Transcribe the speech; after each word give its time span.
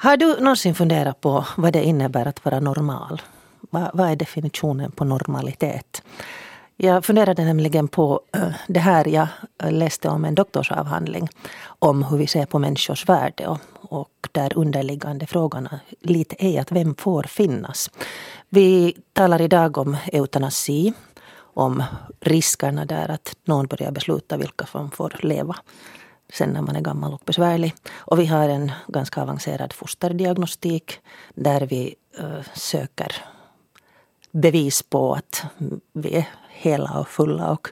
Har 0.00 0.16
du 0.16 0.40
någonsin 0.40 0.74
funderat 0.74 1.20
på 1.20 1.44
vad 1.56 1.72
det 1.72 1.84
innebär 1.84 2.26
att 2.26 2.44
vara 2.44 2.60
normal? 2.60 3.22
Vad, 3.60 3.90
vad 3.94 4.10
är 4.10 4.16
definitionen 4.16 4.90
på 4.90 5.04
normalitet? 5.04 6.02
Jag 6.76 7.04
funderade 7.04 7.44
nämligen 7.44 7.88
på 7.88 8.20
eh, 8.36 8.48
det 8.66 8.80
här. 8.80 9.08
Jag 9.08 9.28
läste 9.70 10.08
om 10.08 10.24
en 10.24 10.34
doktorsavhandling 10.34 11.28
om 11.64 12.02
hur 12.02 12.18
vi 12.18 12.26
ser 12.26 12.46
på 12.46 12.58
människors 12.58 13.08
värde. 13.08 13.46
Och, 13.46 13.60
och 13.80 14.28
där 14.32 14.58
underliggande 14.58 15.26
frågorna 15.26 15.80
lite 16.00 16.36
är 16.38 16.60
att 16.60 16.72
vem 16.72 16.94
får 16.94 17.22
finnas? 17.22 17.90
Vi 18.48 18.96
talar 19.12 19.40
idag 19.40 19.78
om 19.78 19.96
eutanasi. 20.12 20.92
Om 21.54 21.82
riskerna 22.20 22.84
där 22.84 23.08
att 23.08 23.36
någon 23.44 23.66
börjar 23.66 23.90
besluta 23.90 24.36
vilka 24.36 24.66
som 24.66 24.90
får 24.90 25.16
leva 25.22 25.56
sen 26.32 26.50
när 26.50 26.62
man 26.62 26.76
är 26.76 26.80
gammal 26.80 27.12
och 27.12 27.22
besvärlig. 27.24 27.74
Och 27.96 28.18
vi 28.18 28.26
har 28.26 28.48
en 28.48 28.72
ganska 28.88 29.22
avancerad 29.22 29.72
fosterdiagnostik 29.72 31.00
där 31.34 31.60
vi 31.60 31.94
eh, 32.18 32.42
söker 32.54 33.24
bevis 34.30 34.82
på 34.82 35.14
att 35.14 35.44
vi 35.92 36.16
är 36.16 36.28
hela 36.48 36.98
och 36.98 37.08
fulla 37.08 37.50
och 37.50 37.68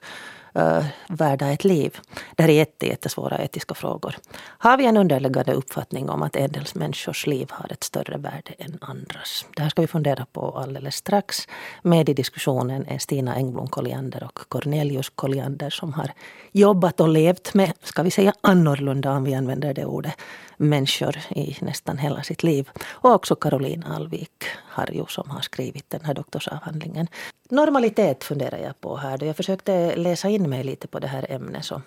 Eh, 0.57 0.85
värda 1.09 1.53
ett 1.53 1.65
liv. 1.65 1.99
Det 2.37 2.43
här 2.43 2.51
är 2.51 2.55
jätte, 2.55 2.87
jättesvåra 2.87 3.39
etiska 3.39 3.75
frågor. 3.75 4.17
Har 4.39 4.77
vi 4.77 4.87
en 4.87 4.97
underliggande 4.97 5.53
uppfattning 5.53 6.11
om 6.11 6.23
att 6.23 6.37
en 6.37 6.53
del 6.53 6.65
människors 6.75 7.27
liv 7.27 7.49
har 7.51 7.73
ett 7.73 7.85
större 7.85 8.17
värde 8.17 8.55
än 8.59 8.79
andras? 8.81 9.47
Det 9.57 9.63
här 9.63 9.69
ska 9.69 9.83
vi 9.83 9.89
fundera 9.89 10.27
på 10.33 10.59
alldeles 10.59 10.97
strax. 10.97 11.49
Med 11.83 12.09
i 12.09 12.15
diskussionen 12.15 12.87
är 12.87 12.99
Stina 12.99 13.35
Engblom 13.35 13.69
Colliander 13.69 14.25
och 14.25 14.39
Cornelius 14.49 15.11
Colliander 15.11 15.71
som 15.71 15.93
har 15.93 16.13
jobbat 16.53 17.01
och 17.01 17.09
levt 17.09 17.55
med, 17.55 17.73
ska 17.83 18.03
vi 18.03 18.11
säga 18.11 18.33
annorlunda 18.41 19.13
om 19.13 19.25
vi 19.25 19.35
använder 19.35 19.75
det 19.75 19.85
ordet, 19.85 20.15
människor 20.57 21.17
i 21.31 21.57
nästan 21.61 21.99
hela 21.99 22.23
sitt 22.23 22.43
liv. 22.43 22.71
Och 22.87 23.11
också 23.11 23.35
Caroline 23.35 23.85
Alvik 23.85 24.45
Harju 24.69 25.05
som 25.09 25.31
har 25.31 25.41
skrivit 25.41 25.91
den 25.91 26.05
här 26.05 26.15
doktorsavhandlingen. 26.15 27.09
Normalitet 27.49 28.25
funderar 28.25 28.59
jag 28.59 28.81
på 28.81 28.97
här. 28.97 29.19
Då 29.19 29.27
jag 29.27 29.37
försökte 29.37 29.97
läsa 29.97 30.29
in 30.29 30.51
mig 30.51 30.65
lite 30.65 30.89
på 30.89 30.99
det 30.99 31.07
här 31.07 31.27
ämnet 31.33 31.65
så 31.65 31.83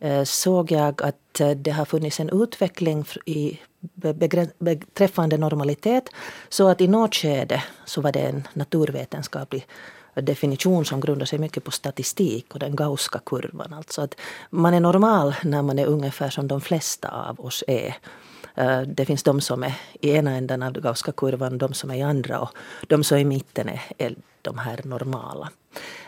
eh, 0.00 0.24
såg 0.24 0.70
jag 0.70 1.02
att 1.02 1.40
eh, 1.40 1.50
det 1.50 1.70
har 1.70 1.84
funnits 1.84 2.20
en 2.20 2.42
utveckling 2.42 3.04
i 3.24 3.58
beträffande 4.58 5.36
normalitet. 5.36 6.10
Så 6.48 6.68
att 6.68 6.80
i 6.80 6.88
något 6.88 7.14
skede 7.14 7.62
så 7.84 8.00
var 8.00 8.12
det 8.12 8.20
en 8.20 8.48
naturvetenskaplig 8.52 9.66
definition 10.22 10.84
som 10.84 11.00
grundar 11.00 11.26
sig 11.26 11.38
mycket 11.38 11.64
på 11.64 11.70
statistik 11.70 12.54
och 12.54 12.58
den 12.58 12.76
gauska 12.76 13.20
kurvan. 13.26 13.72
Alltså 13.72 14.02
att 14.02 14.14
man 14.50 14.74
är 14.74 14.80
normal 14.80 15.34
när 15.44 15.62
man 15.62 15.78
är 15.78 15.86
ungefär 15.86 16.30
som 16.30 16.48
de 16.48 16.60
flesta 16.60 17.08
av 17.08 17.40
oss 17.40 17.64
är. 17.66 17.96
Eh, 18.54 18.80
det 18.80 19.04
finns 19.04 19.22
de 19.22 19.40
som 19.40 19.62
är 19.62 19.74
i 20.00 20.10
ena 20.10 20.30
änden 20.30 20.62
av 20.62 20.72
den 20.72 20.82
gauska 20.82 21.12
kurvan, 21.12 21.58
de 21.58 21.74
som 21.74 21.90
är 21.90 21.94
i 21.94 22.02
andra 22.02 22.40
och 22.40 22.50
de 22.86 23.04
som 23.04 23.16
är 23.16 23.20
i 23.20 23.24
mitten 23.24 23.68
är, 23.68 23.82
är 23.98 24.14
de 24.42 24.58
här 24.58 24.80
normala. 24.84 25.48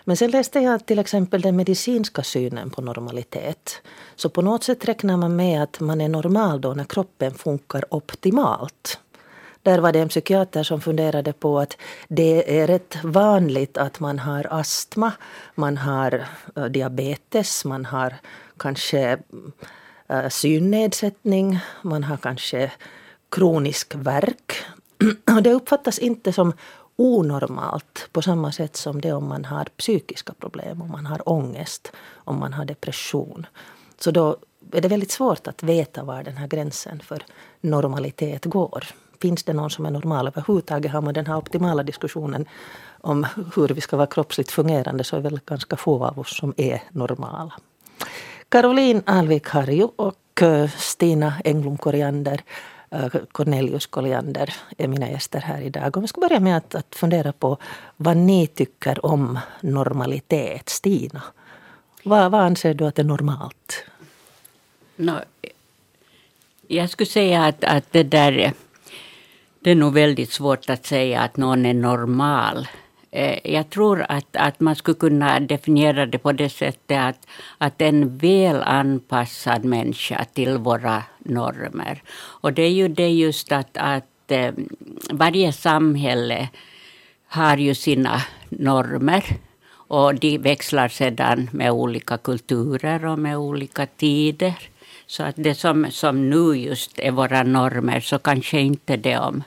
Men 0.04 0.16
sen 0.16 0.30
läste 0.30 0.60
jag 0.60 0.86
till 0.86 0.98
exempel 0.98 1.40
den 1.40 1.56
medicinska 1.56 2.22
synen 2.22 2.70
på 2.70 2.82
normalitet. 2.82 3.82
Så 4.16 4.28
på 4.28 4.42
något 4.42 4.64
sätt 4.64 4.84
räknar 4.84 5.16
man 5.16 5.36
med 5.36 5.62
att 5.62 5.80
man 5.80 6.00
är 6.00 6.08
normal 6.08 6.60
då 6.60 6.74
när 6.74 6.84
kroppen 6.84 7.34
funkar 7.34 7.84
optimalt. 7.94 8.98
Där 9.62 9.78
var 9.78 9.92
det 9.92 9.98
en 9.98 10.08
psykiater 10.08 10.62
som 10.62 10.80
funderade 10.80 11.32
på 11.32 11.58
att 11.58 11.76
det 12.08 12.60
är 12.60 12.66
rätt 12.66 12.96
vanligt 13.04 13.78
att 13.78 14.00
man 14.00 14.18
har 14.18 14.46
astma, 14.50 15.12
man 15.54 15.76
har 15.76 16.26
eh, 16.56 16.64
diabetes, 16.64 17.64
man 17.64 17.84
har 17.84 18.14
kanske 18.56 19.18
eh, 20.08 20.28
synnedsättning, 20.28 21.58
man 21.82 22.04
har 22.04 22.16
kanske 22.16 22.72
kronisk 23.28 23.94
värk. 23.94 24.62
Det 25.42 25.52
uppfattas 25.52 25.98
inte 25.98 26.32
som 26.32 26.52
onormalt 26.96 28.08
på 28.12 28.22
samma 28.22 28.52
sätt 28.52 28.76
som 28.76 29.00
det 29.00 29.12
om 29.12 29.28
man 29.28 29.44
har 29.44 29.64
psykiska 29.64 30.32
problem, 30.32 30.82
om 30.82 30.90
man 30.90 31.06
har 31.06 31.28
ångest, 31.28 31.92
om 32.14 32.38
man 32.38 32.52
har 32.52 32.64
depression. 32.64 33.46
Så 33.98 34.10
då 34.10 34.36
är 34.72 34.80
det 34.80 34.88
väldigt 34.88 35.10
svårt 35.10 35.46
att 35.46 35.62
veta 35.62 36.04
var 36.04 36.22
den 36.22 36.36
här 36.36 36.46
gränsen 36.46 37.00
för 37.00 37.24
normalitet 37.60 38.44
går 38.44 38.84
finns 39.20 39.42
det 39.42 39.52
någon 39.52 39.70
som 39.70 39.86
är 39.86 39.90
normal 39.90 40.26
överhuvudtaget? 40.26 40.92
Har 40.92 41.00
man 41.00 41.14
den 41.14 41.26
här 41.26 41.36
optimala 41.36 41.82
diskussionen 41.82 42.46
om 43.00 43.26
hur 43.54 43.68
vi 43.68 43.80
ska 43.80 43.96
vara 43.96 44.06
kroppsligt 44.06 44.50
fungerande 44.50 45.04
så 45.04 45.16
är 45.16 45.20
väl 45.20 45.40
ganska 45.46 45.76
få 45.76 46.04
av 46.04 46.18
oss 46.18 46.36
som 46.36 46.54
är 46.56 46.82
normala. 46.90 47.52
Caroline 48.48 49.02
Alvik 49.06 49.48
Harju 49.48 49.88
och 49.96 50.42
eh, 50.42 50.70
Stina 50.70 51.34
Engblom 51.44 51.78
Koriander 51.78 52.42
eh, 52.90 53.06
Cornelius 53.32 53.86
Colliander 53.86 54.54
är 54.78 54.88
mina 54.88 55.10
gäster 55.10 55.40
här 55.40 55.60
idag. 55.60 55.96
Om 55.96 56.02
vi 56.02 56.08
ska 56.08 56.20
börja 56.20 56.40
med 56.40 56.56
att, 56.56 56.74
att 56.74 56.94
fundera 56.94 57.32
på 57.32 57.56
vad 57.96 58.16
ni 58.16 58.46
tycker 58.46 59.06
om 59.06 59.38
normalitet. 59.60 60.68
Stina, 60.68 61.22
vad, 62.02 62.30
vad 62.30 62.40
anser 62.40 62.74
du 62.74 62.86
att 62.86 62.98
är 62.98 63.04
normalt? 63.04 63.84
No, 64.96 65.12
jag 66.66 66.90
skulle 66.90 67.06
säga 67.06 67.44
att, 67.44 67.64
att 67.64 67.92
det 67.92 68.02
där 68.02 68.52
det 69.60 69.70
är 69.70 69.74
nog 69.74 69.94
väldigt 69.94 70.32
svårt 70.32 70.70
att 70.70 70.86
säga 70.86 71.20
att 71.20 71.36
någon 71.36 71.66
är 71.66 71.74
normal. 71.74 72.68
Eh, 73.10 73.52
jag 73.52 73.70
tror 73.70 74.06
att, 74.08 74.36
att 74.36 74.60
man 74.60 74.76
skulle 74.76 74.94
kunna 74.94 75.40
definiera 75.40 76.06
det 76.06 76.18
på 76.18 76.32
det 76.32 76.48
sättet 76.48 76.98
att, 76.98 77.26
att 77.58 77.80
en 77.80 78.18
väl 78.18 78.62
anpassad 78.62 79.64
människa 79.64 80.24
till 80.24 80.58
våra 80.58 81.02
normer. 81.18 82.02
Och 82.12 82.52
det 82.52 82.62
är 82.62 82.70
ju 82.70 82.88
det 82.88 83.08
just 83.08 83.52
att, 83.52 83.76
att 83.76 84.30
eh, 84.30 84.52
varje 85.10 85.52
samhälle 85.52 86.48
har 87.26 87.56
ju 87.56 87.74
sina 87.74 88.22
normer. 88.48 89.24
Och 89.72 90.14
de 90.14 90.38
växlar 90.38 90.88
sedan 90.88 91.48
med 91.52 91.70
olika 91.70 92.18
kulturer 92.18 93.06
och 93.06 93.18
med 93.18 93.36
olika 93.36 93.86
tider. 93.86 94.54
Så 95.10 95.22
att 95.22 95.34
det 95.38 95.54
som, 95.54 95.90
som 95.90 96.30
nu 96.30 96.54
just 96.54 96.98
är 96.98 97.10
våra 97.10 97.42
normer 97.42 98.00
så 98.00 98.18
kanske 98.18 98.60
inte 98.60 98.96
det 98.96 99.18
om 99.18 99.42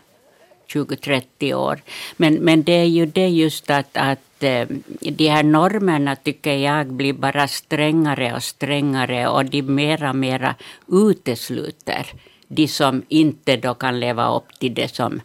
20-30 0.68 1.54
år. 1.54 1.82
Men, 2.18 2.34
men 2.34 2.64
det 2.64 2.74
är 2.74 2.86
ju 2.86 3.06
det 3.06 3.30
just 3.30 3.70
att, 3.70 3.98
att 3.98 4.44
eh, 4.44 4.68
de 5.00 5.28
här 5.28 5.44
normerna 5.44 6.16
tycker 6.16 6.54
jag 6.54 6.88
blir 6.88 7.14
bara 7.14 7.48
strängare 7.48 8.36
och 8.36 8.44
strängare 8.44 9.28
och 9.28 9.46
de 9.46 9.62
mera 9.62 10.10
och 10.10 10.16
mera 10.16 10.56
utesluter 10.92 12.14
de 12.48 12.68
som 12.68 13.04
inte 13.10 13.58
då 13.58 13.74
kan 13.74 14.00
leva 14.00 14.36
upp 14.36 14.60
till 14.60 14.74
det 14.74 14.96
som 14.96 15.22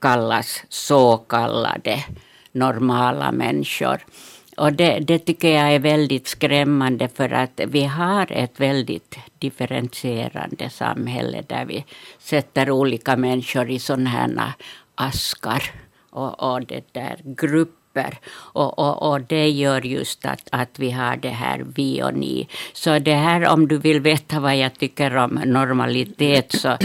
kallas 0.00 0.64
så 0.68 1.16
kallade 1.16 2.04
normala 2.52 3.32
människor. 3.32 4.00
Och 4.58 4.72
det, 4.72 4.98
det, 4.98 5.18
tycker 5.18 5.48
jag 5.48 5.74
är 5.74 5.78
väldigt 5.78 6.28
skrämmande 6.28 7.08
för 7.08 7.32
att 7.32 7.60
vi 7.66 7.84
har 7.84 8.32
ett 8.32 8.60
väldigt 8.60 9.18
differentierande 9.38 10.70
samhälle 10.70 11.44
där 11.46 11.64
vi 11.64 11.84
sätter 12.18 12.70
olika 12.70 13.16
människor 13.16 13.70
i 13.70 13.78
sådana 13.78 14.10
här 14.10 14.52
askar 14.94 15.62
och, 16.10 16.54
och 16.54 16.66
det 16.66 16.84
där 16.92 17.16
grupper. 17.24 18.18
Och, 18.30 18.78
och, 18.78 19.10
och, 19.10 19.20
det 19.20 19.48
gör 19.48 19.86
just 19.86 20.26
att, 20.26 20.48
att 20.52 20.78
vi 20.78 20.90
har 20.90 21.16
det 21.16 21.28
här 21.28 21.66
vi 21.74 22.02
och 22.02 22.14
ni. 22.14 22.48
Så 22.72 22.98
det 22.98 23.14
här 23.14 23.48
om 23.48 23.68
du 23.68 23.78
vill 23.78 24.00
veta 24.00 24.40
vad 24.40 24.56
jag 24.56 24.78
tycker 24.78 25.16
om 25.16 25.40
normalitet 25.44 26.52
så 26.52 26.76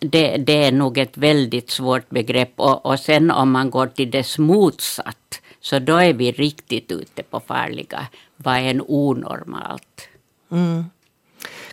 det, 0.00 0.36
det 0.36 0.64
är 0.64 0.72
nog 0.72 0.98
ett 0.98 1.16
väldigt 1.16 1.70
svårt 1.70 2.10
begrepp. 2.10 2.52
Och, 2.56 2.86
och 2.86 3.00
sen 3.00 3.30
om 3.30 3.50
man 3.50 3.70
går 3.70 3.86
till 3.86 4.10
dess 4.10 4.38
motsatt 4.38 5.40
så 5.60 5.78
då 5.78 5.96
är 5.96 6.12
vi 6.12 6.32
riktigt 6.32 6.92
ute 6.92 7.22
på 7.22 7.40
farliga. 7.40 8.06
Vad 8.36 8.56
är 8.56 8.62
en 8.62 8.82
onormalt? 8.88 10.08
Mm. 10.50 10.84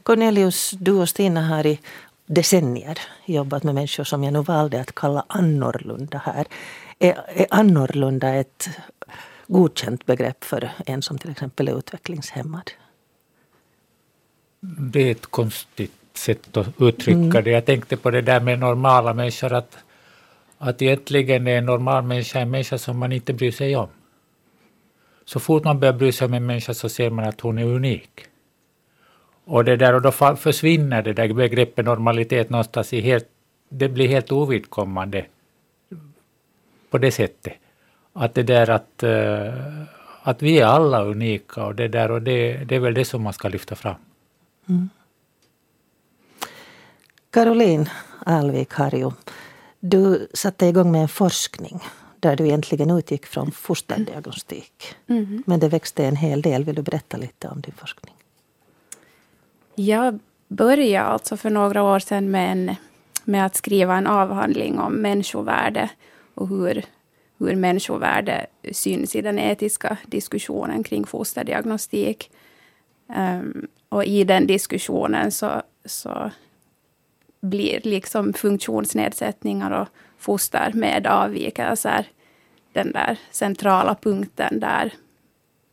Cornelius, 0.04 0.72
du 0.72 0.92
och 0.92 1.10
Stina 1.10 1.42
har 1.42 1.66
i 1.66 1.80
decennier 2.26 3.00
jobbat 3.26 3.64
med 3.64 3.76
människor 3.76 4.04
som 4.04 4.24
jag 4.24 4.34
nu 4.34 4.42
valde 4.42 4.82
att 4.82 4.96
kalla 4.96 5.26
annorlunda 5.28 6.22
här. 6.26 6.48
Är, 7.00 7.16
är 7.28 7.48
annorlunda 7.50 8.36
ett 8.36 8.70
godkänt 9.48 10.06
begrepp 10.06 10.44
för 10.44 10.70
en 10.86 11.02
som 11.02 11.18
till 11.18 11.32
exempel 11.32 11.68
är 11.68 11.78
utvecklingshämmad? 11.78 12.72
Det 14.60 15.02
är 15.02 15.12
ett 15.12 15.26
konstigt 15.26 15.92
sätt 16.14 16.58
att 16.58 16.82
uttrycka 16.82 17.20
mm. 17.20 17.44
det. 17.44 17.52
Jag 17.52 17.66
tänkte 17.66 17.98
på 17.98 18.12
det 18.12 18.22
där 18.22 18.40
med 18.40 18.60
normala 18.60 19.14
människor. 19.14 19.54
Att 19.54 19.78
att 20.58 20.82
egentligen 20.82 21.48
är 21.48 21.58
en 21.58 21.66
normal 21.66 22.04
människa 22.04 22.40
en 22.40 22.52
människa 22.52 22.78
som 22.78 22.98
man 22.98 23.12
inte 23.12 23.34
bryr 23.34 23.52
sig 23.52 23.76
om. 23.76 23.90
Så 25.26 25.40
fort 25.40 25.64
man 25.64 25.80
börjar 25.80 25.94
bry 25.94 26.12
sig 26.12 26.26
om 26.26 26.34
en 26.34 26.46
människa 26.46 26.74
så 26.74 26.90
ser 26.90 27.10
man 27.10 27.26
att 27.26 27.42
hon 27.42 27.58
är 27.58 27.66
unik. 27.66 28.26
Och, 29.46 29.66
det 29.66 29.76
där, 29.76 29.94
och 29.94 30.02
då 30.02 30.12
försvinner 30.36 31.02
det 31.02 31.14
där 31.14 31.34
begreppet 31.34 31.86
normalitet 31.86 32.50
någonstans 32.50 32.94
i 32.94 33.02
helt, 33.02 33.28
det 33.70 33.90
blir 33.90 34.08
helt 34.08 34.32
ovidkommande 34.32 35.26
på 36.90 36.98
det 36.98 37.12
sättet. 37.12 37.54
Att 38.14 38.34
det 38.34 38.44
där 38.44 38.70
att, 38.70 39.04
eh, 39.04 39.54
att 40.22 40.42
vi 40.42 40.60
är 40.60 40.66
alla 40.66 41.04
unika 41.04 41.66
och 41.66 41.76
det 41.76 41.88
där 41.88 42.12
och 42.12 42.22
det, 42.22 42.58
det 42.58 42.76
är 42.76 42.80
väl 42.80 42.94
det 42.94 43.06
som 43.06 43.24
man 43.24 43.34
ska 43.34 43.48
lyfta 43.48 43.76
fram. 43.76 43.96
Mm. 44.70 44.90
Caroline 47.32 47.90
Alvik 48.26 48.74
Harju, 48.74 49.12
du 49.80 50.28
satte 50.34 50.66
igång 50.66 50.92
med 50.92 51.02
en 51.02 51.08
forskning 51.08 51.82
där 52.20 52.36
du 52.36 52.46
egentligen 52.46 52.92
utgick 52.92 53.26
från 53.26 53.52
fosterdiagnostik. 53.52 54.96
Mm. 55.08 55.44
Men 55.46 55.60
det 55.60 55.70
växte 55.70 56.06
en 56.06 56.16
hel 56.16 56.42
del. 56.42 56.64
Vill 56.64 56.76
du 56.76 56.82
berätta 56.82 57.18
lite 57.18 57.48
om 57.48 57.62
din 57.62 57.74
forskning? 57.74 58.14
Jag 59.76 60.20
började 60.48 61.08
alltså 61.08 61.38
för 61.38 61.50
några 61.50 61.84
år 61.84 62.00
sedan 62.00 62.32
med, 62.32 62.52
en, 62.52 62.76
med 63.24 63.46
att 63.46 63.56
skriva 63.56 63.96
en 63.96 64.08
avhandling 64.08 64.80
om 64.80 64.94
människovärde 64.94 65.90
och 66.34 66.48
hur, 66.48 66.86
hur 67.38 67.56
människovärde 67.56 68.46
syns 68.72 69.16
i 69.16 69.22
den 69.22 69.40
etiska 69.40 69.98
diskussionen 70.06 70.84
kring 70.84 71.06
fosterdiagnostik. 71.06 72.32
Um, 73.16 73.68
och 73.90 74.06
i 74.06 74.24
den 74.24 74.48
diskussionen 74.48 75.32
så, 75.32 75.62
så 75.86 76.32
blir 77.40 77.82
liksom 77.84 78.34
funktionsnedsättningar 78.34 79.72
och 79.72 79.88
foster 80.18 80.72
med 80.74 81.08
avvikelser 81.08 82.08
den 82.74 82.92
där 82.92 83.20
centrala 83.32 83.96
punkten 83.96 84.60
där 84.60 84.94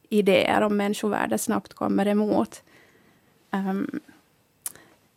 idéer 0.08 0.60
om 0.60 0.76
människovärde 0.76 1.38
snabbt 1.38 1.74
kommer 1.74 2.06
emot. 2.06 2.62
Um, 3.50 4.00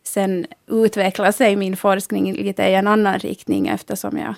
sen 0.02 0.46
utvecklade 0.66 1.32
sig 1.32 1.56
min 1.56 1.76
forskning 1.76 2.32
lite 2.32 2.62
i 2.62 2.74
en 2.74 2.86
annan 2.86 3.18
riktning 3.18 3.68
eftersom 3.68 4.18
jag, 4.18 4.34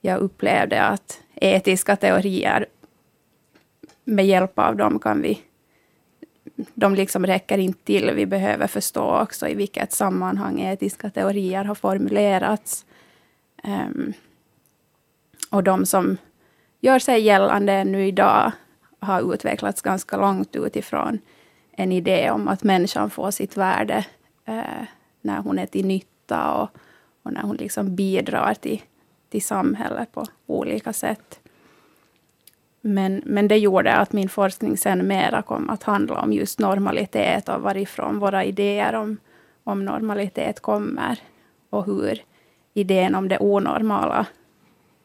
jag 0.00 0.20
upplevde 0.20 0.82
att 0.82 1.20
etiska 1.34 1.96
teorier, 1.96 2.66
med 4.04 4.26
hjälp 4.26 4.58
av 4.58 4.76
dem 4.76 4.98
kan 4.98 5.22
vi 5.22 5.42
de 6.54 6.94
liksom 6.94 7.26
räcker 7.26 7.58
inte 7.58 7.84
till. 7.84 8.10
Vi 8.10 8.26
behöver 8.26 8.66
förstå 8.66 9.20
också 9.20 9.48
i 9.48 9.54
vilket 9.54 9.92
sammanhang 9.92 10.60
etiska 10.60 11.10
teorier 11.10 11.64
har 11.64 11.74
formulerats. 11.74 12.86
Um, 13.64 14.12
och 15.50 15.62
de 15.62 15.86
som 15.86 16.16
gör 16.80 16.98
sig 16.98 17.20
gällande 17.20 17.72
ännu 17.72 18.06
idag 18.06 18.52
har 19.00 19.34
utvecklats 19.34 19.82
ganska 19.82 20.16
långt 20.16 20.56
utifrån 20.56 21.18
en 21.72 21.92
idé 21.92 22.30
om 22.30 22.48
att 22.48 22.62
människan 22.62 23.10
får 23.10 23.30
sitt 23.30 23.56
värde 23.56 24.06
uh, 24.48 24.84
när 25.20 25.38
hon 25.38 25.58
är 25.58 25.66
till 25.66 25.86
nytta 25.86 26.52
och, 26.52 26.70
och 27.22 27.32
när 27.32 27.42
hon 27.42 27.56
liksom 27.56 27.96
bidrar 27.96 28.54
till, 28.54 28.82
till 29.28 29.42
samhället 29.42 30.12
på 30.12 30.26
olika 30.46 30.92
sätt. 30.92 31.41
Men, 32.84 33.22
men 33.24 33.48
det 33.48 33.56
gjorde 33.56 33.92
att 33.92 34.12
min 34.12 34.28
forskning 34.28 34.76
sen 34.76 35.06
mera 35.06 35.42
kom 35.42 35.70
att 35.70 35.82
handla 35.82 36.20
om 36.20 36.32
just 36.32 36.58
normalitet 36.58 37.48
och 37.48 37.62
varifrån 37.62 38.18
våra 38.18 38.44
idéer 38.44 38.94
om, 38.94 39.16
om 39.64 39.84
normalitet 39.84 40.60
kommer. 40.60 41.18
Och 41.70 41.86
hur 41.86 42.22
idén 42.74 43.14
om 43.14 43.28
det 43.28 43.38
onormala 43.38 44.26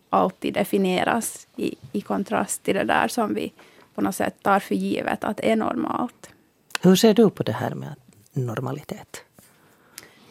alltid 0.10 0.54
definieras 0.54 1.48
i, 1.56 1.76
i 1.92 2.02
kontrast 2.02 2.64
till 2.64 2.76
det 2.76 2.84
där 2.84 3.08
som 3.08 3.34
vi 3.34 3.54
på 3.96 4.02
något 4.02 4.16
sätt 4.16 4.36
tar 4.42 4.60
för 4.60 4.76
givet 4.76 5.24
att 5.24 5.40
är 5.40 5.56
normalt. 5.56 6.30
Hur 6.82 6.96
ser 6.96 7.14
du 7.14 7.30
på 7.30 7.44
det 7.44 7.52
här 7.52 7.76
med 7.76 7.96
normalitet? 8.34 9.24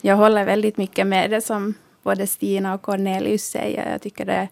Jag 0.00 0.16
håller 0.16 0.44
väldigt 0.44 0.76
mycket 0.76 1.06
med 1.06 1.30
det 1.30 1.40
som 1.40 1.74
både 2.02 2.26
Stina 2.26 2.74
och 2.74 2.82
Cornelius 2.82 3.44
säger. 3.44 3.92
Jag 3.92 4.02
tycker 4.02 4.24
det 4.24 4.48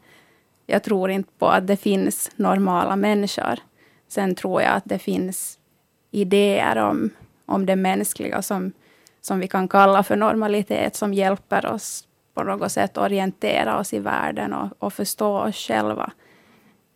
jag 0.66 0.82
tror 0.82 1.10
inte 1.10 1.30
på 1.38 1.46
att 1.46 1.66
det 1.66 1.76
finns 1.76 2.30
normala 2.36 2.96
människor. 2.96 3.58
Sen 4.08 4.34
tror 4.34 4.62
jag 4.62 4.72
att 4.72 4.84
det 4.86 4.98
finns 4.98 5.58
idéer 6.10 6.76
om, 6.76 7.10
om 7.46 7.66
det 7.66 7.76
mänskliga 7.76 8.42
som, 8.42 8.72
som 9.20 9.38
vi 9.40 9.48
kan 9.48 9.68
kalla 9.68 10.02
för 10.02 10.16
normalitet, 10.16 10.96
som 10.96 11.14
hjälper 11.14 11.66
oss 11.66 12.08
på 12.34 12.42
något 12.42 12.72
sätt 12.72 12.98
orientera 12.98 13.78
oss 13.78 13.94
i 13.94 13.98
världen 13.98 14.52
och, 14.52 14.68
och 14.78 14.92
förstå 14.92 15.38
oss 15.38 15.56
själva 15.56 16.12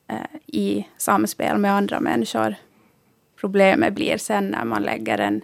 eh, 0.09 0.41
i 0.47 0.87
samspel 0.97 1.59
med 1.59 1.73
andra 1.73 2.01
människor. 2.01 2.55
Problemet 3.41 3.95
blir 3.95 4.17
sen 4.17 4.49
när 4.49 4.65
man 4.65 4.83
lägger 4.83 5.19
en, 5.19 5.43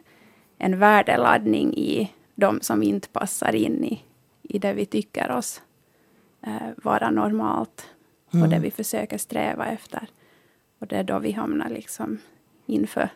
en 0.59 0.79
värdeladdning 0.79 1.75
i 1.75 2.13
de 2.35 2.61
som 2.61 2.83
inte 2.83 3.09
passar 3.09 3.55
in 3.55 3.85
i, 3.85 4.03
i 4.43 4.59
det 4.59 4.73
vi 4.73 4.87
tycker 4.87 5.31
oss 5.31 5.63
eh, 6.47 6.69
vara 6.77 7.11
normalt 7.11 7.94
mm. 8.35 8.45
och 8.45 8.49
det 8.55 8.59
vi 8.59 8.71
försöker 8.71 9.19
sträva 9.19 9.67
efter. 9.67 10.09
Och 10.79 10.87
det 10.87 10.97
är 10.97 11.05
då 11.05 11.19
vi 11.19 11.33
hamnar 11.33 11.69
liksom 11.69 12.19
inför 12.67 13.09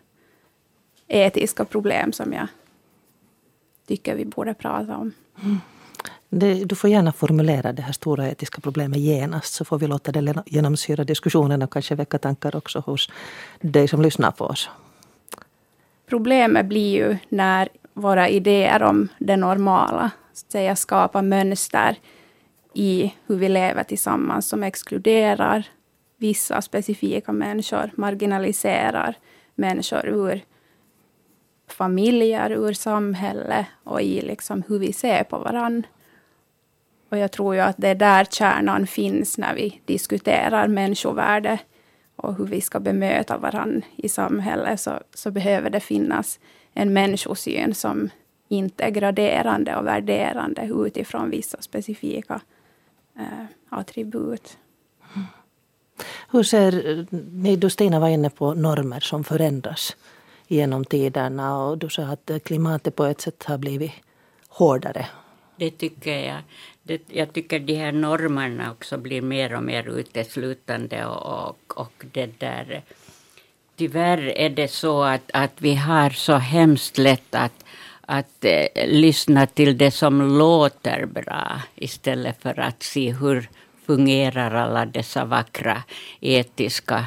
etiska 1.08 1.64
problem 1.64 2.12
som 2.12 2.32
jag 2.32 2.48
tycker 3.86 4.14
vi 4.14 4.24
borde 4.24 4.54
prata 4.54 4.96
om. 4.96 5.12
Mm. 5.42 5.58
Det, 6.30 6.64
du 6.64 6.74
får 6.74 6.90
gärna 6.90 7.12
formulera 7.12 7.72
det 7.72 7.82
här 7.82 7.92
stora 7.92 8.28
etiska 8.28 8.60
problemet 8.60 8.98
genast 8.98 9.54
så 9.54 9.64
får 9.64 9.78
vi 9.78 9.86
låta 9.86 10.12
det 10.12 10.42
genomsyra 10.46 11.04
diskussionen 11.04 11.62
och 11.62 11.72
kanske 11.72 11.94
väcka 11.94 12.18
tankar 12.18 12.56
också 12.56 12.80
hos 12.80 13.10
dig 13.60 13.88
som 13.88 14.02
lyssnar 14.02 14.30
på 14.30 14.44
oss. 14.44 14.70
Problemet 16.06 16.66
blir 16.66 16.96
ju 16.96 17.18
när 17.28 17.68
våra 17.94 18.28
idéer 18.28 18.82
om 18.82 19.08
det 19.18 19.36
normala 19.36 20.10
säga, 20.52 20.76
skapar 20.76 21.22
mönster 21.22 21.96
i 22.74 23.14
hur 23.26 23.36
vi 23.36 23.48
lever 23.48 23.82
tillsammans 23.82 24.48
som 24.48 24.62
exkluderar 24.62 25.68
vissa 26.16 26.62
specifika 26.62 27.32
människor, 27.32 27.90
marginaliserar 27.94 29.16
människor 29.54 30.06
ur 30.06 30.44
familjer, 31.68 32.50
ur 32.50 32.72
samhälle 32.72 33.66
och 33.84 34.02
i 34.02 34.20
liksom 34.20 34.62
hur 34.68 34.78
vi 34.78 34.92
ser 34.92 35.24
på 35.24 35.38
varandra. 35.38 35.88
Och 37.10 37.18
jag 37.18 37.32
tror 37.32 37.54
ju 37.54 37.60
att 37.60 37.76
det 37.78 37.88
är 37.88 37.94
där 37.94 38.24
kärnan 38.24 38.86
finns 38.86 39.38
när 39.38 39.54
vi 39.54 39.80
diskuterar 39.84 40.68
människovärde 40.68 41.58
och 42.16 42.34
hur 42.34 42.46
vi 42.46 42.60
ska 42.60 42.80
bemöta 42.80 43.38
varandra 43.38 43.86
i 43.96 44.08
samhället, 44.08 44.80
så, 44.80 45.00
så 45.14 45.30
behöver 45.30 45.70
det 45.70 45.80
finnas 45.80 46.40
en 46.74 46.92
människosyn 46.92 47.74
som 47.74 48.10
inte 48.48 48.84
är 48.84 48.90
graderande 48.90 49.76
och 49.76 49.86
värderande 49.86 50.70
utifrån 50.86 51.30
vissa 51.30 51.62
specifika 51.62 52.40
eh, 53.18 53.44
attribut. 53.68 54.58
Hur 56.30 56.42
ser 56.42 57.06
ni, 57.10 57.56
du 57.56 57.70
Stina 57.70 58.00
var 58.00 58.08
inne 58.08 58.30
på 58.30 58.54
normer 58.54 59.00
som 59.00 59.24
förändras 59.24 59.96
genom 60.46 60.84
tiderna 60.84 61.58
och 61.58 61.78
du 61.78 61.88
sa 61.88 62.02
att 62.02 62.30
klimatet 62.44 62.96
på 62.96 63.04
ett 63.04 63.20
sätt 63.20 63.44
har 63.44 63.58
blivit 63.58 63.92
hårdare. 64.48 65.06
Det 65.56 65.70
tycker 65.70 66.18
jag. 66.18 66.42
Det, 66.82 67.02
jag 67.06 67.32
tycker 67.32 67.60
de 67.60 67.74
här 67.74 67.92
normerna 67.92 68.72
också 68.72 68.98
blir 68.98 69.22
mer 69.22 69.54
och 69.54 69.62
mer 69.62 69.88
uteslutande 69.98 71.06
och, 71.06 71.48
och, 71.48 71.80
och 71.80 72.04
det 72.12 72.40
där 72.40 72.82
Tyvärr 73.78 74.38
är 74.38 74.50
det 74.50 74.68
så 74.68 75.02
att, 75.02 75.30
att 75.32 75.52
vi 75.58 75.74
har 75.74 76.10
så 76.10 76.36
hemskt 76.36 76.98
lätt 76.98 77.34
att 77.34 77.64
att 78.08 78.44
eh, 78.44 78.66
lyssna 78.86 79.46
till 79.46 79.78
det 79.78 79.90
som 79.90 80.38
låter 80.38 81.06
bra 81.06 81.62
istället 81.74 82.42
för 82.42 82.60
att 82.60 82.82
se 82.82 83.12
hur 83.12 83.48
fungerar 83.86 84.54
alla 84.54 84.86
dessa 84.86 85.24
vackra 85.24 85.82
etiska 86.20 87.06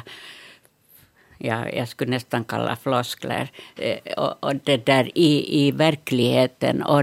ja, 1.42 1.68
jag 1.68 1.88
skulle 1.88 2.10
nästan 2.10 2.44
kalla 2.44 2.76
floskler, 2.76 3.50
eh, 3.76 4.12
och, 4.16 4.44
och 4.44 4.56
det 4.56 4.86
där 4.86 5.10
i, 5.14 5.66
i 5.66 5.70
verkligheten. 5.70 6.82
Och 6.82 7.02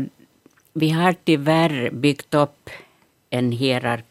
vi 0.73 0.89
har 0.89 1.15
tyvärr 1.23 1.89
byggt 1.91 2.33
upp 2.33 2.69
en 3.29 3.51
hierarki 3.51 4.08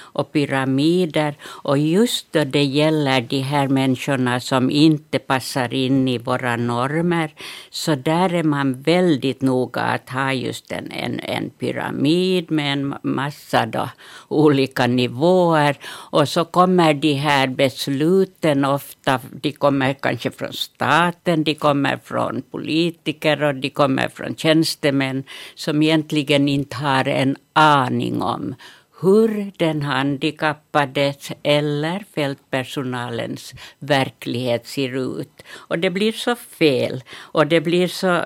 och 0.00 0.32
pyramider. 0.32 1.34
Och 1.44 1.78
just 1.78 2.32
då 2.32 2.44
det 2.44 2.64
gäller 2.64 3.20
de 3.20 3.40
här 3.40 3.68
människorna 3.68 4.40
som 4.40 4.70
inte 4.70 5.18
passar 5.18 5.74
in 5.74 6.08
i 6.08 6.18
våra 6.18 6.56
normer, 6.56 7.34
så 7.70 7.94
där 7.94 8.34
är 8.34 8.42
man 8.42 8.82
väldigt 8.82 9.42
noga 9.42 9.80
att 9.80 10.10
ha 10.10 10.32
just 10.32 10.72
en, 10.72 10.92
en, 10.92 11.20
en 11.20 11.50
pyramid 11.50 12.50
med 12.50 12.72
en 12.72 12.94
massa 13.02 13.66
då, 13.66 13.88
olika 14.28 14.86
nivåer. 14.86 15.76
Och 16.10 16.28
så 16.28 16.44
kommer 16.44 16.94
de 16.94 17.12
här 17.14 17.46
besluten 17.46 18.64
ofta, 18.64 19.20
de 19.30 19.52
kommer 19.52 19.94
kanske 19.94 20.30
från 20.30 20.52
staten, 20.52 21.44
de 21.44 21.54
kommer 21.54 21.96
från 22.04 22.42
politiker 22.50 23.42
och 23.42 23.54
de 23.54 23.70
kommer 23.70 24.08
från 24.08 24.36
tjänstemän 24.36 25.24
som 25.54 25.82
egentligen 25.82 26.48
inte 26.48 26.76
har 26.76 27.08
en 27.08 27.36
aning 27.52 28.22
om 28.22 28.54
hur 29.00 29.52
den 29.56 29.82
handikappades 29.82 31.32
eller 31.42 32.04
fältpersonalens 32.14 33.54
verklighet 33.78 34.66
ser 34.66 35.18
ut. 35.20 35.42
Och 35.52 35.78
det 35.78 35.90
blir 35.90 36.12
så 36.12 36.36
fel. 36.36 37.04
Och 37.16 37.46
det 37.46 37.60
blir 37.60 37.88
så... 37.88 38.22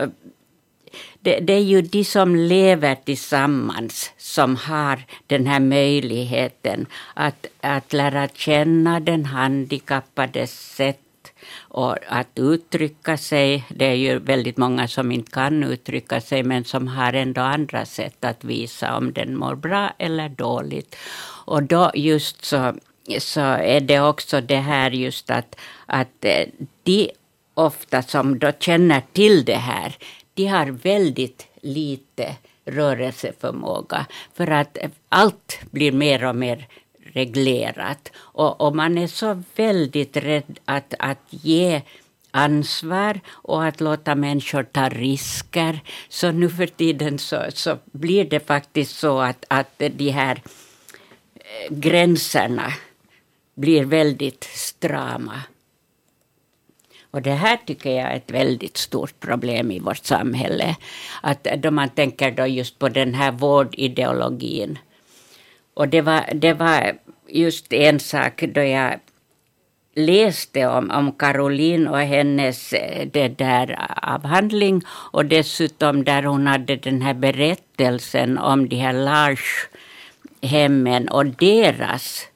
Det, 1.22 1.40
det, 1.40 1.52
är 1.52 1.62
ju 1.62 1.82
de 1.82 2.04
som 2.04 2.36
lever 2.36 2.94
tillsammans 2.94 4.12
som 4.16 4.56
har 4.56 5.02
den 5.26 5.46
här 5.46 5.60
möjligheten 5.60 6.86
att, 7.14 7.46
att 7.60 7.92
lära 7.92 8.28
känna 8.28 9.00
den 9.00 9.24
handikappades 9.24 10.74
sätt 10.76 11.09
och 11.58 11.96
att 12.08 12.28
uttrycka 12.34 13.16
sig, 13.16 13.64
det 13.68 13.84
är 13.84 13.94
ju 13.94 14.18
väldigt 14.18 14.56
många 14.56 14.88
som 14.88 15.12
inte 15.12 15.30
kan 15.30 15.64
uttrycka 15.64 16.20
sig 16.20 16.42
men 16.42 16.64
som 16.64 16.88
har 16.88 17.12
ändå 17.12 17.40
andra 17.40 17.86
sätt 17.86 18.24
att 18.24 18.44
visa 18.44 18.96
om 18.96 19.12
den 19.12 19.36
mår 19.36 19.54
bra 19.54 19.92
eller 19.98 20.28
dåligt. 20.28 20.96
Och 21.46 21.62
då 21.62 21.90
just 21.94 22.44
så, 22.44 22.74
så 23.18 23.40
är 23.40 23.80
det 23.80 24.00
också 24.00 24.40
det 24.40 24.56
här 24.56 24.90
just 24.90 25.30
att, 25.30 25.56
att 25.86 26.24
eh, 26.24 26.46
de 26.82 27.10
ofta 27.54 28.02
som 28.02 28.38
då 28.38 28.52
känner 28.60 29.02
till 29.12 29.44
det 29.44 29.56
här, 29.56 29.96
de 30.34 30.46
har 30.46 30.66
väldigt 30.66 31.46
lite 31.62 32.36
rörelseförmåga. 32.64 34.06
För 34.34 34.50
att 34.50 34.78
allt 35.08 35.60
blir 35.70 35.92
mer 35.92 36.24
och 36.24 36.36
mer 36.36 36.68
reglerat. 37.12 38.12
Och, 38.16 38.60
och 38.60 38.76
man 38.76 38.98
är 38.98 39.06
så 39.06 39.42
väldigt 39.56 40.16
rädd 40.16 40.58
att, 40.64 40.94
att 40.98 41.26
ge 41.30 41.82
ansvar 42.30 43.20
och 43.28 43.64
att 43.64 43.80
låta 43.80 44.14
människor 44.14 44.62
ta 44.62 44.88
risker. 44.88 45.80
Så 46.08 46.32
nu 46.32 46.48
för 46.48 46.66
tiden 46.66 47.18
så, 47.18 47.44
så 47.54 47.78
blir 47.84 48.24
det 48.24 48.46
faktiskt 48.46 48.98
så 48.98 49.18
att, 49.20 49.44
att 49.48 49.78
de 49.78 50.10
här 50.10 50.42
eh, 51.34 51.74
gränserna 51.74 52.72
blir 53.54 53.84
väldigt 53.84 54.44
strama. 54.44 55.42
Och 57.10 57.22
det 57.22 57.32
här 57.32 57.56
tycker 57.66 57.90
jag 57.90 58.12
är 58.12 58.16
ett 58.16 58.30
väldigt 58.30 58.76
stort 58.76 59.20
problem 59.20 59.70
i 59.70 59.78
vårt 59.78 60.04
samhälle. 60.04 60.76
Att 61.22 61.44
då 61.44 61.70
man 61.70 61.88
tänker 61.88 62.30
då 62.30 62.46
just 62.46 62.78
på 62.78 62.88
den 62.88 63.14
här 63.14 63.32
vårdideologin. 63.32 64.78
Och 65.74 65.88
det 65.88 66.00
var, 66.00 66.24
det 66.34 66.52
var 66.52 66.92
just 67.28 67.72
en 67.72 68.00
sak 68.00 68.42
då 68.54 68.60
jag 68.60 69.00
läste 69.94 70.66
om, 70.66 70.90
om 70.90 71.12
Caroline 71.12 71.88
och 71.88 72.00
hennes 72.00 72.72
eh, 72.72 73.08
det 73.12 73.28
där 73.28 73.88
avhandling 74.02 74.82
och 74.88 75.26
dessutom 75.26 76.04
där 76.04 76.22
hon 76.22 76.46
hade 76.46 76.76
den 76.76 77.02
här 77.02 77.14
berättelsen 77.14 78.38
om 78.38 78.68
de 78.68 78.76
här 78.76 78.92
Lars-hemmen 78.92 79.48
och 81.08 81.26
deras 81.26 82.26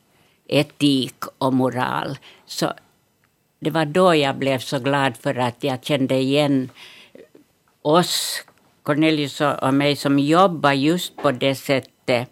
etik 0.48 1.24
och 1.38 1.52
moral. 1.52 2.18
Så 2.46 2.72
det 3.60 3.70
var 3.70 3.84
då 3.84 4.14
jag 4.14 4.36
blev 4.36 4.58
så 4.58 4.78
glad 4.78 5.16
för 5.16 5.34
att 5.38 5.64
jag 5.64 5.84
kände 5.84 6.14
igen 6.14 6.70
oss, 7.82 8.42
Cornelius 8.82 9.40
och 9.40 9.74
mig, 9.74 9.96
som 9.96 10.18
jobbar 10.18 10.72
just 10.72 11.16
på 11.16 11.32
det 11.32 11.54
sättet 11.54 12.30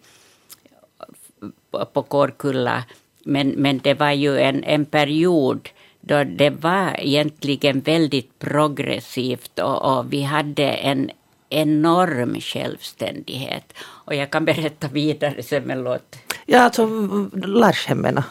på 1.93 2.01
Kårkulla. 2.01 2.83
Men, 3.25 3.49
men 3.49 3.77
det 3.77 3.93
var 3.93 4.11
ju 4.11 4.39
en, 4.39 4.63
en 4.63 4.85
period 4.85 5.69
då 6.01 6.23
det 6.23 6.49
var 6.49 6.95
egentligen 6.99 7.79
väldigt 7.81 8.39
progressivt 8.39 9.59
och, 9.59 9.97
och 9.97 10.13
vi 10.13 10.21
hade 10.21 10.63
en 10.63 11.11
enorm 11.49 12.41
självständighet. 12.41 13.73
Och 13.79 14.15
jag 14.15 14.29
kan 14.29 14.45
berätta 14.45 14.87
vidare 14.87 15.43
sen 15.43 15.63
med 15.63 15.83
låt. 15.83 16.15
Ja, 16.45 16.59
alltså 16.59 16.85
Larshemmen. 17.33 18.23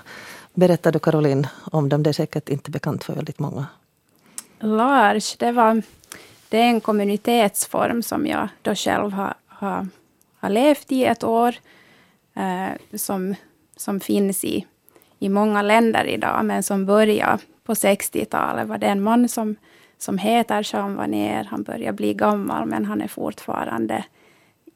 Berättar 0.55 0.93
du 0.93 0.99
Caroline 0.99 1.47
om 1.73 1.89
dem? 1.89 2.03
Det 2.03 2.11
är 2.11 2.13
säkert 2.13 2.49
inte 2.49 2.71
bekant 2.71 3.05
för 3.05 3.15
väldigt 3.15 3.39
många. 3.39 3.67
Lars, 4.61 5.37
det, 5.37 5.53
var, 5.53 5.83
det 6.49 6.59
är 6.59 6.65
en 6.65 6.81
kommunitetsform 6.81 8.03
som 8.03 8.27
jag 8.27 8.49
då 8.63 8.75
själv 8.75 9.13
har, 9.13 9.35
har, 9.47 9.89
har 10.39 10.51
levt 10.51 10.93
i 10.93 11.05
ett 11.05 11.25
år. 11.25 11.55
Eh, 12.35 12.97
som, 12.99 13.35
som 13.77 14.01
finns 14.01 14.45
i, 14.45 14.67
i 15.19 15.29
många 15.29 15.63
länder 15.63 16.05
idag, 16.05 16.45
men 16.45 16.63
som 16.63 16.87
började 16.87 17.39
på 17.65 17.75
60-talet. 17.75 18.69
var 18.69 18.79
det 18.79 18.87
en 18.87 19.03
man 19.03 19.29
som, 19.29 19.57
som 19.99 20.19
heter 20.19 20.75
Jean 20.75 20.97
Vanier. 20.97 21.45
Han 21.45 21.63
börjar 21.63 21.93
bli 21.93 22.15
gammal, 22.15 22.67
men 22.67 22.85
han 22.85 23.03
är 23.03 23.09
fortfarande 23.09 24.05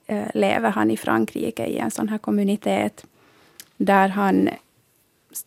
eh, 0.07 0.27
lever 0.35 0.71
han 0.71 0.91
i 0.91 0.97
Frankrike 0.97 1.67
i 1.67 1.79
en 1.79 1.91
sån 1.91 2.09
här 2.09 2.19
kommunitet 2.19 3.07
där 3.77 4.09
han 4.09 4.49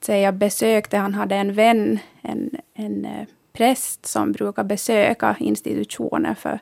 säga, 0.02 0.32
besökte, 0.32 0.98
han 0.98 1.14
hade 1.14 1.36
en 1.36 1.54
vän, 1.54 2.00
en, 2.22 2.50
en 2.74 3.06
eh, 3.06 3.28
präst 3.54 4.06
som 4.06 4.32
brukar 4.32 4.64
besöka 4.64 5.36
institutioner 5.40 6.34
för, 6.34 6.60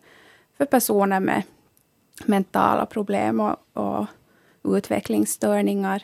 för 0.58 0.66
personer 0.66 1.20
med 1.20 1.44
mentala 2.26 2.86
problem 2.86 3.40
och, 3.40 3.56
och 3.74 4.06
utvecklingsstörningar. 4.64 6.04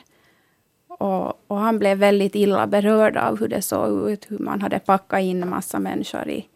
Och, 0.87 1.41
och, 1.47 1.57
han 1.57 1.79
blev 1.79 1.97
väldigt 1.97 2.35
illa 2.35 2.67
berörd 2.67 3.17
av 3.17 3.39
hur 3.39 3.47
det 3.47 3.61
såg 3.61 4.09
ut, 4.09 4.31
hur 4.31 4.39
man 4.39 4.61
hade 4.61 4.79
packat 4.79 5.21
in 5.21 5.49
massa 5.49 5.79
människor 5.79 6.29
i, 6.29 6.47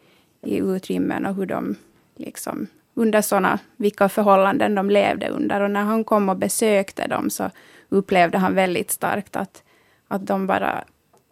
i 0.41 0.57
utrymmen 0.57 1.25
och 1.25 1.35
hur 1.35 1.45
de 1.45 1.75
liksom 2.15 2.67
under 2.93 3.21
sådana, 3.21 3.59
vilka 3.77 4.09
förhållanden 4.09 4.75
de 4.75 4.89
levde 4.89 5.29
under. 5.29 5.61
Och 5.61 5.71
när 5.71 5.83
han 5.83 6.03
kom 6.03 6.29
och 6.29 6.37
besökte 6.37 7.07
dem 7.07 7.29
så 7.29 7.49
upplevde 7.89 8.37
han 8.37 8.55
väldigt 8.55 8.91
starkt 8.91 9.35
att 9.35 9.63
att 10.07 10.27
de 10.27 10.47
bara 10.47 10.83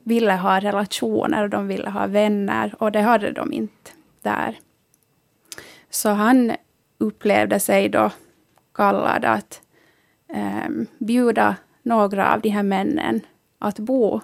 ville 0.04 0.34
ha 0.34 0.60
relationer 0.60 1.44
och 1.44 1.50
de 1.50 1.68
ville 1.68 1.90
ha 1.90 2.08
vänner 2.08 2.76
och 2.80 2.92
det 2.92 3.02
hade 3.02 3.32
de 3.32 3.54
inte 3.54 3.92
där. 4.22 4.60
Så 5.90 6.10
han 6.10 6.52
upplevde 6.98 7.60
sig 7.60 7.90
då 7.90 8.12
kallad 8.74 9.26
att 9.26 9.62
eh, 10.34 10.70
bjuda 10.98 11.56
några 11.84 12.34
av 12.34 12.42
de 12.42 12.50
här 12.50 12.64
männen 12.64 13.22
att 13.60 13.80
bo 13.80 14.22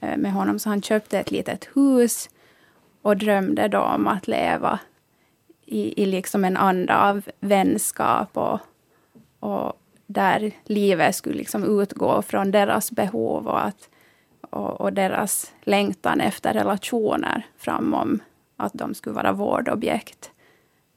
eh, 0.00 0.16
med 0.16 0.32
honom. 0.32 0.58
Så 0.58 0.68
han 0.68 0.82
köpte 0.82 1.18
ett 1.18 1.30
litet 1.30 1.68
hus 1.74 2.30
och 3.02 3.16
drömde 3.16 3.68
då 3.68 3.80
om 3.80 4.06
att 4.06 4.28
leva 4.28 4.80
i, 5.64 6.02
i 6.02 6.06
liksom 6.06 6.44
en 6.44 6.56
anda 6.56 6.98
av 6.98 7.22
vänskap 7.40 8.36
och, 8.36 8.60
och 9.40 9.72
där 10.06 10.52
livet 10.64 11.14
skulle 11.14 11.36
liksom 11.36 11.80
utgå 11.80 12.22
från 12.22 12.50
deras 12.50 12.90
behov 12.90 13.48
och, 13.48 13.64
att, 13.66 13.88
och, 14.50 14.80
och, 14.80 14.92
deras 14.92 15.52
längtan 15.62 16.20
efter 16.20 16.54
relationer 16.54 17.46
framom 17.56 18.20
att 18.56 18.72
de 18.74 18.94
skulle 18.94 19.14
vara 19.14 19.32
vårdobjekt 19.32 20.30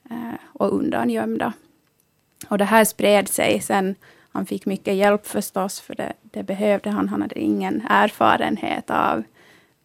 eh, 0.09 0.39
och 0.53 0.73
undangömda. 0.73 1.53
Och 2.49 2.57
det 2.57 2.65
här 2.65 2.85
spred 2.85 3.27
sig 3.27 3.61
sen. 3.61 3.95
Han 4.31 4.45
fick 4.45 4.65
mycket 4.65 4.95
hjälp 4.95 5.27
förstås, 5.27 5.79
för 5.79 5.95
det, 5.95 6.13
det 6.21 6.43
behövde 6.43 6.89
han. 6.89 7.09
Han 7.09 7.21
hade 7.21 7.39
ingen 7.39 7.85
erfarenhet 7.89 8.89
av 8.89 9.23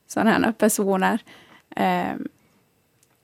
sådana 0.06 0.52
personer. 0.52 1.20
Eh, 1.76 2.14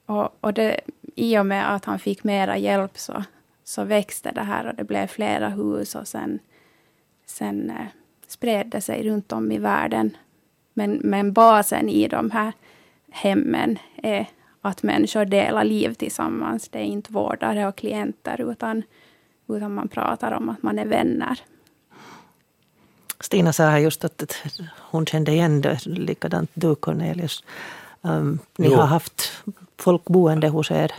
och, 0.07 0.37
och 0.41 0.55
det, 0.55 0.81
I 1.15 1.39
och 1.39 1.47
med 1.47 1.75
att 1.75 1.85
han 1.85 1.99
fick 1.99 2.25
mera 2.25 2.59
hjälp 2.59 2.99
så 2.99 3.25
så 3.65 3.85
växte 3.85 4.33
det 4.33 4.43
här 4.43 4.67
och 4.67 4.75
det 4.75 4.85
blev 4.85 5.07
flera 5.07 5.49
hus 5.49 5.95
och 5.95 6.09
sen, 6.09 6.39
sen 7.27 7.71
eh, 7.71 7.87
spred 8.27 8.67
det 8.67 8.81
sig 8.81 9.03
runt 9.03 9.33
om 9.33 9.53
i 9.53 9.59
världen. 9.59 10.17
Men, 10.75 11.01
men 11.05 11.33
basen 11.33 11.89
i 11.89 12.09
de 12.09 12.31
här 12.31 12.53
hemmen 13.11 13.79
är 13.97 14.27
att 14.61 14.83
människor 14.83 15.25
delar 15.25 15.65
liv 15.65 15.95
tillsammans. 15.95 16.69
Det 16.69 16.79
är 16.79 16.85
inte 16.85 17.13
vårdare 17.13 17.67
och 17.69 17.77
klienter 17.77 18.51
utan, 18.51 18.83
utan 19.57 19.75
man 19.75 19.89
pratar 19.89 20.33
om 20.33 20.49
att 20.49 20.63
man 20.63 20.79
är 20.79 20.87
vänner. 20.87 21.39
Stina 23.21 23.53
sa 23.53 23.65
här 23.65 23.79
just 23.79 24.05
att 24.05 24.37
hon 24.79 25.07
kände 25.07 25.33
igen 25.33 25.61
det, 25.61 25.87
likadant 25.87 26.51
du 26.55 26.75
Cornelius. 26.75 27.45
Um, 28.01 28.39
ni 28.59 28.67
jo. 28.67 28.77
har 28.77 28.87
haft 28.87 29.43
folk 29.77 30.05
boende 30.05 30.49
hos 30.49 30.71
er 30.71 30.93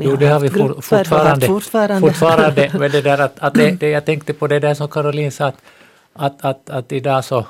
jo, 0.00 0.16
det 0.16 0.26
har 0.26 0.40
vi 0.40 0.50
for, 0.50 0.80
fortfarande. 0.80 1.46
fortfarande. 1.46 2.08
fortfarande 2.08 2.70
men 2.78 2.90
det 2.90 3.02
där 3.02 3.18
att, 3.18 3.38
att 3.38 3.54
det, 3.54 3.70
det, 3.70 3.90
jag 3.90 4.04
tänkte 4.04 4.34
på 4.34 4.46
det 4.46 4.58
där 4.58 4.74
som 4.74 4.88
Caroline 4.88 5.30
sa, 5.30 5.46
att, 5.46 5.56
att, 6.14 6.44
att, 6.44 6.70
att 6.70 6.92
idag 6.92 7.24
så, 7.24 7.46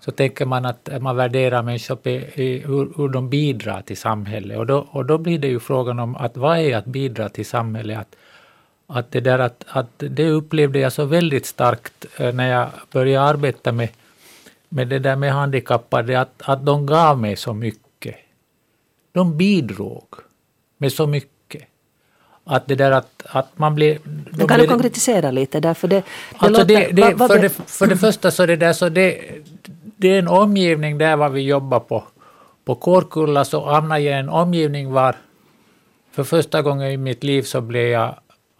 så 0.00 0.10
tänker 0.10 0.46
man 0.46 0.64
att 0.64 0.88
man 1.00 1.16
värderar 1.16 1.62
människor 1.62 2.08
i 2.08 2.62
hur, 2.66 2.92
hur 2.96 3.08
de 3.08 3.28
bidrar 3.28 3.82
till 3.82 3.96
samhället. 3.96 4.58
Och 4.58 4.66
då, 4.66 4.86
och 4.90 5.04
då 5.04 5.18
blir 5.18 5.38
det 5.38 5.48
ju 5.48 5.60
frågan 5.60 5.98
om 5.98 6.16
att 6.16 6.36
vad 6.36 6.58
är 6.58 6.76
att 6.76 6.84
bidra 6.84 7.28
till 7.28 7.46
samhället? 7.46 7.98
Att, 7.98 8.16
att 8.92 9.10
det 9.10 9.20
där 9.20 9.38
att, 9.38 9.64
att 9.66 9.90
det 9.96 10.28
upplevde 10.28 10.78
jag 10.78 10.92
så 10.92 11.04
väldigt 11.04 11.46
starkt 11.46 12.06
eh, 12.16 12.34
när 12.34 12.50
jag 12.50 12.68
började 12.92 13.26
arbeta 13.26 13.72
med, 13.72 13.88
med 14.68 14.88
det 14.88 14.98
där 14.98 15.16
med 15.16 15.32
handikappade, 15.32 16.20
att, 16.20 16.42
att 16.42 16.66
de 16.66 16.86
gav 16.86 17.18
mig 17.18 17.36
så 17.36 17.54
mycket. 17.54 18.16
De 19.12 19.36
bidrog 19.36 20.06
med 20.78 20.92
så 20.92 21.06
mycket 21.06 21.62
att 22.44 22.66
det 22.66 22.74
där 22.74 22.90
att, 22.90 23.22
att 23.26 23.58
man 23.58 23.74
blir... 23.74 23.98
Men 24.04 24.46
kan 24.48 24.56
blir, 24.56 24.58
du 24.58 24.66
konkretisera 24.66 25.30
lite 25.30 25.60
därför 25.60 25.88
det, 25.88 25.96
det 25.96 26.04
alltså 26.46 26.64
det, 26.64 26.88
det, 26.92 27.02
va, 27.02 27.14
va, 27.16 27.28
för, 27.28 27.38
det, 27.38 27.48
för 27.48 27.86
det 27.86 27.96
första 27.96 28.30
så 28.30 28.42
är 28.42 28.46
det 28.46 28.56
där 28.56 28.72
så 28.72 28.88
det, 28.88 29.20
det 29.96 30.08
är 30.08 30.18
en 30.18 30.28
omgivning 30.28 30.98
där 30.98 31.16
var 31.16 31.28
vi 31.28 31.40
jobbar 31.40 31.80
på. 31.80 32.04
På 32.64 32.74
Kårkulla 32.74 33.44
så 33.44 33.70
hamnade 33.70 34.00
jag 34.00 34.16
i 34.16 34.18
en 34.18 34.28
omgivning 34.28 34.92
var 34.92 35.16
för 36.12 36.24
första 36.24 36.62
gången 36.62 36.90
i 36.90 36.96
mitt 36.96 37.24
liv 37.24 37.42
så 37.42 37.60
blev 37.60 37.88
jag 37.88 38.14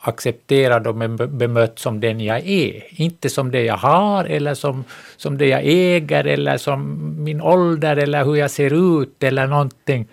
accepterad 0.04 0.86
och 0.86 0.94
bemött 1.28 1.78
som 1.78 2.00
den 2.00 2.20
jag 2.20 2.38
är. 2.38 3.00
Inte 3.00 3.30
som 3.30 3.50
det 3.50 3.62
jag 3.62 3.76
har 3.76 4.24
eller 4.24 4.54
som, 4.54 4.84
som 5.16 5.38
det 5.38 5.46
jag 5.46 5.62
äger 5.64 6.24
eller 6.24 6.58
som 6.58 6.98
min 7.24 7.40
ålder 7.40 7.96
eller 7.96 8.24
hur 8.24 8.34
jag 8.34 8.50
ser 8.50 9.02
ut 9.02 9.22
eller 9.22 9.46
någonting. 9.46 10.08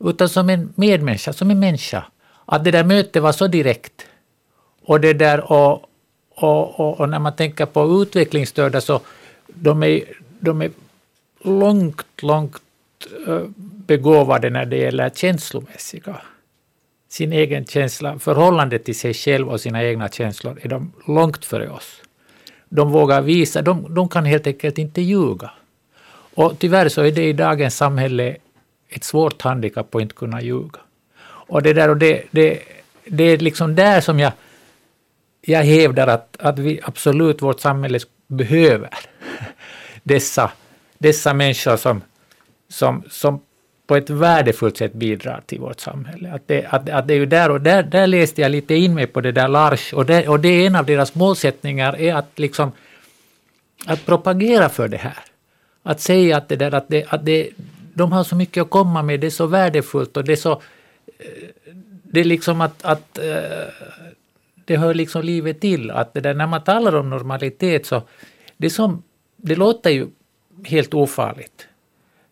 Utan 0.00 0.28
som 0.28 0.50
en 0.50 0.72
medmänniska, 0.74 1.32
som 1.32 1.50
en 1.50 1.60
människa. 1.60 2.04
Att 2.46 2.64
det 2.64 2.70
där 2.70 2.84
mötet 2.84 3.22
var 3.22 3.32
så 3.32 3.46
direkt. 3.46 4.06
Och 4.82 5.00
det 5.00 5.12
där 5.12 5.52
och, 5.52 5.82
och, 6.30 6.80
och, 6.80 7.00
och 7.00 7.08
när 7.08 7.18
man 7.18 7.36
tänker 7.36 7.66
på 7.66 8.02
utvecklingsstörda 8.02 8.80
så 8.80 9.00
de 9.46 9.82
är, 9.82 10.00
de 10.40 10.62
är 10.62 10.70
långt, 11.42 12.22
långt 12.22 12.62
eh, 13.26 13.42
begåvade 13.58 14.50
när 14.50 14.66
det 14.66 14.76
gäller 14.76 15.10
känslomässiga. 15.10 16.16
Sin 17.16 17.32
egen 17.32 17.66
känsla, 17.66 18.18
förhållandet 18.18 18.84
till 18.84 18.98
sig 18.98 19.14
själv 19.14 19.48
och 19.48 19.60
sina 19.60 19.84
egna 19.84 20.08
känslor 20.08 20.58
är 20.62 20.68
de 20.68 20.92
långt 21.06 21.44
före 21.44 21.68
oss. 21.68 22.02
De 22.68 22.90
vågar 22.92 23.22
visa, 23.22 23.62
de, 23.62 23.94
de 23.94 24.08
kan 24.08 24.24
helt 24.24 24.46
enkelt 24.46 24.78
inte 24.78 25.00
ljuga. 25.00 25.50
Och 26.34 26.58
tyvärr 26.58 26.88
så 26.88 27.02
är 27.02 27.12
det 27.12 27.28
i 27.28 27.32
dagens 27.32 27.76
samhälle 27.76 28.36
ett 28.88 29.04
svårt 29.04 29.42
handikapp 29.42 29.94
att 29.94 30.02
inte 30.02 30.14
kunna 30.14 30.42
ljuga. 30.42 30.78
Och 31.24 31.62
det 31.62 31.72
där 31.72 31.88
och 31.88 31.96
det, 31.96 32.22
det, 32.30 32.62
det 33.06 33.24
är 33.24 33.38
liksom 33.38 33.74
där 33.74 34.00
som 34.00 34.18
jag, 34.18 34.32
jag 35.40 35.64
hävdar 35.64 36.06
att, 36.06 36.36
att 36.38 36.58
vi 36.58 36.80
absolut, 36.82 37.42
vårt 37.42 37.60
samhälle 37.60 37.98
behöver 38.26 38.90
dessa, 40.02 40.50
dessa 40.98 41.34
människor 41.34 41.76
som, 41.76 42.02
som, 42.68 43.02
som 43.10 43.40
på 43.86 43.96
ett 43.96 44.10
värdefullt 44.10 44.76
sätt 44.76 44.92
bidrar 44.92 45.42
till 45.46 45.60
vårt 45.60 45.80
samhälle. 45.80 46.32
Att 46.32 46.48
det, 46.48 46.66
att, 46.66 46.90
att 46.90 47.08
det 47.08 47.14
är 47.14 47.18
ju 47.18 47.26
där, 47.26 47.50
och 47.50 47.60
där, 47.60 47.82
där 47.82 48.06
läste 48.06 48.40
jag 48.40 48.50
lite 48.50 48.74
in 48.74 48.94
mig 48.94 49.06
på 49.06 49.20
det 49.20 49.32
där 49.32 49.48
Lars, 49.48 49.92
och 49.92 50.06
det, 50.06 50.28
och 50.28 50.40
det 50.40 50.48
är 50.48 50.66
en 50.66 50.76
av 50.76 50.86
deras 50.86 51.14
målsättningar, 51.14 52.00
är 52.00 52.14
att 52.14 52.38
liksom 52.38 52.72
att 53.86 54.06
propagera 54.06 54.68
för 54.68 54.88
det 54.88 54.96
här. 54.96 55.18
Att 55.82 56.00
säga 56.00 56.36
att 56.36 56.48
det 56.48 56.56
där, 56.56 56.74
att 56.74 56.88
det, 56.88 57.04
att 57.08 57.24
det, 57.24 57.50
de 57.94 58.12
har 58.12 58.24
så 58.24 58.36
mycket 58.36 58.62
att 58.62 58.70
komma 58.70 59.02
med, 59.02 59.20
det 59.20 59.26
är 59.26 59.30
så 59.30 59.46
värdefullt 59.46 60.16
och 60.16 60.24
det 60.24 60.32
är 60.32 60.36
så, 60.36 60.52
eh, 61.18 61.48
det 62.02 62.20
är 62.20 62.24
liksom 62.24 62.60
att, 62.60 62.84
att 62.84 63.18
eh, 63.18 63.68
det 64.64 64.76
hör 64.76 64.94
liksom 64.94 65.22
livet 65.22 65.60
till. 65.60 65.90
Att 65.90 66.14
det 66.14 66.20
där, 66.20 66.34
när 66.34 66.46
man 66.46 66.64
talar 66.64 66.94
om 66.96 67.10
normalitet 67.10 67.86
så, 67.86 68.02
det, 68.56 68.70
som, 68.70 69.02
det 69.36 69.56
låter 69.56 69.90
ju 69.90 70.06
helt 70.64 70.94
ofarligt. 70.94 71.66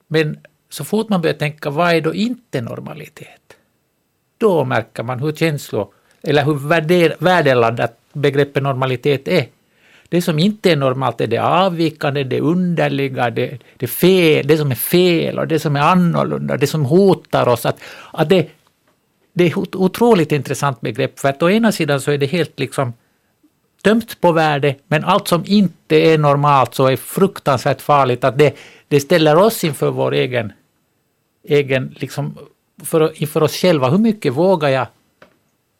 Men 0.07 0.39
så 0.75 0.85
fort 0.85 1.09
man 1.09 1.21
börjar 1.21 1.35
tänka 1.35 1.71
vad 1.71 1.95
är 1.95 2.01
då 2.01 2.15
inte 2.15 2.61
normalitet? 2.61 3.57
Då 4.39 4.65
märker 4.65 5.03
man 5.03 5.21
hur 5.21 5.33
känslo 5.33 5.93
eller 6.23 6.45
hur 6.45 6.55
värdeladdat 7.19 7.99
begreppet 8.13 8.63
normalitet 8.63 9.29
är. 9.29 9.47
Det 10.09 10.23
som 10.23 10.39
inte 10.39 10.73
är 10.73 10.77
normalt 10.77 11.21
är 11.21 11.27
det 11.27 11.39
avvikande, 11.39 12.25
det 12.25 12.41
underliga, 12.41 13.31
det, 13.31 13.59
det, 13.77 13.87
fel, 13.87 14.47
det 14.47 14.59
som 14.59 14.71
är 14.71 14.75
fel 14.75 15.39
och 15.39 15.49
det 15.49 15.59
som 15.59 15.77
är 15.77 15.81
annorlunda, 15.81 16.57
det 16.57 16.67
som 16.67 16.85
hotar 16.85 17.49
oss. 17.49 17.67
Att, 17.67 17.81
att 18.13 18.29
det, 18.29 18.49
det 19.33 19.45
är 19.45 19.63
ett 19.63 19.77
otroligt 19.77 20.33
intressant 20.33 20.81
begrepp 20.81 21.19
för 21.19 21.29
att 21.29 21.43
å 21.43 21.51
ena 21.51 21.73
sidan 21.73 22.01
så 22.01 22.11
är 22.11 22.19
det 22.19 22.27
helt 22.27 22.61
liksom 22.61 22.93
tömt 23.83 24.21
på 24.21 24.33
värde, 24.33 24.75
men 24.89 25.05
allt 25.05 25.29
som 25.29 25.43
inte 25.47 25.97
är 25.97 26.19
normalt 26.19 26.75
så 26.75 26.87
är 26.87 26.97
fruktansvärt 26.97 27.81
farligt. 27.81 28.25
Att 28.25 28.39
det, 28.39 28.57
det 28.89 29.01
ställer 29.01 29.37
oss 29.37 29.65
inför 29.65 29.91
vår 29.91 30.15
egen, 30.15 30.53
egen 31.45 31.95
liksom, 31.97 32.39
för, 32.85 33.23
inför 33.23 33.43
oss 33.43 33.57
själva. 33.57 33.89
Hur 33.91 33.99
mycket 33.99 34.33
vågar 34.33 34.69
jag 34.69 34.87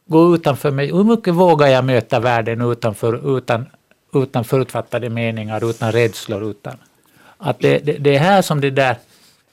gå 0.05 0.35
utanför 0.35 0.71
mig? 0.71 0.87
Hur 0.87 1.03
mycket 1.03 1.33
vågar 1.33 1.67
jag 1.67 1.85
möta 1.85 2.19
världen 2.19 2.61
utanför, 2.61 3.37
utan, 3.37 3.65
utan 4.13 4.43
förutfattade 4.43 5.09
meningar, 5.09 5.69
utan 5.69 5.91
rädslor, 5.91 6.49
utan 6.49 6.77
att 7.37 7.59
det, 7.59 7.79
det, 7.79 7.93
det 7.93 8.15
är 8.15 8.19
här 8.19 8.41
som 8.41 8.61
det 8.61 8.69
där, 8.69 8.97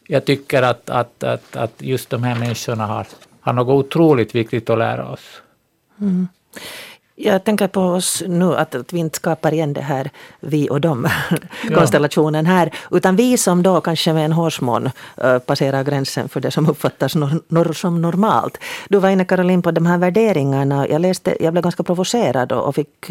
jag 0.07 0.25
tycker 0.25 0.63
att, 0.63 0.91
att, 0.91 1.25
att, 1.25 1.57
att 1.57 1.75
just 1.79 2.11
de 2.11 2.23
här 2.23 2.39
människorna 2.39 2.87
har, 2.87 3.07
har 3.41 3.53
något 3.53 3.87
otroligt 3.87 4.35
viktigt 4.35 4.71
att 4.71 4.79
lära 4.79 5.09
oss. 5.09 5.43
Mm. 6.01 6.29
Jag 7.15 7.45
tänker 7.45 7.69
på 7.69 7.81
oss 7.81 8.23
nu, 8.27 8.55
att, 8.55 8.75
att 8.75 8.93
vi 8.93 8.99
inte 8.99 9.17
skapar 9.17 9.55
igen 9.55 9.73
det 9.73 9.81
här 9.81 10.11
vi 10.41 10.71
och 10.71 10.81
dem 10.81 11.09
ja. 11.71 11.77
konstellationen 11.77 12.47
här. 12.47 12.75
Utan 12.91 13.17
vi 13.17 13.39
som 13.39 13.63
då 13.63 13.81
kanske 13.81 14.13
med 14.13 14.25
en 14.25 14.33
hårsmån 14.33 14.91
uh, 15.25 15.39
passerar 15.39 15.85
gränsen 15.85 16.29
för 16.29 16.41
det 16.41 16.51
som 16.51 16.69
uppfattas 16.69 17.15
nor 17.15 17.43
nor 17.49 17.73
som 17.73 18.03
normalt. 18.03 18.59
Du 18.89 18.99
var 18.99 19.11
inne 19.11 19.25
Caroline 19.25 19.63
på 19.63 19.71
de 19.71 19.87
här 19.87 19.99
värderingarna. 19.99 20.89
Jag, 20.89 21.01
läste, 21.01 21.37
jag 21.41 21.53
blev 21.53 21.63
ganska 21.63 21.83
provocerad 21.83 22.53
och 22.53 22.75
fick 22.75 23.07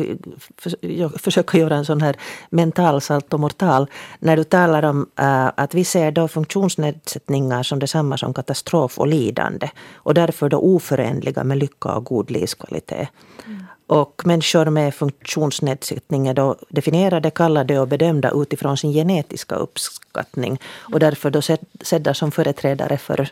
för, 0.57 1.17
försöka 1.17 1.57
göra 1.57 1.75
en 1.75 1.85
sån 1.85 2.01
här 2.01 2.15
mental 2.49 3.01
salt 3.01 3.33
och 3.33 3.39
mortal. 3.39 3.87
När 4.19 4.37
du 4.37 4.43
talar 4.43 4.83
om 4.83 5.01
uh, 5.21 5.49
att 5.55 5.73
vi 5.73 5.83
ser 5.83 6.11
då 6.11 6.27
funktionsnedsättningar 6.27 7.63
som 7.63 7.79
detsamma 7.79 8.17
som 8.17 8.33
katastrof 8.33 8.99
och 8.99 9.07
lidande. 9.07 9.69
Och 9.93 10.13
därför 10.13 10.49
då 10.49 10.57
oförenliga 10.57 11.43
med 11.43 11.57
lycka 11.57 11.89
och 11.89 12.05
god 12.05 12.31
livskvalitet. 12.31 13.09
Mm. 13.45 13.65
Och 13.91 14.21
människor 14.25 14.65
med 14.65 14.93
funktionsnedsättning 14.93 16.27
är 16.27 16.33
då 16.33 16.55
definierade, 16.69 17.31
kallade 17.31 17.79
och 17.79 17.87
bedömda 17.87 18.31
utifrån 18.35 18.77
sin 18.77 18.91
genetiska 18.91 19.55
uppskattning. 19.55 20.59
Och 20.93 20.99
därför 20.99 21.29
då 21.29 21.41
sedda 21.81 22.13
som 22.13 22.31
företrädare 22.31 22.97
för, 22.97 23.29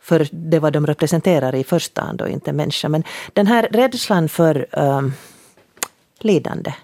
för 0.00 0.28
det 0.32 0.58
vad 0.58 0.72
de 0.72 0.86
representerar 0.86 1.54
i 1.54 1.64
första 1.64 2.02
hand 2.02 2.22
och 2.22 2.28
inte 2.28 2.52
människa. 2.52 2.88
Men 2.88 3.04
den 3.32 3.46
här 3.46 3.68
rädslan 3.70 4.28
för 4.28 4.66
um, 4.72 5.12
lidande. 6.18 6.74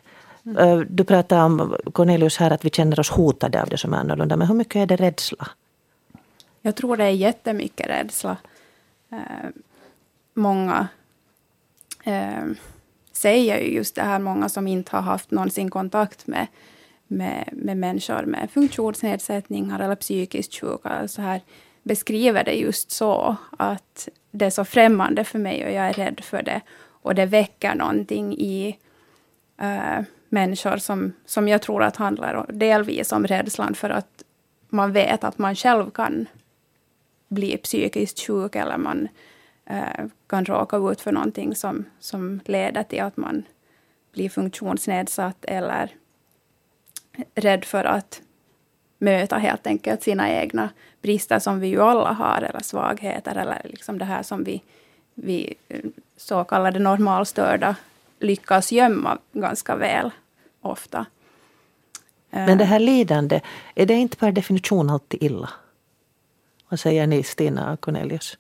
Uh, 0.46 0.78
du 0.78 1.04
pratade 1.04 1.42
om, 1.42 1.76
Cornelius, 1.92 2.36
här 2.36 2.50
att 2.50 2.64
vi 2.64 2.70
känner 2.70 3.00
oss 3.00 3.10
hotade 3.10 3.62
av 3.62 3.68
det 3.68 3.78
som 3.78 3.94
är 3.94 3.98
annorlunda. 3.98 4.36
Men 4.36 4.48
hur 4.48 4.54
mycket 4.54 4.76
är 4.76 4.86
det 4.86 4.96
rädsla? 4.96 5.48
Jag 6.62 6.76
tror 6.76 6.96
det 6.96 7.04
är 7.04 7.10
jättemycket 7.10 7.86
rädsla. 7.86 8.36
Uh, 9.12 9.50
många 10.34 10.88
uh, 12.06 12.56
säger 13.16 13.60
ju 13.60 13.74
just 13.74 13.94
det 13.94 14.02
här, 14.02 14.18
många 14.18 14.48
som 14.48 14.66
inte 14.66 14.96
har 14.96 15.02
haft 15.02 15.30
någonsin 15.30 15.70
kontakt 15.70 16.26
med, 16.26 16.46
med, 17.06 17.48
med 17.52 17.76
människor 17.76 18.22
med 18.22 18.50
funktionsnedsättningar 18.50 19.80
eller 19.80 19.94
psykiskt 19.94 20.54
sjuka, 20.54 21.08
så 21.08 21.22
här, 21.22 21.40
beskriver 21.82 22.44
det 22.44 22.54
just 22.54 22.90
så 22.90 23.36
att 23.58 24.08
det 24.30 24.46
är 24.46 24.50
så 24.50 24.64
främmande 24.64 25.24
för 25.24 25.38
mig 25.38 25.64
och 25.64 25.72
jag 25.72 25.86
är 25.86 25.92
rädd 25.92 26.20
för 26.20 26.42
det. 26.42 26.60
Och 27.02 27.14
det 27.14 27.26
väcker 27.26 27.74
någonting 27.74 28.34
i 28.34 28.78
äh, 29.60 30.04
människor 30.28 30.76
som, 30.76 31.12
som 31.26 31.48
jag 31.48 31.62
tror 31.62 31.82
att 31.82 31.96
handlar 31.96 32.46
delvis 32.52 33.12
om 33.12 33.26
rädslan 33.26 33.74
för 33.74 33.90
att 33.90 34.22
man 34.68 34.92
vet 34.92 35.24
att 35.24 35.38
man 35.38 35.54
själv 35.56 35.90
kan 35.90 36.26
bli 37.28 37.56
psykiskt 37.56 38.20
sjuk 38.20 38.56
eller 38.56 38.76
man 38.76 39.08
Eh, 39.66 40.06
kan 40.26 40.44
råka 40.44 40.76
ut 40.76 41.00
för 41.00 41.12
någonting 41.12 41.54
som, 41.54 41.84
som 42.00 42.40
leder 42.44 42.82
till 42.82 43.02
att 43.02 43.16
man 43.16 43.44
blir 44.12 44.28
funktionsnedsatt 44.28 45.44
eller 45.44 45.90
rädd 47.34 47.64
för 47.64 47.84
att 47.84 48.22
möta 48.98 49.38
helt 49.38 49.66
enkelt 49.66 50.02
sina 50.02 50.30
egna 50.30 50.68
brister 51.02 51.38
som 51.38 51.60
vi 51.60 51.66
ju 51.66 51.82
alla 51.82 52.12
har, 52.12 52.42
eller 52.42 52.62
svagheter, 52.62 53.36
eller 53.36 53.60
liksom 53.64 53.98
det 53.98 54.04
här 54.04 54.22
som 54.22 54.44
vi, 54.44 54.62
vi 55.14 55.54
eh, 55.68 55.80
så 56.16 56.44
kallade 56.44 56.78
normalstörda 56.78 57.76
lyckas 58.18 58.72
gömma 58.72 59.18
ganska 59.32 59.76
väl 59.76 60.10
ofta. 60.60 61.06
Eh. 62.30 62.46
Men 62.46 62.58
det 62.58 62.64
här 62.64 62.78
lidande, 62.78 63.40
är 63.74 63.86
det 63.86 63.94
inte 63.94 64.16
per 64.16 64.32
definition 64.32 64.90
alltid 64.90 65.22
illa? 65.22 65.50
Vad 66.68 66.80
säger 66.80 67.06
ni, 67.06 67.22
Stina 67.22 67.72
och 67.72 67.80
Cornelius? 67.80 68.38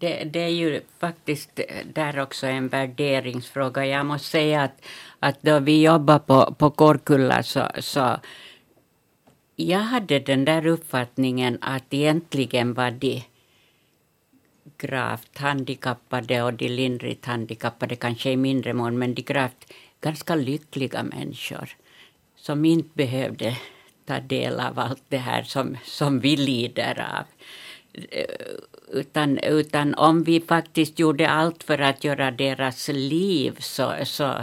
Det, 0.00 0.24
det, 0.24 0.40
är 0.40 0.48
ju 0.48 0.80
faktiskt 0.98 1.60
där 1.94 2.18
också 2.18 2.46
en 2.46 2.68
värderingsfråga. 2.68 3.86
Jag 3.86 4.06
måste 4.06 4.28
säga 4.28 4.62
att, 4.62 4.86
att 5.18 5.42
då 5.42 5.58
vi 5.58 5.82
jobbade 5.82 6.18
på, 6.18 6.54
på 6.58 6.70
Korkulla 6.70 7.42
så, 7.42 7.68
så 7.78 8.16
jag 9.56 9.78
hade 9.78 10.18
den 10.18 10.44
där 10.44 10.66
uppfattningen 10.66 11.58
att 11.60 11.84
egentligen 11.90 12.74
var 12.74 12.90
de 12.90 13.22
gravt 14.78 15.38
handikappade 15.38 16.42
och 16.42 16.54
de 16.54 16.68
lindrigt 16.68 17.26
handikappade 17.26 17.96
kanske 17.96 18.30
i 18.30 18.36
mindre 18.36 18.72
mån, 18.72 18.98
men 18.98 19.14
de 19.14 19.22
gravt 19.22 19.72
ganska 20.00 20.34
lyckliga 20.34 21.02
människor 21.02 21.76
som 22.36 22.64
inte 22.64 22.90
behövde 22.94 23.56
ta 24.06 24.20
del 24.20 24.60
av 24.60 24.78
allt 24.78 25.02
det 25.08 25.18
här 25.18 25.42
som, 25.42 25.76
som 25.84 26.20
vi 26.20 26.36
lider 26.36 27.06
av 27.18 27.24
utan, 28.92 29.38
utan 29.38 29.94
om 29.94 30.24
vi 30.24 30.40
faktiskt 30.40 30.98
gjorde 30.98 31.30
allt 31.30 31.64
för 31.64 31.78
att 31.78 32.04
göra 32.04 32.30
deras 32.30 32.88
liv 32.88 33.56
så, 33.60 33.94
så 34.04 34.34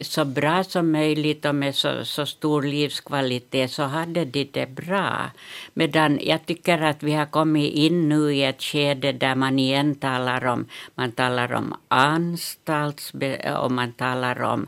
så 0.00 0.24
bra 0.24 0.64
som 0.64 0.92
möjligt 0.92 1.44
och 1.44 1.54
med 1.54 1.74
så, 1.74 2.04
så 2.04 2.26
stor 2.26 2.62
livskvalitet 2.62 3.70
så 3.70 3.82
hade 3.82 4.24
de 4.24 4.44
det 4.44 4.66
bra. 4.66 5.30
Medan 5.74 6.18
jag 6.22 6.46
tycker 6.46 6.82
att 6.82 7.02
vi 7.02 7.12
har 7.12 7.26
kommit 7.26 7.74
in 7.74 8.08
nu 8.08 8.34
i 8.34 8.44
ett 8.44 8.62
skede 8.62 9.12
där 9.12 9.34
man 9.34 9.58
igen 9.58 9.94
talar 9.94 10.44
om, 10.44 10.66
man 10.94 11.12
talar 11.12 11.52
om 11.52 11.74
anstalts 11.88 13.12
och 13.60 13.72
man 13.72 13.92
talar 13.92 14.42
om 14.42 14.66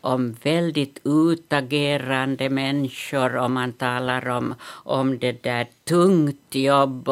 om 0.00 0.36
väldigt 0.42 1.00
utagerande 1.04 2.50
människor 2.50 3.36
och 3.36 3.50
man 3.50 3.72
talar 3.72 4.28
om, 4.28 4.54
om 4.84 5.18
det 5.18 5.42
där 5.42 5.66
tungt 5.84 6.54
jobb. 6.54 7.10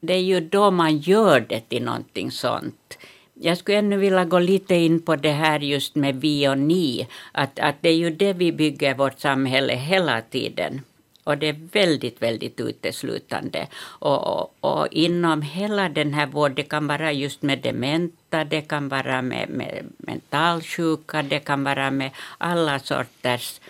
Det 0.00 0.14
är 0.14 0.22
ju 0.22 0.40
då 0.40 0.70
man 0.70 0.98
gör 0.98 1.40
det 1.40 1.60
till 1.60 1.84
någonting 1.84 2.30
sånt. 2.30 2.98
Jag 3.34 3.58
skulle 3.58 3.78
ännu 3.78 3.96
vilja 3.96 4.24
gå 4.24 4.38
lite 4.38 4.74
in 4.74 5.02
på 5.02 5.16
det 5.16 5.32
här 5.32 5.60
just 5.60 5.94
med 5.94 6.20
vi 6.20 6.48
och 6.48 6.58
ni. 6.58 7.08
Att, 7.32 7.58
att 7.58 7.74
det 7.80 7.88
är 7.88 7.96
ju 7.96 8.10
det 8.10 8.32
vi 8.32 8.52
bygger 8.52 8.94
vårt 8.94 9.20
samhälle 9.20 9.74
hela 9.74 10.20
tiden. 10.20 10.82
Och 11.24 11.38
det 11.38 11.48
är 11.48 11.68
väldigt, 11.72 12.22
väldigt 12.22 12.60
uteslutande. 12.60 13.66
Och, 14.00 14.26
och, 14.26 14.54
och, 14.60 14.86
inom 14.90 15.42
hela 15.42 15.88
den 15.88 16.14
här 16.14 16.26
vården, 16.26 16.54
det 16.54 16.62
kan 16.62 16.86
vara 16.86 17.12
just 17.12 17.42
med 17.42 17.58
dementa, 17.58 18.16
det 18.30 18.60
kan 18.60 18.88
vara 18.88 19.22
med, 19.22 19.48
med 19.48 19.84
mentalsjuka, 19.98 21.22
det 21.22 21.38
kan 21.38 21.64
vara 21.64 21.90
med 21.90 22.10
alla 22.38 22.78
sorters 22.78 23.60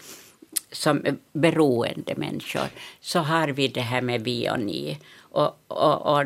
som 0.72 1.02
beroende 1.32 2.14
människor, 2.16 2.68
så 3.00 3.18
har 3.18 3.48
vi 3.48 3.68
det 3.68 3.80
här 3.80 4.02
med 4.02 4.20
vi 4.20 4.50
och 4.50 4.60
ni. 4.60 4.98
Och, 5.18 5.58
och, 5.68 6.16
och 6.16 6.24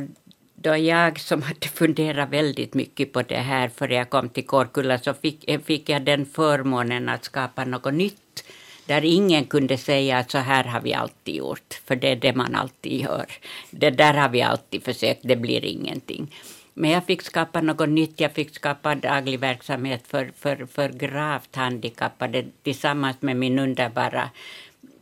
då 0.54 0.76
jag 0.76 1.20
som 1.20 1.42
hade 1.42 1.68
funderat 1.68 2.28
väldigt 2.28 2.74
mycket 2.74 3.12
på 3.12 3.22
det 3.22 3.34
här 3.36 3.68
före 3.68 3.94
jag 3.94 4.10
kom 4.10 4.28
till 4.28 4.46
Korkulla 4.46 4.98
så 4.98 5.14
fick, 5.14 5.64
fick 5.64 5.88
jag 5.88 6.02
den 6.02 6.26
förmånen 6.26 7.08
att 7.08 7.24
skapa 7.24 7.64
något 7.64 7.94
nytt 7.94 8.44
där 8.86 9.04
ingen 9.04 9.44
kunde 9.44 9.78
säga 9.78 10.18
att 10.18 10.30
så 10.30 10.38
här 10.38 10.64
har 10.64 10.80
vi 10.80 10.94
alltid 10.94 11.34
gjort, 11.34 11.80
för 11.84 11.96
det 11.96 12.08
är 12.08 12.16
det 12.16 12.34
man 12.34 12.54
alltid 12.54 13.00
gör. 13.00 13.26
Det 13.70 13.90
där 13.90 14.14
har 14.14 14.28
vi 14.28 14.42
alltid 14.42 14.84
försökt, 14.84 15.20
det 15.22 15.36
blir 15.36 15.64
ingenting. 15.64 16.34
Men 16.74 16.90
jag 16.90 17.04
fick 17.04 17.22
skapa 17.22 17.60
något 17.60 17.88
nytt, 17.88 18.20
jag 18.20 18.32
fick 18.32 18.54
skapa 18.54 18.94
daglig 18.94 19.40
verksamhet 19.40 20.06
för, 20.06 20.32
för, 20.36 20.66
för 20.66 20.88
gravt 20.88 21.56
handikappade 21.56 22.44
tillsammans 22.62 23.16
med 23.22 23.36
min 23.36 23.58
underbara 23.58 24.30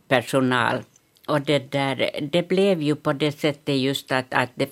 personal. 0.07 0.81
Och 1.27 1.41
det, 1.41 1.71
där, 1.71 2.19
det 2.31 2.47
blev 2.47 2.81
ju 2.81 2.95
på 2.95 3.13
det 3.13 3.31
sättet 3.31 3.75
just 3.75 4.11
att, 4.11 4.33
att 4.33 4.49
det 4.55 4.69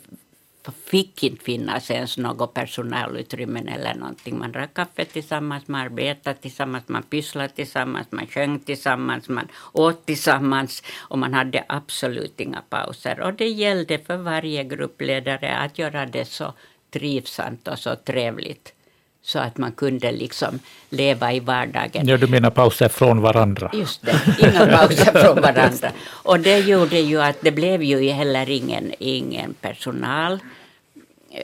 fick 0.71 1.23
inte 1.23 1.43
finnas 1.43 1.91
ens 1.91 2.17
något 2.17 2.53
personalutrymmen 2.53 3.67
eller 3.67 3.95
någonting. 3.95 4.39
Man 4.39 4.51
drack 4.51 4.73
kaffe 4.73 5.05
tillsammans, 5.05 5.67
man 5.67 5.81
arbetade 5.81 6.39
tillsammans, 6.39 6.87
man 6.87 7.03
pysslade 7.03 7.49
tillsammans, 7.49 8.07
man 8.11 8.27
sjöng 8.27 8.59
tillsammans, 8.59 9.29
man 9.29 9.47
åt 9.73 10.05
tillsammans 10.05 10.83
och 10.97 11.19
man 11.19 11.33
hade 11.33 11.65
absolut 11.69 12.39
inga 12.39 12.61
pauser. 12.69 13.19
Och 13.19 13.33
det 13.33 13.47
gällde 13.47 13.99
för 13.99 14.17
varje 14.17 14.63
gruppledare 14.63 15.57
att 15.57 15.79
göra 15.79 16.05
det 16.05 16.25
så 16.25 16.53
trivsamt 16.91 17.67
och 17.67 17.79
så 17.79 17.95
trevligt 17.95 18.73
så 19.21 19.39
att 19.39 19.57
man 19.57 19.71
kunde 19.71 20.11
liksom 20.11 20.59
leva 20.89 21.33
i 21.33 21.39
vardagen. 21.39 22.07
Ja, 22.07 22.17
du 22.17 22.27
menar 22.27 22.49
pauser 22.49 22.87
från 22.89 23.21
varandra? 23.21 23.69
Just 23.73 24.01
det, 24.01 24.37
inga 24.39 24.77
pauser 24.77 25.25
från 25.25 25.41
varandra. 25.41 25.91
Och 26.07 26.39
det 26.39 26.59
gjorde 26.59 26.99
ju 26.99 27.21
att 27.21 27.41
det 27.41 27.51
blev 27.51 27.83
ju 27.83 28.09
heller 28.09 28.49
ingen, 28.49 28.93
ingen 28.99 29.53
personal. 29.53 30.39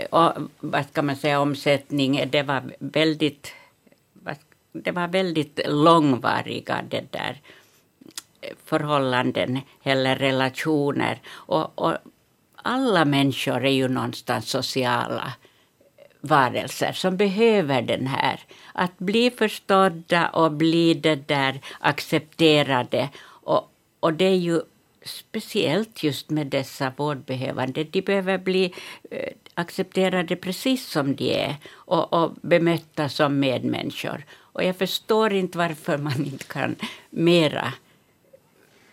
Och 0.09 0.31
vad 0.59 0.85
ska 0.85 1.01
man 1.01 1.15
säga, 1.15 1.39
omsättning, 1.39 2.23
det 2.31 2.43
var 2.43 2.63
väldigt, 2.79 3.53
det 4.71 4.91
var 4.91 5.07
väldigt 5.07 5.59
långvariga 5.67 6.81
det 6.89 7.11
där 7.11 7.41
förhållanden 8.65 9.59
eller 9.83 10.15
relationer. 10.15 11.21
Och, 11.27 11.79
och 11.79 11.97
alla 12.65 13.05
människor 13.05 13.65
är 13.65 13.71
ju 13.71 13.87
någonstans 13.87 14.49
sociala 14.49 15.33
varelser 16.21 16.91
som 16.91 17.17
behöver 17.17 17.81
den 17.81 18.07
här. 18.07 18.39
Att 18.73 18.97
bli 18.97 19.31
förstådda 19.31 20.29
och 20.29 20.51
bli 20.51 20.93
det 20.93 21.27
där 21.27 21.59
accepterade. 21.79 23.09
Och, 23.25 23.71
och 23.99 24.13
det 24.13 24.25
är 24.25 24.35
ju 24.35 24.61
speciellt 25.05 26.03
just 26.03 26.29
med 26.29 26.47
dessa 26.47 26.93
vårdbehövande. 26.95 27.83
De 27.83 28.01
behöver 28.01 28.37
bli 28.37 28.73
eh, 29.11 29.33
accepterade 29.53 30.35
precis 30.35 30.87
som 30.87 31.15
de 31.15 31.43
är 31.43 31.55
och, 31.71 32.13
och 32.13 32.31
bemötta 32.41 33.09
som 33.09 33.39
medmänniskor. 33.39 34.25
Och 34.33 34.63
jag 34.63 34.75
förstår 34.75 35.33
inte 35.33 35.57
varför 35.57 35.97
man 35.97 36.25
inte 36.25 36.45
kan 36.45 36.75
mera 37.09 37.73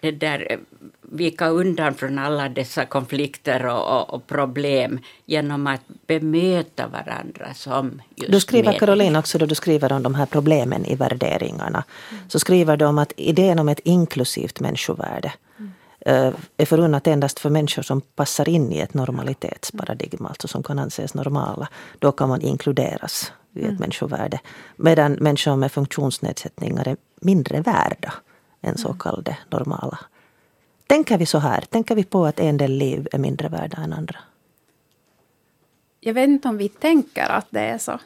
det 0.00 0.10
där, 0.10 0.46
eh, 0.50 0.58
vika 1.12 1.48
undan 1.48 1.94
från 1.94 2.18
alla 2.18 2.48
dessa 2.48 2.84
konflikter 2.84 3.66
och, 3.66 4.00
och, 4.00 4.14
och, 4.14 4.26
problem 4.26 5.00
genom 5.26 5.66
att 5.66 5.80
bemöta 6.06 6.86
varandra 6.86 7.54
som 7.54 8.02
just 8.16 8.32
Du 8.32 8.40
skriver, 8.40 8.64
medel. 8.64 8.80
Caroline, 8.80 9.16
också 9.16 9.38
då 9.38 9.46
du 9.46 9.54
skriver 9.54 9.92
om 9.92 10.02
de 10.02 10.14
här 10.14 10.26
problemen 10.26 10.84
i 10.84 10.94
värderingarna, 10.94 11.84
mm. 12.10 12.22
så 12.28 12.38
skriver 12.38 12.76
du 12.76 12.84
om 12.84 12.98
att 12.98 13.12
idén 13.16 13.58
om 13.58 13.68
ett 13.68 13.80
inklusivt 13.84 14.60
människovärde 14.60 15.32
mm. 15.58 16.34
är 16.56 16.64
förunnat 16.66 17.06
endast 17.06 17.38
för 17.38 17.50
människor 17.50 17.82
som 17.82 18.00
passar 18.00 18.48
in 18.48 18.72
i 18.72 18.78
ett 18.78 18.94
normalitetsparadigm, 18.94 20.26
alltså 20.26 20.48
som 20.48 20.62
kan 20.62 20.78
anses 20.78 21.14
normala. 21.14 21.68
Då 21.98 22.12
kan 22.12 22.28
man 22.28 22.40
inkluderas 22.40 23.32
i 23.54 23.58
ett 23.58 23.64
mm. 23.64 23.76
människovärde. 23.80 24.40
Medan 24.76 25.12
människor 25.12 25.56
med 25.56 25.72
funktionsnedsättningar 25.72 26.88
är 26.88 26.96
mindre 27.20 27.60
värda 27.60 28.12
än 28.62 28.78
så 28.78 28.92
kallade 28.92 29.36
normala. 29.50 29.98
Tänker 30.92 31.18
vi 31.18 31.26
så 31.26 31.38
här? 31.38 31.60
Tänker 31.60 31.94
vi 31.94 32.04
på 32.04 32.24
att 32.26 32.40
en 32.40 32.56
del 32.56 32.72
liv 32.72 33.08
är 33.12 33.18
mindre 33.18 33.48
värda 33.48 33.76
än 33.76 33.92
andra? 33.92 34.18
Jag 36.00 36.14
vet 36.14 36.28
inte 36.28 36.48
om 36.48 36.56
vi 36.56 36.68
tänker 36.68 37.30
att 37.30 37.46
det 37.50 37.60
är 37.60 37.78
så. 37.78 37.98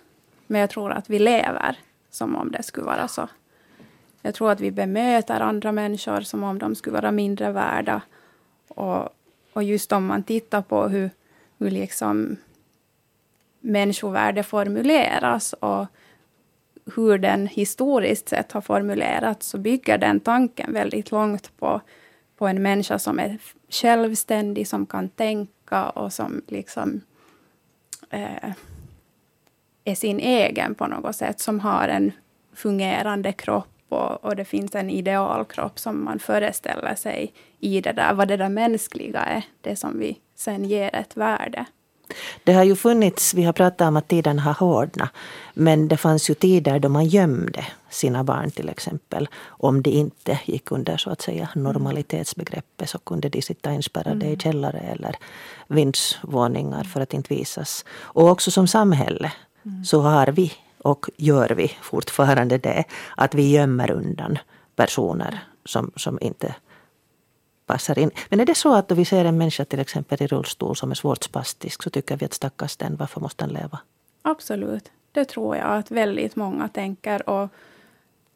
Men 0.47 0.61
jag 0.61 0.71
tror 0.71 0.93
att 0.93 1.11
vi 1.11 1.19
lever 1.19 1.79
som 2.11 2.37
om 2.37 2.53
det 2.53 2.63
skulle 2.63 2.87
vara 2.87 3.09
så. 3.09 3.29
Jag 4.23 4.35
tror 4.35 4.51
att 4.51 4.61
vi 4.61 4.71
bemöter 4.71 5.41
andra 5.41 5.73
människor 5.73 6.21
som 6.21 6.43
om 6.43 6.59
de 6.59 6.75
skulle 6.75 6.95
vara 6.95 7.13
mindre 7.13 7.53
värda. 7.53 8.03
Och, 8.69 9.09
och 9.53 9.63
just 9.63 9.93
om 9.93 10.07
man 10.07 10.23
tittar 10.23 10.63
på 10.63 10.89
hur, 10.89 11.11
hur 11.59 11.71
liksom 11.71 12.37
människovärde 13.61 14.43
formuleras 14.43 15.53
och 15.53 15.87
hur 16.95 17.19
den 17.19 17.47
historiskt 17.47 18.29
sett 18.29 18.53
har 18.53 18.61
formulerats, 18.61 19.47
så 19.47 19.59
bygger 19.59 19.99
den 19.99 20.21
tanken 20.21 20.73
väldigt 20.73 21.11
långt 21.11 21.59
på, 21.59 21.81
på 22.37 22.47
en 22.47 22.63
människa 22.63 22.99
som 22.99 23.19
är 23.19 23.39
självständig, 23.69 24.69
som 24.69 24.87
kan 24.87 25.09
tänka 25.09 25.89
och 25.89 26.13
som 26.13 26.43
liksom 26.49 27.01
eh, 28.11 28.53
är 29.85 29.95
sin 29.95 30.21
egen 30.21 30.75
på 30.75 30.87
något 30.87 31.17
sätt, 31.17 31.41
som 31.41 31.61
har 31.61 31.89
en 31.89 32.13
fungerande 32.55 33.33
kropp 33.33 33.69
och, 33.89 34.25
och, 34.25 34.37
det 34.37 34.45
finns 34.45 34.75
en 34.75 34.91
idealkropp 34.91 35.79
som 35.79 36.05
man 36.05 36.19
föreställer 36.19 36.95
sig 36.95 37.33
i 37.61 37.81
det 37.81 37.93
där, 37.93 38.15
vad 38.15 38.29
det 38.29 38.37
där 38.37 38.49
mänskliga 38.49 39.21
är, 39.21 39.43
det 39.61 39.77
som 39.77 39.99
vi 39.99 40.19
sen 40.35 40.65
ger 40.65 40.97
ett 40.97 41.17
värde. 41.17 41.67
Det 42.45 42.53
har 42.53 42.65
ju 42.65 42.77
funnits, 42.77 43.35
vi 43.35 43.43
har 43.43 43.53
pratat 43.53 43.89
om 43.89 43.97
att 43.97 44.09
tiden 44.09 44.39
har 44.39 44.53
hårdnat. 44.53 45.11
Men 45.55 45.89
det 45.89 45.97
fanns 45.97 46.31
ju 46.31 46.35
tider 46.35 46.79
då 46.79 46.89
man 46.89 47.07
gömde 47.07 47.67
sina 47.91 48.25
barn 48.25 48.51
till 48.51 48.69
exempel. 48.69 49.29
Om 49.47 49.83
de 49.83 49.91
inte 49.91 50.39
gick 50.45 50.71
under 50.71 50.97
så 50.97 51.11
att 51.11 51.23
säga 51.23 51.49
normalitetsbegreppet 51.55 52.91
så 52.91 52.99
kunde 52.99 53.29
de 53.29 53.43
sitta 53.43 53.73
inspärrade 53.73 54.27
mm. 54.27 54.33
i 54.33 54.37
källare 54.37 54.79
eller 54.79 55.17
vindsvåningar 55.69 56.85
för 56.85 57.01
att 57.01 57.15
inte 57.15 57.35
visas. 57.35 57.85
Och 58.01 58.29
också 58.29 58.51
som 58.51 58.67
samhälle 58.67 59.33
mm. 59.65 59.85
så 59.85 60.01
har 60.01 60.27
vi 60.27 60.53
och 60.79 61.07
gör 61.17 61.49
vi 61.49 61.69
fortfarande 61.83 62.59
det 62.59 62.85
att 63.17 63.35
vi 63.35 63.51
gömmer 63.51 63.91
undan 63.91 64.39
personer 64.77 65.45
som, 65.65 65.91
som 65.97 66.19
inte 66.21 66.55
passar 67.67 67.99
in. 67.99 68.11
Men 68.29 68.41
är 68.41 68.47
det 68.47 68.55
så 68.55 68.75
att 68.75 68.89
då 68.89 68.95
vi 68.95 69.05
ser 69.05 69.25
en 69.25 69.39
människa 69.39 69.65
till 69.65 69.81
exempel 69.81 70.23
i 70.23 70.27
rullstol 70.27 70.77
som 70.77 70.91
är 70.91 70.95
svårt 70.95 71.25
spastisk 71.25 71.83
så 71.83 71.91
tycker 71.91 72.17
vi 72.17 72.25
att 72.25 72.35
stackars 72.35 72.77
den, 72.77 72.97
varför 72.97 73.21
måste 73.21 73.45
den 73.45 73.55
leva? 73.55 73.79
Absolut. 74.23 74.91
Det 75.13 75.25
tror 75.25 75.57
jag 75.57 75.67
att 75.67 75.91
väldigt 75.91 76.37
många 76.37 76.69
tänker. 76.69 77.29
Och, 77.29 77.49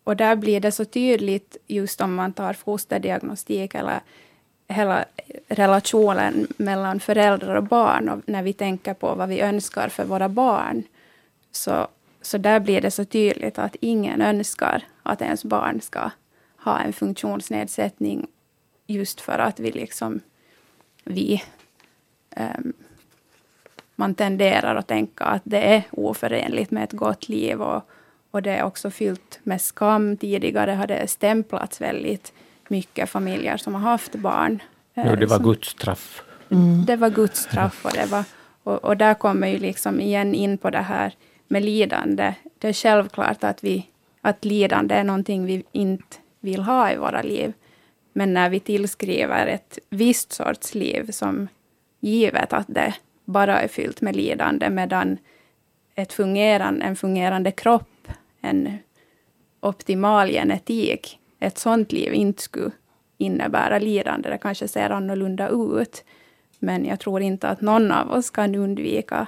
och 0.04 0.16
där 0.16 0.36
blir 0.36 0.60
det 0.60 0.72
så 0.72 0.84
tydligt 0.84 1.56
just 1.66 2.00
om 2.00 2.14
man 2.14 2.32
tar 2.32 2.52
fosterdiagnostik 2.52 3.74
eller 3.74 4.00
hela 4.68 5.04
relationen 5.48 6.46
mellan 6.56 7.00
föräldrar 7.00 7.54
och 7.54 7.64
barn 7.64 8.08
och 8.08 8.20
när 8.26 8.42
vi 8.42 8.52
tänker 8.52 8.94
på 8.94 9.14
vad 9.14 9.28
vi 9.28 9.40
önskar 9.40 9.88
för 9.88 10.04
våra 10.04 10.28
barn. 10.28 10.82
Så, 11.52 11.88
så 12.22 12.38
där 12.38 12.60
blir 12.60 12.80
det 12.80 12.90
så 12.90 13.04
tydligt 13.04 13.58
att 13.58 13.76
ingen 13.80 14.22
önskar 14.22 14.82
att 15.02 15.22
ens 15.22 15.44
barn 15.44 15.80
ska 15.80 16.10
ha 16.56 16.78
en 16.78 16.92
funktionsnedsättning 16.92 18.26
just 18.90 19.20
för 19.20 19.38
att 19.38 19.60
vi 19.60 19.70
liksom, 19.70 20.20
vi, 21.04 21.42
um, 22.36 22.72
man 23.96 24.14
tenderar 24.14 24.76
att 24.76 24.86
tänka 24.86 25.24
att 25.24 25.42
det 25.44 25.74
är 25.74 25.82
oförenligt 25.90 26.70
med 26.70 26.84
ett 26.84 26.92
gott 26.92 27.28
liv 27.28 27.62
och, 27.62 27.82
och 28.30 28.42
det 28.42 28.50
är 28.50 28.64
också 28.64 28.90
fyllt 28.90 29.40
med 29.42 29.60
skam. 29.60 30.16
Tidigare 30.16 30.70
har 30.70 30.86
det 30.86 31.10
stämplats 31.10 31.80
väldigt 31.80 32.32
mycket 32.68 33.10
familjer 33.10 33.56
som 33.56 33.74
har 33.74 33.80
haft 33.80 34.14
barn. 34.14 34.62
Ja, 34.94 35.16
det 35.16 35.26
var 35.26 35.36
som, 35.36 35.44
Guds 35.44 35.68
straff. 35.68 36.22
Mm. 36.50 36.84
Det 36.84 36.96
var 36.96 37.10
Guds 37.10 37.40
straff. 37.40 37.84
Och, 37.84 37.92
det 37.94 38.06
var, 38.06 38.24
och, 38.62 38.84
och, 38.84 38.96
där 38.96 39.14
kommer 39.14 39.48
ju 39.48 39.58
liksom 39.58 40.00
igen 40.00 40.34
in 40.34 40.58
på 40.58 40.70
det 40.70 40.78
här 40.78 41.14
med 41.48 41.64
lidande. 41.64 42.34
Det 42.58 42.68
är 42.68 42.72
självklart 42.72 43.44
att, 43.44 43.64
vi, 43.64 43.86
att 44.20 44.44
lidande 44.44 44.94
är 44.94 45.04
någonting 45.04 45.44
vi 45.44 45.64
inte 45.72 46.16
vill 46.40 46.62
ha 46.62 46.92
i 46.92 46.96
våra 46.96 47.22
liv. 47.22 47.52
Men 48.12 48.34
när 48.34 48.50
vi 48.50 48.60
tillskriver 48.60 49.46
ett 49.46 49.78
visst 49.90 50.32
sorts 50.32 50.74
liv 50.74 51.10
som 51.10 51.48
givet 52.00 52.52
att 52.52 52.66
det 52.68 52.94
bara 53.24 53.60
är 53.60 53.68
fyllt 53.68 54.00
med 54.00 54.16
lidande, 54.16 54.70
medan 54.70 55.18
ett 55.94 56.12
fungerande, 56.12 56.84
en 56.84 56.96
fungerande 56.96 57.50
kropp, 57.50 58.08
en 58.40 58.78
optimal 59.60 60.28
genetik, 60.28 61.18
ett 61.38 61.58
sånt 61.58 61.92
liv 61.92 62.14
inte 62.14 62.42
skulle 62.42 62.70
innebära 63.18 63.78
lidande. 63.78 64.30
Det 64.30 64.38
kanske 64.38 64.68
ser 64.68 64.90
annorlunda 64.90 65.48
ut. 65.48 66.04
Men 66.58 66.84
jag 66.84 67.00
tror 67.00 67.20
inte 67.20 67.48
att 67.48 67.60
någon 67.60 67.92
av 67.92 68.10
oss 68.10 68.30
kan 68.30 68.54
undvika 68.54 69.26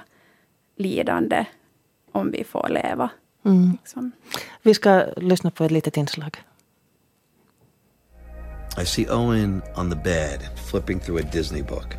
lidande 0.75 1.45
om 2.11 2.31
vi 2.31 2.43
får 2.43 2.69
leva. 2.69 3.09
Mm. 3.45 3.71
Liksom. 3.71 4.11
Vi 4.61 4.73
ska 4.73 5.05
lyssna 5.17 5.51
på 5.51 5.63
ett 5.63 5.71
litet 5.71 5.97
inslag. 5.97 6.37
I 8.75 8.83
see 8.83 9.07
Owen 9.07 9.61
on 9.75 9.89
the 9.89 9.95
bed 9.95 10.49
flipping 10.55 10.99
through 10.99 11.17
a 11.17 11.23
Disney 11.23 11.61
book. 11.61 11.95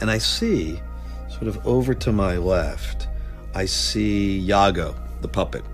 And 0.00 0.10
I 0.10 0.18
see, 0.18 0.80
sort 1.28 1.48
of 1.48 1.64
over 1.66 1.94
to 1.94 2.12
my 2.12 2.36
left, 2.36 3.08
I 3.54 3.66
see 3.66 4.44
Yago, 4.46 4.94
the 5.20 5.28
puppet. 5.28 5.64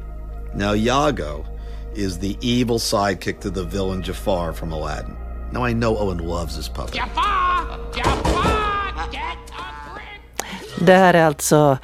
Now, 0.54 0.72
Yago 0.74 1.46
is 1.94 2.18
the 2.18 2.36
evil 2.40 2.78
sidekick 2.78 3.40
to 3.40 3.50
the 3.50 3.64
villain 3.64 4.02
Jafar 4.02 4.52
from 4.52 4.72
Aladdin. 4.72 5.16
Now, 5.52 5.64
I 5.64 5.72
know 5.72 5.96
Owen 5.98 6.18
loves 6.18 6.56
his 6.56 6.68
puppet. 6.68 6.94
Jafar! 6.94 7.78
Jafar! 7.94 9.08
Get 9.10 9.38
a 9.52 10.84
Det 10.84 10.94
här 10.94 11.14
är 11.14 11.24
alltså 11.24 11.78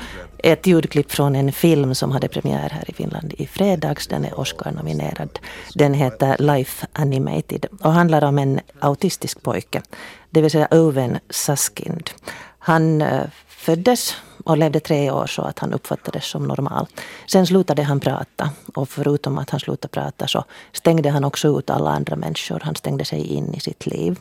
ett 0.45 0.67
ljudklipp 0.67 1.13
från 1.13 1.37
en 1.37 1.53
film 1.53 1.95
som 1.95 2.11
hade 2.13 2.29
premiär 2.29 2.69
här 2.71 2.91
i 2.91 2.93
Finland 2.93 3.35
i 3.39 3.47
fredags. 3.47 4.07
Den 4.07 4.25
är 4.25 4.41
Oscar-nominerad. 4.41 5.39
Den 5.75 5.95
heter 5.95 6.37
Life 6.39 6.87
Animated 6.93 7.67
och 7.81 7.93
handlar 7.93 8.25
om 8.25 8.39
en 8.39 8.61
autistisk 8.79 9.43
pojke. 9.43 9.83
Det 10.31 10.43
vill 10.43 10.51
säga 10.51 10.69
Owen 10.71 11.19
Saskind. 11.31 12.11
Han 12.59 13.03
eh, 13.03 13.23
föddes 13.49 14.17
och 14.45 14.59
levde 14.59 14.81
tre 14.81 15.11
år 15.11 15.27
så 15.27 15.43
att 15.43 15.59
han 15.59 15.73
uppfattades 15.73 16.25
som 16.25 16.47
normal. 16.47 16.87
Sen 17.27 17.47
slutade 17.47 17.83
han 17.83 18.01
prata 18.01 18.51
och 18.75 18.89
förutom 18.89 19.39
att 19.39 19.51
han 19.51 19.61
slutade 19.61 19.93
prata 19.93 20.27
så 20.27 20.45
stängde 20.73 21.11
han 21.11 21.25
också 21.25 21.59
ut 21.59 21.71
alla 21.71 21.91
andra 21.91 22.17
människor. 22.17 22.61
Han 22.65 22.75
stängde 22.75 23.05
sig 23.05 23.27
in 23.27 23.55
i 23.55 23.61
sitt 23.61 23.87
liv. 23.87 24.19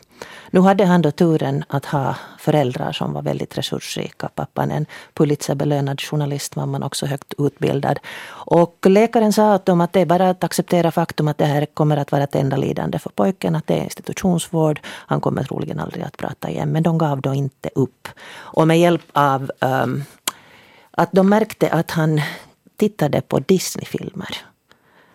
Nu 0.52 0.60
hade 0.60 0.86
han 0.86 1.02
då 1.02 1.12
turen 1.12 1.64
att 1.68 1.86
ha 1.86 2.16
föräldrar 2.40 2.92
som 2.92 3.14
var 3.14 3.22
väldigt 3.22 3.58
resursrika. 3.58 4.30
Pappan 4.36 4.72
en 4.72 4.86
Pulitzerbelönad 5.14 6.02
journalist, 6.02 6.56
mamman 6.56 6.84
också 6.84 7.06
högt 7.06 7.34
utbildad. 7.38 8.00
Och 8.30 8.86
läkaren 8.90 9.34
sa 9.34 9.56
åt 9.56 9.66
dem 9.66 9.82
att 9.82 9.94
det 9.94 10.02
är 10.02 10.06
bara 10.06 10.30
att 10.30 10.44
acceptera 10.44 10.92
faktum 10.92 11.28
att 11.28 11.38
det 11.38 11.46
här 11.46 11.66
kommer 11.66 11.98
att 11.98 12.12
vara 12.12 12.24
ett 12.24 12.36
enda 12.36 12.58
lidande 12.58 13.00
för 13.00 13.10
pojken, 13.10 13.56
att 13.56 13.68
det 13.68 13.80
är 13.80 13.84
institutionsvård. 13.84 14.80
Han 14.86 15.22
kommer 15.22 15.44
troligen 15.44 15.80
aldrig 15.80 16.04
att 16.04 16.18
prata 16.18 16.50
igen. 16.50 16.72
Men 16.72 16.84
de 16.84 16.98
gav 16.98 17.22
då 17.22 17.34
inte 17.34 17.70
upp. 17.76 18.08
Och 18.36 18.68
med 18.68 18.80
hjälp 18.80 19.02
av 19.14 19.52
um, 19.60 20.04
att 20.98 21.12
de 21.12 21.30
märkte 21.30 21.70
att 21.70 21.92
han 21.92 22.22
tittade 22.78 23.22
på 23.22 23.40
Disneyfilmer. 23.40 24.38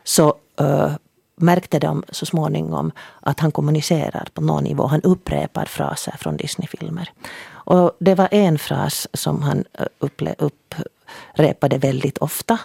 Så 0.04 0.34
uh, 0.60 0.92
märkte 1.36 1.78
de 1.78 2.04
så 2.08 2.26
småningom 2.26 2.92
att 3.20 3.40
han 3.40 3.52
kommunicerar 3.52 4.28
på 4.34 4.40
någon 4.40 4.64
nivå. 4.64 4.86
Han 4.86 5.02
upprepar 5.02 5.64
fraser 5.64 6.14
från 6.18 6.36
Disneyfilmer. 6.36 7.12
Och 7.50 7.96
det 7.98 8.14
var 8.14 8.28
en 8.30 8.58
fras 8.58 9.08
som 9.12 9.42
han 9.42 9.64
eh, 9.78 9.86
upple, 9.98 10.34
upprepade 10.38 11.78
väldigt 11.78 12.18
ofta. 12.18 12.58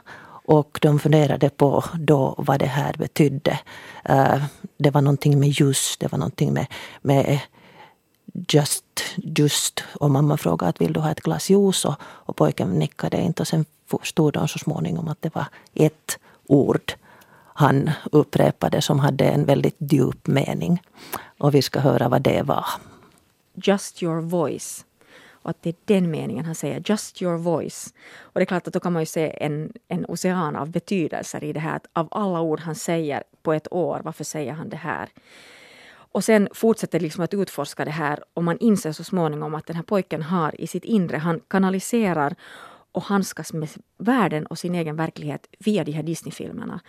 Och 0.46 0.80
de 0.82 1.00
funderade 1.00 1.50
på 1.50 1.84
då 1.94 2.36
vad 2.38 2.60
det 2.60 2.66
här 2.66 2.94
betydde. 2.94 3.60
Uh, 4.10 4.44
det 4.78 4.90
var 4.90 5.02
någonting 5.02 5.40
med 5.40 5.50
ljus. 5.50 5.98
det 6.00 6.12
var 6.12 6.20
någonting 6.20 6.54
med, 6.54 6.66
med 7.02 7.40
just, 8.34 8.86
just. 9.16 9.84
Och 9.96 10.12
mamma 10.12 10.38
frågade 10.38 10.70
att 10.70 10.82
vill 10.82 10.94
du 10.94 11.00
ha 11.00 11.12
ett 11.12 11.22
glas 11.22 11.50
juice? 11.50 11.86
Och, 11.86 11.96
och 12.02 12.36
pojken 12.36 12.80
nickade 12.80 13.22
inte. 13.22 13.44
Och 13.44 13.48
sen 13.48 13.66
förstod 13.88 14.34
de 14.34 14.48
så 14.48 14.60
småningom 14.60 15.08
att 15.08 15.22
det 15.22 15.36
var 15.36 15.46
ett 15.74 16.20
ord 16.48 16.94
han 17.54 17.92
upprepade 18.12 18.82
som 18.82 19.00
hade 19.00 19.26
en 19.26 19.46
väldigt 19.46 19.76
djup 19.78 20.28
mening. 20.28 20.82
Och 21.38 21.56
vi 21.56 21.62
ska 21.62 21.80
höra 21.80 22.10
vad 22.10 22.22
det 22.22 22.42
var. 22.42 22.66
Just 23.54 24.04
your 24.04 24.22
voice. 24.22 24.86
Och 25.32 25.50
att 25.50 25.62
det 25.62 25.70
är 25.70 25.76
den 25.86 26.12
meningen 26.12 26.46
han 26.46 26.56
säger, 26.56 26.84
just 26.86 27.22
your 27.22 27.38
voice. 27.38 27.94
Och 28.20 28.40
det 28.40 28.44
är 28.44 28.46
klart 28.46 28.68
att 28.68 28.74
då 28.74 28.80
kan 28.80 28.94
man 28.94 29.02
ju 29.02 29.06
se 29.06 29.38
en, 29.46 29.74
en 29.88 30.06
ocean 30.06 30.56
av 30.56 30.70
betydelser 30.70 31.44
i 31.44 31.54
det 31.54 31.60
här. 31.60 31.76
Att 31.76 31.88
av 31.94 32.08
alla 32.12 32.42
ord 32.42 32.60
han 32.60 32.76
säger 32.76 33.24
på 33.44 33.54
ett 33.54 33.74
år, 33.74 34.02
varför 34.04 34.24
säger 34.24 34.54
han 34.54 34.70
det 34.70 34.78
här? 34.78 35.10
Och 36.14 36.24
sen 36.24 36.48
fortsätter 36.54 37.00
liksom 37.00 37.24
att 37.24 37.34
utforska 37.34 37.86
det 37.86 37.92
här 37.92 38.24
och 38.34 38.44
man 38.44 38.58
inser 38.58 38.92
så 38.92 39.04
småningom 39.04 39.56
att 39.56 39.66
den 39.66 39.76
här 39.76 39.84
pojken 39.84 40.22
har 40.22 40.62
i 40.62 40.68
sitt 40.68 40.84
inre, 40.84 41.18
han 41.18 41.40
kanaliserar 41.48 42.36
och 42.92 43.04
handskas 43.04 43.54
med 43.54 43.70
världen 43.98 44.46
och 44.46 44.60
sin 44.60 44.76
egen 44.76 44.96
verklighet 44.96 45.48
via 45.60 45.84
de 45.84 45.92
här 45.92 46.04
Disneyfilmerna. 46.04 46.80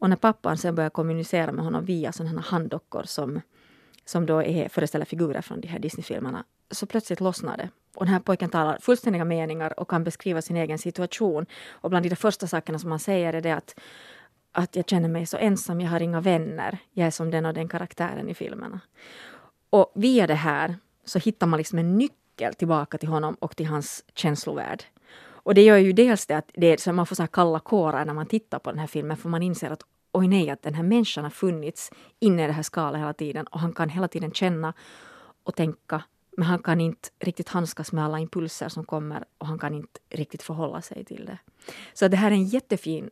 Och 0.00 0.08
när 0.08 0.16
pappan 0.16 0.56
sen 0.56 0.74
börjar 0.74 0.90
kommunicera 0.90 1.52
med 1.52 1.64
honom 1.64 1.84
via 1.84 2.12
sådana 2.12 2.40
här 2.40 2.50
handdockor 2.50 3.02
som, 3.02 3.40
som 4.04 4.26
då 4.26 4.42
är, 4.42 4.68
föreställer 4.68 5.04
figurer 5.04 5.40
från 5.40 5.60
de 5.60 5.68
här 5.68 5.78
Disneyfilmerna, 5.78 6.44
så 6.70 6.86
plötsligt 6.86 7.20
lossnar 7.20 7.56
det. 7.56 7.68
Och 7.96 8.04
den 8.04 8.14
här 8.14 8.20
pojken 8.20 8.50
talar 8.50 8.78
fullständiga 8.80 9.24
meningar 9.24 9.80
och 9.80 9.90
kan 9.90 10.04
beskriva 10.04 10.42
sin 10.42 10.56
egen 10.56 10.78
situation. 10.78 11.46
Och 11.68 11.90
bland 11.90 12.10
de 12.10 12.16
första 12.16 12.46
sakerna 12.46 12.78
som 12.78 12.90
han 12.90 13.00
säger 13.00 13.32
är 13.32 13.40
det 13.40 13.52
att 13.52 13.74
att 14.52 14.76
jag 14.76 14.88
känner 14.88 15.08
mig 15.08 15.26
så 15.26 15.36
ensam, 15.36 15.80
jag 15.80 15.90
har 15.90 16.00
inga 16.00 16.20
vänner. 16.20 16.78
Jag 16.92 17.06
är 17.06 17.10
som 17.10 17.30
den 17.30 17.46
och 17.46 17.54
den 17.54 17.68
karaktären 17.68 18.28
i 18.28 18.34
filmerna. 18.34 18.80
Och 19.70 19.92
via 19.94 20.26
det 20.26 20.34
här 20.34 20.76
så 21.04 21.18
hittar 21.18 21.46
man 21.46 21.58
liksom 21.58 21.78
en 21.78 21.98
nyckel 21.98 22.54
tillbaka 22.54 22.98
till 22.98 23.08
honom 23.08 23.34
och 23.34 23.56
till 23.56 23.66
hans 23.66 24.04
känslovärld. 24.14 24.84
Och 25.48 25.54
det 25.54 25.62
gör 25.62 25.76
ju 25.76 25.92
dels 25.92 26.26
det 26.26 26.34
att 26.34 26.50
det 26.54 26.66
är 26.66 26.76
så 26.76 26.92
man 26.92 27.06
får 27.06 27.16
så 27.16 27.26
kalla 27.26 27.60
kårar 27.60 28.04
när 28.04 28.14
man 28.14 28.26
tittar 28.26 28.58
på 28.58 28.70
den 28.70 28.78
här 28.78 28.86
filmen 28.86 29.16
för 29.16 29.28
man 29.28 29.42
inser 29.42 29.70
att 29.70 29.82
oj 30.12 30.28
nej, 30.28 30.50
att 30.50 30.62
den 30.62 30.74
här 30.74 30.82
människan 30.82 31.24
har 31.24 31.30
funnits 31.30 31.90
inne 32.20 32.44
i 32.44 32.46
det 32.46 32.52
här 32.52 32.62
skalet 32.62 33.00
hela 33.00 33.12
tiden 33.12 33.46
och 33.46 33.60
han 33.60 33.72
kan 33.72 33.88
hela 33.88 34.08
tiden 34.08 34.32
känna 34.32 34.74
och 35.42 35.56
tänka 35.56 36.02
men 36.36 36.46
han 36.46 36.58
kan 36.58 36.80
inte 36.80 37.08
riktigt 37.18 37.48
handskas 37.48 37.92
med 37.92 38.04
alla 38.04 38.18
impulser 38.18 38.68
som 38.68 38.84
kommer 38.84 39.24
och 39.38 39.46
han 39.46 39.58
kan 39.58 39.74
inte 39.74 40.00
riktigt 40.10 40.42
förhålla 40.42 40.82
sig 40.82 41.04
till 41.04 41.26
det. 41.26 41.38
Så 41.94 42.08
det 42.08 42.16
här 42.16 42.30
är 42.30 42.34
en 42.34 42.44
jättefin 42.44 43.10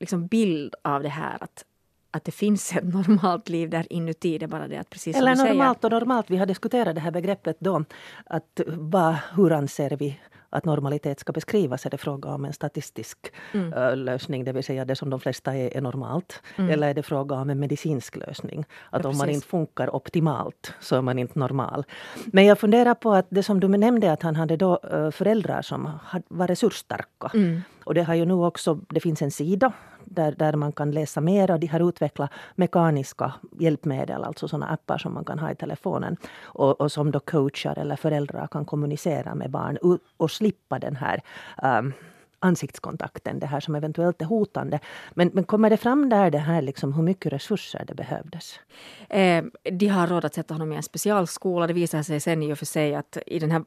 liksom 0.00 0.26
bild 0.26 0.74
av 0.84 1.02
det 1.02 1.08
här 1.08 1.42
att, 1.42 1.64
att 2.10 2.24
det 2.24 2.32
finns 2.32 2.76
ett 2.76 2.84
normalt 2.94 3.48
liv 3.48 3.70
där 3.70 3.92
inuti. 3.92 4.38
Det 4.38 4.44
är 4.44 4.48
bara 4.48 4.68
det 4.68 4.76
att 4.76 4.90
precis 4.90 5.16
Eller 5.16 5.34
som 5.34 5.44
du 5.44 5.52
normalt 5.52 5.80
säger. 5.80 5.94
och 5.94 6.00
normalt. 6.00 6.30
Vi 6.30 6.36
har 6.36 6.46
diskuterat 6.46 6.94
det 6.94 7.00
här 7.00 7.10
begreppet 7.10 7.56
då. 7.60 7.84
Att 8.26 8.60
vad, 8.66 9.16
hur 9.36 9.52
anser 9.52 9.90
vi 9.90 10.18
att 10.50 10.64
normalitet 10.64 11.20
ska 11.20 11.32
beskrivas 11.32 11.86
är 11.86 11.90
det 11.90 11.98
fråga 11.98 12.28
om 12.28 12.44
en 12.44 12.52
statistisk 12.52 13.32
mm. 13.52 13.72
uh, 13.72 13.96
lösning, 13.96 14.44
det 14.44 14.52
vill 14.52 14.64
säga 14.64 14.84
det 14.84 14.96
som 14.96 15.10
de 15.10 15.20
flesta 15.20 15.56
är, 15.56 15.76
är 15.76 15.80
normalt. 15.80 16.42
Mm. 16.56 16.70
Eller 16.70 16.88
är 16.88 16.94
det 16.94 17.02
fråga 17.02 17.36
om 17.36 17.50
en 17.50 17.58
medicinsk 17.60 18.16
lösning? 18.16 18.64
Att 18.90 19.04
ja, 19.04 19.10
om 19.10 19.18
man 19.18 19.30
inte 19.30 19.46
funkar 19.46 19.94
optimalt 19.94 20.74
så 20.80 20.96
är 20.96 21.02
man 21.02 21.18
inte 21.18 21.38
normal. 21.38 21.84
Men 22.26 22.46
jag 22.46 22.58
funderar 22.58 22.94
på 22.94 23.12
att 23.12 23.26
det 23.30 23.42
som 23.42 23.60
du 23.60 23.68
nämnde 23.68 24.12
att 24.12 24.22
han 24.22 24.36
hade 24.36 24.56
då 24.56 24.80
uh, 24.94 25.10
föräldrar 25.10 25.62
som 25.62 25.90
var 26.28 26.46
resursstarka. 26.46 27.30
Mm. 27.34 27.60
Och 27.84 27.94
det 27.94 28.02
har 28.02 28.14
ju 28.14 28.24
nu 28.24 28.34
också, 28.34 28.74
det 28.88 29.00
finns 29.00 29.22
en 29.22 29.30
sida 29.30 29.72
där, 30.10 30.32
där 30.32 30.52
man 30.52 30.72
kan 30.72 30.90
läsa 30.90 31.20
mer 31.20 31.50
och 31.50 31.60
de 31.60 31.66
har 31.66 31.88
utvecklat 31.88 32.30
mekaniska 32.54 33.32
hjälpmedel, 33.58 34.24
alltså 34.24 34.48
sådana 34.48 34.66
appar 34.66 34.98
som 34.98 35.14
man 35.14 35.24
kan 35.24 35.38
ha 35.38 35.50
i 35.50 35.54
telefonen 35.54 36.16
och, 36.42 36.80
och 36.80 36.92
som 36.92 37.10
då 37.10 37.20
coachar 37.20 37.78
eller 37.78 37.96
föräldrar 37.96 38.46
kan 38.46 38.64
kommunicera 38.64 39.34
med 39.34 39.50
barn 39.50 39.76
och, 39.76 39.98
och 40.16 40.30
slippa 40.30 40.78
den 40.78 40.96
här 40.96 41.22
um, 41.62 41.92
ansiktskontakten, 42.40 43.38
det 43.38 43.46
här 43.46 43.60
som 43.60 43.74
eventuellt 43.74 44.22
är 44.22 44.26
hotande. 44.26 44.80
Men, 45.14 45.30
men 45.34 45.44
kommer 45.44 45.70
det 45.70 45.76
fram 45.76 46.08
där 46.08 46.30
det 46.30 46.38
här 46.38 46.62
liksom 46.62 46.92
hur 46.92 47.02
mycket 47.02 47.32
resurser 47.32 47.84
det 47.86 47.94
behövdes? 47.94 48.60
Eh, 49.08 49.44
de 49.72 49.88
har 49.88 50.06
råd 50.06 50.24
att 50.24 50.34
sätta 50.34 50.54
honom 50.54 50.72
i 50.72 50.76
en 50.76 50.82
specialskola. 50.82 51.66
Det 51.66 51.72
visar 51.72 52.02
sig 52.02 52.20
sen 52.20 52.42
i 52.42 52.52
och 52.52 52.58
för 52.58 52.66
sig 52.66 52.94
att 52.94 53.18
i 53.26 53.38
den 53.38 53.50
här 53.50 53.64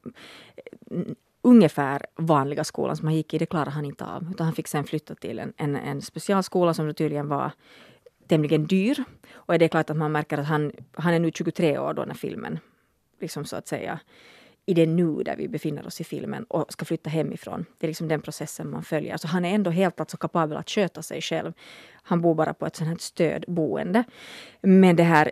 ungefär 1.41 2.05
vanliga 2.15 2.63
skolan 2.63 2.97
som 2.97 3.07
han 3.07 3.15
gick 3.15 3.33
i, 3.33 3.37
det 3.37 3.45
klarade 3.45 3.71
han 3.71 3.85
inte 3.85 4.05
av. 4.05 4.31
Utan 4.31 4.45
han 4.45 4.55
fick 4.55 4.67
sen 4.67 4.83
flytta 4.83 5.15
till 5.15 5.39
en, 5.39 5.53
en, 5.57 5.75
en 5.75 6.01
specialskola 6.01 6.73
som 6.73 6.93
tydligen 6.93 7.27
var 7.27 7.51
tämligen 8.27 8.67
dyr. 8.67 9.03
Och 9.33 9.59
det 9.59 9.65
är 9.65 9.69
klart 9.69 9.89
att 9.89 9.97
man 9.97 10.11
märker 10.11 10.37
att 10.37 10.47
han, 10.47 10.71
han 10.93 11.13
är 11.13 11.19
nu 11.19 11.31
23 11.31 11.77
år 11.77 11.93
då 11.93 12.03
när 12.05 12.13
filmen 12.13 12.59
liksom 13.19 13.45
så 13.45 13.55
att 13.55 13.67
säga 13.67 13.99
i 14.65 14.73
det 14.73 14.85
nu 14.85 15.23
där 15.23 15.35
vi 15.35 15.47
befinner 15.47 15.87
oss 15.87 16.01
i 16.01 16.03
filmen 16.03 16.43
och 16.43 16.73
ska 16.73 16.85
flytta 16.85 17.09
hemifrån. 17.09 17.65
Det 17.77 17.85
är 17.85 17.87
liksom 17.87 18.07
den 18.07 18.21
processen 18.21 18.69
man 18.69 18.83
följer. 18.83 19.17
Så 19.17 19.27
han 19.27 19.45
är 19.45 19.55
ändå 19.55 19.71
helt 19.71 19.99
alltså 19.99 20.17
kapabel 20.17 20.57
att 20.57 20.69
sköta 20.69 21.01
sig 21.01 21.21
själv. 21.21 21.53
Han 21.93 22.21
bor 22.21 22.35
bara 22.35 22.53
på 22.53 22.65
ett 22.65 22.75
sånt 22.75 22.89
här 22.89 22.97
stödboende. 22.99 24.03
Men 24.61 24.95
det 24.95 25.03
här, 25.03 25.31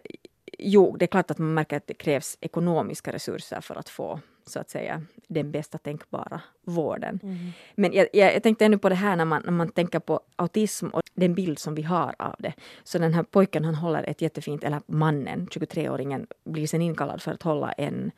jo, 0.58 0.98
det 0.98 1.06
är 1.06 1.08
klart 1.08 1.32
att 1.32 1.38
man 1.38 1.54
märker 1.54 1.78
att 1.78 1.88
det 1.88 1.94
krävs 1.94 2.38
ekonomiska 2.42 3.14
resurser 3.14 3.62
för 3.62 3.76
att 3.76 3.90
få 3.90 4.20
så 4.50 4.60
att 4.60 4.70
säga 4.70 5.02
den 5.28 5.52
bästa 5.52 5.78
tänkbara 5.78 6.42
vården. 6.62 7.20
Mm. 7.24 7.38
Men 7.76 7.94
jag, 7.94 8.08
jag, 8.14 8.36
jag, 8.36 8.44
tänkte 8.44 8.66
ännu 8.66 8.78
på 8.78 8.90
det 8.90 8.96
här 8.96 9.16
när 9.16 9.26
man, 9.26 9.42
när 9.46 9.52
man 9.52 9.72
tänker 9.72 10.00
på 10.00 10.20
autism 10.36 10.88
och 10.88 11.02
den 11.14 11.34
bild 11.34 11.60
som 11.60 11.76
vi 11.76 11.82
har 11.82 12.16
av 12.20 12.36
det. 12.40 12.54
Så 12.84 12.98
den 12.98 13.14
här 13.14 13.24
pojken 13.24 13.66
han 13.66 13.76
håller 13.76 14.04
ett 14.04 14.22
jättefint, 14.22 14.64
eller 14.64 14.82
mannen, 14.86 15.48
23-åringen, 15.48 16.28
blir 16.46 16.68
sen 16.68 16.82
inkallad 16.82 17.22
för 17.22 17.32
att 17.32 17.44
hålla 17.44 17.72
en 17.72 18.12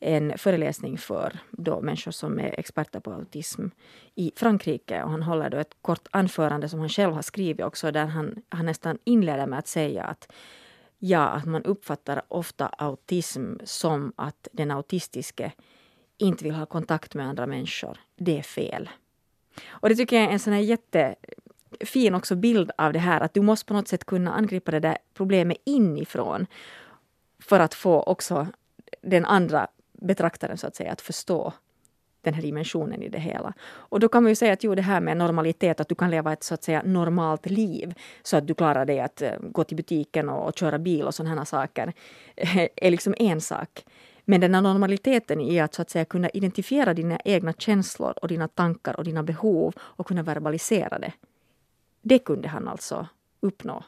en 0.00 0.38
föreläsning 0.38 0.98
för 0.98 1.38
då 1.50 1.80
människor 1.80 2.10
som 2.10 2.38
är 2.38 2.60
experter 2.60 3.00
på 3.00 3.12
autism 3.12 3.66
i 4.14 4.32
Frankrike. 4.36 5.02
Och 5.02 5.10
han 5.10 5.22
håller 5.22 5.50
då 5.50 5.58
ett 5.58 5.76
kort 5.82 6.08
anförande 6.10 6.68
som 6.68 6.80
han 6.80 6.88
själv 6.88 7.14
har 7.14 7.22
skrivit 7.22 7.66
också 7.66 7.90
där 7.90 8.06
han, 8.06 8.42
han 8.48 8.66
nästan 8.66 8.98
inleder 9.04 9.46
med 9.46 9.58
att 9.58 9.68
säga 9.68 10.04
att 10.04 10.32
ja, 10.98 11.28
att 11.28 11.46
man 11.46 11.62
uppfattar 11.62 12.22
ofta 12.28 12.66
autism 12.66 13.54
som 13.64 14.12
att 14.16 14.48
den 14.52 14.70
autistiske 14.70 15.52
inte 16.18 16.44
vill 16.44 16.54
ha 16.54 16.66
kontakt 16.66 17.14
med 17.14 17.28
andra 17.28 17.46
människor. 17.46 17.98
Det 18.16 18.38
är 18.38 18.42
fel. 18.42 18.90
Och 19.68 19.88
det 19.88 19.94
tycker 19.94 20.16
jag 20.16 20.24
är 20.24 20.30
en 20.30 20.38
sån 20.38 20.52
här 20.52 20.60
jättefin 20.60 22.14
också 22.14 22.36
bild 22.36 22.70
av 22.78 22.92
det 22.92 22.98
här 22.98 23.20
att 23.20 23.34
du 23.34 23.40
måste 23.40 23.66
på 23.66 23.74
något 23.74 23.88
sätt 23.88 24.04
kunna 24.04 24.32
angripa 24.32 24.70
det 24.70 24.80
där 24.80 24.98
problemet 25.14 25.56
inifrån 25.64 26.46
för 27.38 27.60
att 27.60 27.74
få 27.74 28.02
också 28.02 28.46
den 29.02 29.24
andra 29.24 29.68
betraktaren 29.92 30.58
så 30.58 30.66
att 30.66 30.76
säga 30.76 30.92
att 30.92 31.00
förstå 31.00 31.52
den 32.20 32.34
här 32.34 32.42
dimensionen 32.42 33.02
i 33.02 33.08
det 33.08 33.18
hela. 33.18 33.52
Och 33.68 34.00
då 34.00 34.08
kan 34.08 34.22
man 34.22 34.30
ju 34.30 34.36
säga 34.36 34.52
att 34.52 34.64
jo, 34.64 34.74
det 34.74 34.82
här 34.82 35.00
med 35.00 35.16
normalitet, 35.16 35.80
att 35.80 35.88
du 35.88 35.94
kan 35.94 36.10
leva 36.10 36.32
ett 36.32 36.42
så 36.42 36.54
att 36.54 36.64
säga 36.64 36.82
normalt 36.84 37.46
liv 37.46 37.94
så 38.22 38.36
att 38.36 38.46
du 38.46 38.54
klarar 38.54 38.84
dig 38.84 39.00
att 39.00 39.22
eh, 39.22 39.32
gå 39.40 39.64
till 39.64 39.76
butiken 39.76 40.28
och, 40.28 40.48
och 40.48 40.58
köra 40.58 40.78
bil 40.78 41.02
och 41.06 41.14
sådana 41.14 41.44
saker 41.44 41.92
eh, 42.36 42.68
är 42.76 42.90
liksom 42.90 43.14
en 43.18 43.40
sak. 43.40 43.84
Men 44.24 44.40
den 44.40 44.54
här 44.54 44.62
normaliteten 44.62 45.40
i 45.40 45.60
att 45.60 45.74
så 45.74 45.82
att 45.82 45.90
säga 45.90 46.04
kunna 46.04 46.28
identifiera 46.28 46.94
dina 46.94 47.18
egna 47.24 47.52
känslor 47.52 48.14
och 48.22 48.28
dina 48.28 48.48
tankar 48.48 48.96
och 48.96 49.04
dina 49.04 49.22
behov 49.22 49.74
och 49.80 50.06
kunna 50.06 50.22
verbalisera 50.22 50.98
det. 50.98 51.12
Det 52.02 52.18
kunde 52.18 52.48
han 52.48 52.68
alltså 52.68 53.08
uppnå 53.40 53.84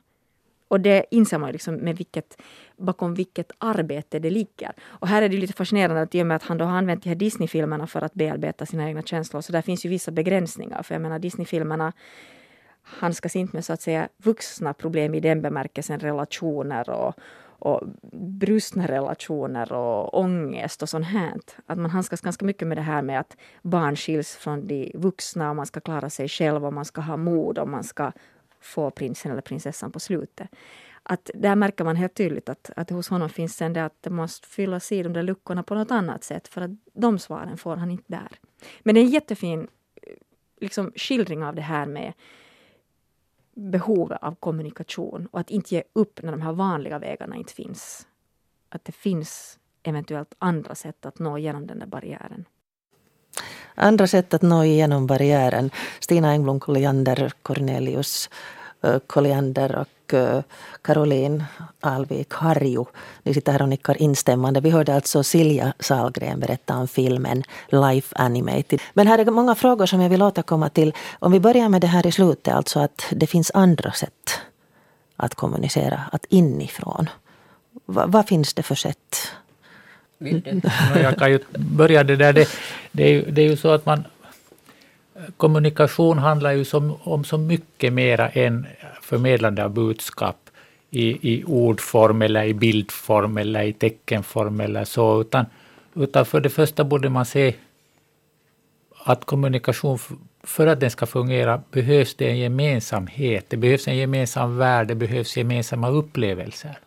och 0.70 0.80
det 0.80 1.04
inser 1.10 1.38
man 1.38 1.52
liksom 1.52 1.74
med 1.74 1.96
vilket, 1.96 2.42
bakom 2.76 3.14
vilket 3.14 3.52
arbete 3.58 4.18
det 4.18 4.30
ligger. 4.30 4.72
Och 4.86 5.08
här 5.08 5.22
är 5.22 5.28
det 5.28 5.36
lite 5.36 5.52
fascinerande 5.52 6.02
att 6.02 6.14
i 6.14 6.22
och 6.22 6.26
med 6.26 6.36
att 6.36 6.42
han 6.42 6.58
då 6.58 6.64
har 6.64 6.78
använt 6.78 7.02
de 7.02 7.08
här 7.08 7.16
Disney-filmerna 7.16 7.86
för 7.86 8.02
att 8.02 8.14
bearbeta 8.14 8.66
sina 8.66 8.88
egna 8.88 9.02
känslor, 9.02 9.40
så 9.40 9.52
där 9.52 9.62
finns 9.62 9.84
ju 9.84 9.88
vissa 9.88 10.10
begränsningar. 10.10 10.82
För 10.82 10.94
jag 10.94 11.02
menar 11.02 11.18
Disney-filmerna 11.18 11.92
handskas 12.82 13.36
inte 13.36 13.56
med 13.56 13.64
så 13.64 13.72
att 13.72 13.82
säga 13.82 14.08
vuxna 14.16 14.74
problem 14.74 15.14
i 15.14 15.20
den 15.20 15.42
bemärkelsen, 15.42 16.00
relationer 16.00 16.90
och, 16.90 17.14
och 17.42 17.82
brustna 18.12 18.86
relationer 18.86 19.72
och 19.72 20.18
ångest 20.20 20.82
och 20.82 20.88
sånt 20.88 21.06
här. 21.06 21.34
Att 21.66 21.78
man 21.78 21.90
handskas 21.90 22.20
ganska 22.20 22.44
mycket 22.44 22.68
med 22.68 22.76
det 22.78 22.82
här 22.82 23.02
med 23.02 23.20
att 23.20 23.36
barn 23.62 23.96
skiljs 23.96 24.36
från 24.36 24.66
de 24.66 24.92
vuxna 24.94 25.50
och 25.50 25.56
man 25.56 25.66
ska 25.66 25.80
klara 25.80 26.10
sig 26.10 26.28
själv 26.28 26.66
och 26.66 26.72
man 26.72 26.84
ska 26.84 27.00
ha 27.00 27.16
mod 27.16 27.58
och 27.58 27.68
man 27.68 27.84
ska 27.84 28.12
få 28.60 28.90
prinsen 28.90 29.32
eller 29.32 29.42
prinsessan 29.42 29.92
på 29.92 30.00
slutet. 30.00 30.48
Att 31.02 31.30
där 31.34 31.56
märker 31.56 31.84
man 31.84 31.96
helt 31.96 32.14
tydligt 32.14 32.48
att, 32.48 32.70
att 32.76 32.90
hos 32.90 33.08
honom 33.08 33.28
finns 33.28 33.62
en 33.62 33.72
det 33.72 33.84
att 33.84 34.02
det 34.02 34.10
måste 34.10 34.48
fyllas 34.48 34.92
i 34.92 35.02
de 35.02 35.12
där 35.12 35.22
luckorna 35.22 35.62
på 35.62 35.74
något 35.74 35.90
annat 35.90 36.24
sätt 36.24 36.48
för 36.48 36.60
att 36.60 36.70
de 36.92 37.18
svaren 37.18 37.56
får 37.56 37.76
han 37.76 37.90
inte 37.90 38.04
där. 38.06 38.28
Men 38.80 38.94
det 38.94 39.00
är 39.00 39.04
en 39.04 39.10
jättefin 39.10 39.68
liksom, 40.60 40.92
skildring 40.96 41.44
av 41.44 41.54
det 41.54 41.62
här 41.62 41.86
med 41.86 42.12
behovet 43.54 44.18
av 44.22 44.34
kommunikation 44.34 45.26
och 45.26 45.40
att 45.40 45.50
inte 45.50 45.74
ge 45.74 45.82
upp 45.92 46.22
när 46.22 46.32
de 46.32 46.42
här 46.42 46.52
vanliga 46.52 46.98
vägarna 46.98 47.36
inte 47.36 47.52
finns. 47.52 48.06
Att 48.68 48.84
det 48.84 48.92
finns 48.92 49.58
eventuellt 49.82 50.34
andra 50.38 50.74
sätt 50.74 51.06
att 51.06 51.18
nå 51.18 51.38
igenom 51.38 51.66
den 51.66 51.78
där 51.78 51.86
barriären. 51.86 52.44
Andra 53.74 54.06
sätt 54.06 54.34
att 54.34 54.42
nå 54.42 54.64
igenom 54.64 55.06
barriären. 55.06 55.70
Stina 56.00 56.30
Engblom 56.30 56.60
Colliander, 56.60 57.32
Cornelius 57.42 58.30
eh, 58.82 58.98
Colliander 59.06 59.76
och 59.76 60.14
eh, 60.14 60.42
Caroline 60.82 61.44
Alvik 61.80 62.32
Harju. 62.32 62.84
Ni 63.22 63.34
sitter 63.34 63.52
här 63.52 63.62
och 63.62 63.68
nickar 63.68 64.02
instämmande. 64.02 64.60
Vi 64.60 64.70
hörde 64.70 64.94
alltså 64.94 65.22
Silja 65.22 65.72
Salgren 65.80 66.40
berätta 66.40 66.76
om 66.76 66.88
filmen 66.88 67.42
Life 67.68 68.16
Animated. 68.16 68.80
Men 68.94 69.06
här 69.06 69.18
är 69.18 69.30
många 69.30 69.54
frågor 69.54 69.86
som 69.86 70.00
jag 70.00 70.10
vill 70.10 70.22
återkomma 70.22 70.68
till. 70.68 70.94
Om 71.18 71.32
vi 71.32 71.40
börjar 71.40 71.68
med 71.68 71.80
det 71.80 71.86
här 71.86 72.06
i 72.06 72.12
slutet, 72.12 72.54
alltså 72.54 72.80
att 72.80 73.06
det 73.10 73.26
finns 73.26 73.50
andra 73.54 73.92
sätt 73.92 74.40
att 75.16 75.34
kommunicera, 75.34 76.00
att 76.12 76.24
inifrån. 76.24 77.08
Va, 77.86 78.04
vad 78.06 78.28
finns 78.28 78.54
det 78.54 78.62
för 78.62 78.74
sätt? 78.74 79.32
Jag 81.02 81.16
kan 81.18 81.30
ju 81.30 81.38
börja 81.58 82.04
det 82.04 82.16
där. 82.16 82.32
Det, 82.32 82.48
det, 82.92 83.04
är, 83.04 83.08
ju, 83.08 83.30
det 83.30 83.42
är 83.42 83.48
ju 83.48 83.56
så 83.56 83.68
att 83.68 83.86
man... 83.86 84.04
Kommunikation 85.36 86.18
handlar 86.18 86.52
ju 86.52 86.64
som, 86.64 86.96
om 87.02 87.24
så 87.24 87.38
mycket 87.38 87.92
mera 87.92 88.28
än 88.28 88.66
förmedlande 89.02 89.64
av 89.64 89.70
budskap 89.70 90.36
i, 90.90 91.34
i 91.34 91.44
ordform 91.44 92.22
eller 92.22 92.44
i 92.44 92.54
bildform 92.54 93.38
eller 93.38 93.62
i 93.62 93.72
teckenform 93.72 94.60
eller 94.60 94.84
så. 94.84 95.20
Utan, 95.20 95.46
utan 95.94 96.26
för 96.26 96.40
det 96.40 96.50
första 96.50 96.84
borde 96.84 97.08
man 97.08 97.26
se 97.26 97.54
att 99.04 99.24
kommunikation, 99.24 99.98
för 100.42 100.66
att 100.66 100.80
den 100.80 100.90
ska 100.90 101.06
fungera, 101.06 101.62
behövs 101.70 102.14
det 102.14 102.28
en 102.30 102.38
gemensamhet. 102.38 103.44
Det 103.48 103.56
behövs 103.56 103.88
en 103.88 103.96
gemensam 103.96 104.58
värld, 104.58 104.88
det 104.88 104.94
behövs 104.94 105.36
gemensamma 105.36 105.88
upplevelser. 105.88 106.78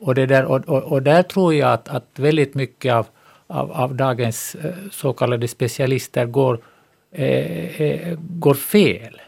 Och, 0.00 0.14
det 0.14 0.26
där, 0.26 0.44
och, 0.44 0.68
och, 0.68 0.82
och 0.82 1.02
där 1.02 1.22
tror 1.22 1.54
jag 1.54 1.72
att, 1.72 1.88
att 1.88 2.06
väldigt 2.16 2.54
mycket 2.54 2.94
av, 2.94 3.06
av, 3.46 3.72
av 3.72 3.94
dagens 3.94 4.54
eh, 4.54 4.74
så 4.90 5.12
kallade 5.12 5.48
specialister 5.48 6.26
går, 6.26 6.58
eh, 7.12 7.80
eh, 7.80 8.18
går 8.20 8.54
fel. 8.54 9.20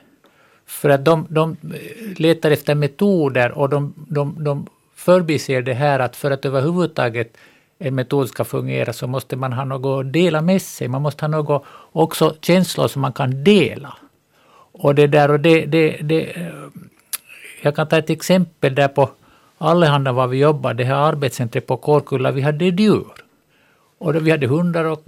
För 0.67 0.89
att 0.89 1.05
de, 1.05 1.27
de 1.31 1.57
eh, 1.75 2.19
letar 2.21 2.51
efter 2.51 2.75
metoder 2.75 3.53
och 3.53 3.69
de, 3.69 3.95
de, 4.09 4.45
de 4.45 4.67
förbiser 4.95 5.63
det 5.63 5.75
här 5.75 5.99
att 5.99 6.17
för 6.17 6.31
att 6.31 6.45
överhuvudtaget 6.45 7.37
en 7.79 7.95
metod 7.95 8.29
ska 8.29 8.45
fungera 8.45 8.93
så 8.93 9.07
måste 9.07 9.37
man 9.37 9.53
ha 9.53 9.65
något 9.65 10.07
att 10.07 10.13
dela 10.13 10.41
med 10.41 10.63
sig. 10.63 10.89
Man 10.89 11.03
måste 11.03 11.25
ha 11.25 11.29
något, 11.29 11.65
också 11.93 12.35
känslor 12.41 12.89
som 12.89 13.03
man 13.03 13.13
kan 13.13 13.45
dela. 13.45 13.97
Och 14.73 14.95
det 14.95 15.07
där 15.07 15.31
och 15.31 15.41
det, 15.41 15.67
det, 15.67 15.97
det 16.03 16.51
jag 17.63 17.77
kan 17.77 17.89
ta 17.89 17.99
ett 17.99 18.11
exempel 18.11 18.75
där 18.75 18.89
på 18.89 19.11
allehanda 19.61 20.13
var 20.13 20.27
vi 20.27 20.39
jobbade, 20.39 20.83
det 20.83 20.85
här 20.85 20.95
arbetscentret 20.95 21.67
på 21.67 21.77
Kårkulla, 21.77 22.31
vi 22.31 22.41
hade 22.41 22.65
djur. 22.65 23.13
Och 23.99 24.27
vi 24.27 24.31
hade 24.31 24.47
hundar 24.47 24.85
och 24.85 25.05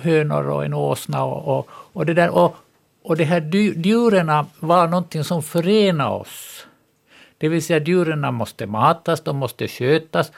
hönor 0.00 0.48
och 0.48 0.64
en 0.64 0.74
åsna 0.74 1.24
och, 1.24 1.58
och, 1.58 1.68
och 1.70 2.06
det 2.06 2.14
där. 2.14 2.30
Och, 2.30 2.56
och 3.02 3.16
de 3.16 3.24
här 3.24 3.40
djuren 3.86 4.46
var 4.60 4.88
någonting 4.88 5.24
som 5.24 5.42
förenade 5.42 6.10
oss. 6.10 6.66
Det 7.38 7.48
vill 7.48 7.62
säga 7.62 7.84
djuren 7.84 8.34
måste 8.34 8.66
matas, 8.66 9.20
de 9.20 9.36
måste 9.36 9.68
skötas. 9.68 10.32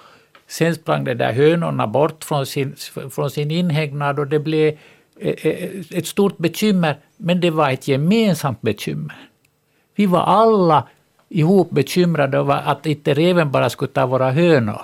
Sen 0.47 0.75
sprang 0.75 1.05
de 1.05 1.15
där 1.15 1.33
hönorna 1.33 1.87
bort 1.87 2.25
från 2.25 2.47
sin, 2.47 2.77
från 3.11 3.31
sin 3.31 3.51
inhägnad 3.51 4.19
och 4.19 4.27
det 4.27 4.39
blev 4.39 4.79
eh, 5.21 5.35
eh, 5.47 5.71
ett 5.91 6.07
stort 6.07 6.39
bekymmer, 6.39 6.97
men 7.17 7.41
det 7.41 7.51
var 7.51 7.71
ett 7.71 7.89
gemensamt 7.89 8.61
bekymmer. 8.61 9.17
Vi 9.95 10.07
var 10.07 10.21
alla 10.21 10.89
ihop 11.29 11.71
bekymrade 11.71 12.39
över 12.39 12.63
att 12.65 12.87
inte 12.87 13.15
reven 13.15 13.51
bara 13.51 13.71
skulle 13.71 13.93
ta 13.93 14.07
våra 14.07 14.31
hönor. 14.31 14.81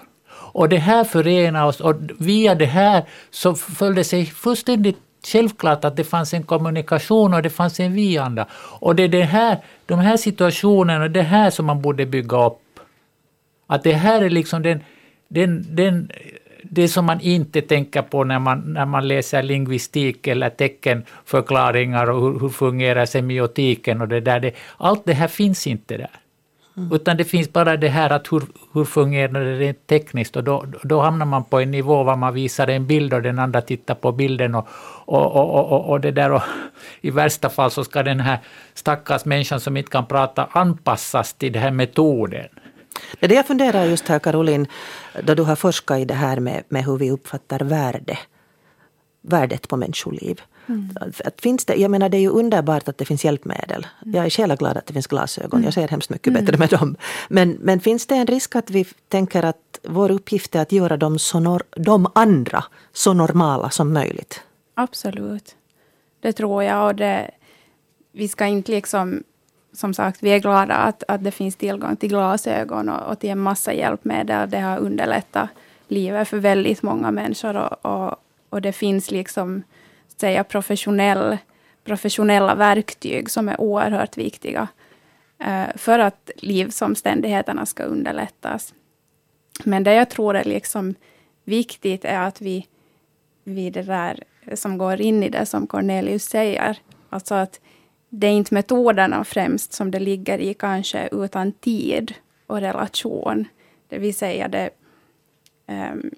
Och 0.55 0.69
det 0.69 0.77
här 0.77 1.05
förenar 1.05 1.67
oss 1.67 1.81
och 1.81 1.95
via 2.19 2.55
det 2.55 2.67
här 2.67 3.05
så 3.31 3.55
föll 3.55 3.95
det 3.95 4.05
sig 4.05 4.27
fullständigt 4.27 4.99
självklart 5.27 5.85
att 5.85 5.97
det 5.97 6.05
fanns 6.05 6.35
en 6.35 6.43
kommunikation 6.43 7.35
och 7.35 7.43
det 7.43 7.51
fanns 7.51 7.81
en 7.81 7.93
vi-anda. 7.93 8.47
Och 8.81 8.97
det 8.97 9.03
är 9.03 9.09
det 9.09 9.23
här, 9.23 9.59
de 9.87 9.99
här 9.99 10.17
situationerna, 10.17 11.09
det 11.09 11.23
här 11.23 11.51
som 11.51 11.67
man 11.67 11.83
borde 11.83 12.07
bygga 12.07 12.47
upp. 12.47 12.61
Att 13.67 13.83
det 13.83 13.93
här 13.93 14.23
är 14.23 14.31
liksom 14.31 14.63
den, 14.63 14.81
den, 15.29 15.67
den, 15.77 16.11
det 16.63 16.89
som 16.89 17.05
man 17.05 17.21
inte 17.21 17.61
tänker 17.61 18.03
på 18.03 18.25
när 18.25 18.39
man, 18.39 18.73
när 18.73 18.87
man 18.87 19.09
läser 19.09 19.43
lingvistik 19.43 20.27
eller 20.27 20.51
teckenförklaringar 20.51 22.11
och 22.11 22.21
hur, 22.21 22.41
hur 22.41 22.49
fungerar 22.49 23.07
semiotiken 23.07 24.01
och 24.01 24.09
det 24.09 24.21
där. 24.21 24.41
Det, 24.41 24.53
allt 24.77 25.05
det 25.05 25.15
här 25.15 25.29
finns 25.29 25.67
inte 25.67 25.97
där. 25.97 26.11
Mm. 26.77 26.93
Utan 26.93 27.17
det 27.17 27.25
finns 27.25 27.53
bara 27.53 27.77
det 27.77 27.89
här 27.89 28.11
att 28.11 28.33
hur, 28.33 28.43
hur 28.73 28.85
fungerar 28.85 29.45
det 29.45 29.59
rent 29.59 29.87
tekniskt 29.87 30.37
och 30.37 30.45
då, 30.45 30.65
då 30.83 31.01
hamnar 31.01 31.27
man 31.27 31.45
på 31.45 31.61
en 31.61 31.71
nivå 31.71 32.03
var 32.03 32.17
man 32.17 32.35
visar 32.35 32.69
en 32.69 32.87
bild 32.87 33.15
och 33.15 33.23
den 33.23 33.39
andra 33.39 33.61
tittar 33.61 33.95
på 33.95 34.13
bilden 34.13 34.55
och, 34.55 34.69
och, 35.07 35.37
och, 35.37 35.73
och, 35.73 35.91
och 35.91 36.01
det 36.01 36.11
där 36.11 36.33
och 36.33 36.43
i 37.01 37.11
värsta 37.11 37.51
fall 37.51 37.71
så 37.71 37.85
ska 37.85 38.03
den 38.03 38.21
här 38.21 38.39
stackars 38.75 39.25
människan 39.25 39.61
som 39.61 39.77
inte 39.77 39.91
kan 39.91 40.07
prata 40.07 40.49
anpassas 40.51 41.35
till 41.35 41.53
den 41.53 41.63
här 41.63 41.71
metoden. 41.71 42.49
Det 43.21 43.27
är 43.27 43.29
det 43.29 43.35
jag 43.35 43.47
funderar 43.47 43.85
just 43.85 44.09
här 44.09 44.19
Caroline, 44.19 44.67
då 45.23 45.35
du 45.35 45.43
har 45.43 45.57
forskat 45.57 45.99
i 45.99 46.05
det 46.05 46.15
här 46.15 46.41
med, 46.41 46.65
med 46.69 46.85
hur 46.85 46.99
vi 46.99 47.11
uppfattar 47.11 47.61
värde 47.61 48.19
värdet 49.25 49.69
på 49.69 49.77
människoliv. 49.77 50.41
Mm. 50.67 50.91
Att 51.25 51.41
finns 51.41 51.65
det, 51.65 51.75
jag 51.75 51.91
menar 51.91 52.09
det 52.09 52.17
är 52.17 52.21
ju 52.21 52.29
underbart 52.29 52.89
att 52.89 52.99
det 52.99 53.05
finns 53.05 53.25
hjälpmedel. 53.25 53.87
Mm. 54.03 54.15
Jag 54.15 54.27
är 54.27 54.31
självglad 54.31 54.77
att 54.77 54.87
det 54.87 54.93
finns 54.93 55.07
glasögon. 55.07 55.63
Jag 55.63 55.75
ser 55.75 55.89
hemskt 55.89 56.11
mycket 56.11 56.33
bättre 56.33 56.57
med 56.57 56.69
dem. 56.69 56.97
Men, 57.29 57.59
men 57.61 57.81
finns 57.81 58.07
det 58.07 58.15
en 58.15 58.27
risk 58.27 58.57
att 58.57 58.71
vi 58.71 58.85
tänker 59.09 59.43
att 59.43 59.81
vår 59.83 60.11
uppgift 60.11 60.55
är 60.55 60.61
att 60.61 60.73
göra 60.73 60.97
dem, 60.97 61.19
så 61.19 61.41
nor, 61.41 61.63
de 61.71 62.07
andra 62.15 62.65
så 62.93 63.13
normala 63.13 63.71
som 63.71 63.93
möjligt? 63.93 64.43
Absolut. 64.75 65.57
Det 66.21 66.33
tror 66.33 66.63
jag. 66.63 66.87
Och 66.87 66.95
det, 66.95 67.31
vi 68.13 68.29
ska 68.29 68.47
inte 68.47 68.73
liksom 68.73 69.23
som 69.73 69.95
sagt, 69.95 70.23
vi 70.23 70.31
är 70.31 70.39
glada 70.39 70.75
att, 70.75 71.03
att 71.09 71.25
det 71.25 71.31
finns 71.31 71.57
tillgång 71.57 71.97
till 71.97 72.09
glasögon 72.09 72.89
och, 72.89 73.11
och 73.11 73.19
till 73.19 73.31
en 73.31 73.39
massa 73.39 73.73
hjälpmedel. 73.73 74.51
Det 74.51 74.61
har 74.61 74.79
underlättat 74.79 75.49
livet 75.89 76.29
för 76.29 76.37
väldigt 76.37 76.83
många 76.83 77.11
människor. 77.11 77.57
Och, 77.57 77.87
och, 77.87 78.17
och 78.55 78.63
det 78.63 78.73
finns 78.73 79.11
liksom, 79.11 79.63
säga 80.17 80.45
professionell, 80.45 81.39
professionella 81.85 82.55
verktyg 82.55 83.31
som 83.31 83.49
är 83.49 83.61
oerhört 83.61 84.17
viktiga 84.17 84.69
eh, 85.39 85.67
för 85.77 85.99
att 85.99 86.31
livsomständigheterna 86.37 87.67
ska 87.67 87.83
underlättas. 87.83 88.75
Men 89.65 89.85
det 89.85 89.95
jag 89.95 90.11
tror 90.11 90.37
är 90.37 90.45
liksom 90.45 90.95
viktigt 91.45 92.05
är 92.05 92.19
att 92.19 92.41
vi, 92.41 92.67
vi 93.45 93.71
det 93.71 93.83
där 93.83 94.25
som 94.55 94.79
går 94.79 95.01
in 95.01 95.23
i 95.23 95.29
det 95.29 95.47
som 95.47 95.67
Cornelius 95.67 96.25
säger, 96.25 96.79
alltså 97.11 97.35
att 97.35 97.61
det 98.09 98.27
är 98.27 98.33
inte 98.33 98.55
metoderna 98.55 99.25
främst 99.25 99.73
som 99.73 99.91
det 99.91 100.01
ligger 100.01 100.39
i 100.39 100.55
kanske, 100.55 101.09
utan 101.13 101.53
tid 101.53 102.15
och 102.47 102.61
relation. 102.61 103.45
Det 103.89 103.99
vill 103.99 104.15
säga, 104.15 104.49
det, 104.49 104.71
um, 105.67 106.11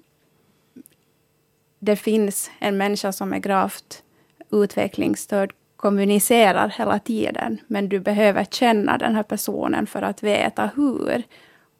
det 1.79 1.95
finns 1.95 2.51
en 2.59 2.77
människa 2.77 3.11
som 3.11 3.33
är 3.33 3.39
gravt 3.39 4.03
utvecklingsstörd 4.51 5.53
kommunicerar 5.77 6.69
hela 6.69 6.99
tiden, 6.99 7.61
men 7.67 7.89
du 7.89 7.99
behöver 7.99 8.43
känna 8.43 8.97
den 8.97 9.15
här 9.15 9.23
personen 9.23 9.87
för 9.87 10.01
att 10.01 10.23
veta 10.23 10.69
hur. 10.75 11.23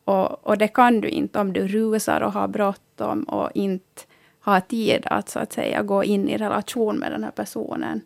Och, 0.04 0.48
och 0.48 0.58
det 0.58 0.68
kan 0.68 1.02
du 1.02 1.10
inte 1.10 1.40
om 1.40 1.54
du 1.54 1.68
rusar 1.68 2.22
och 2.22 2.34
har 2.34 2.48
bråttom 2.48 3.24
och 3.24 3.50
inte 3.54 4.02
har 4.40 4.60
tid 4.60 5.02
att, 5.06 5.30
så 5.30 5.40
att 5.40 5.54
säga, 5.54 5.82
gå 5.82 6.04
in 6.04 6.30
i 6.30 6.38
relation 6.38 6.98
med 6.98 7.12
den 7.12 7.24
här 7.24 7.32
personen. 7.32 8.02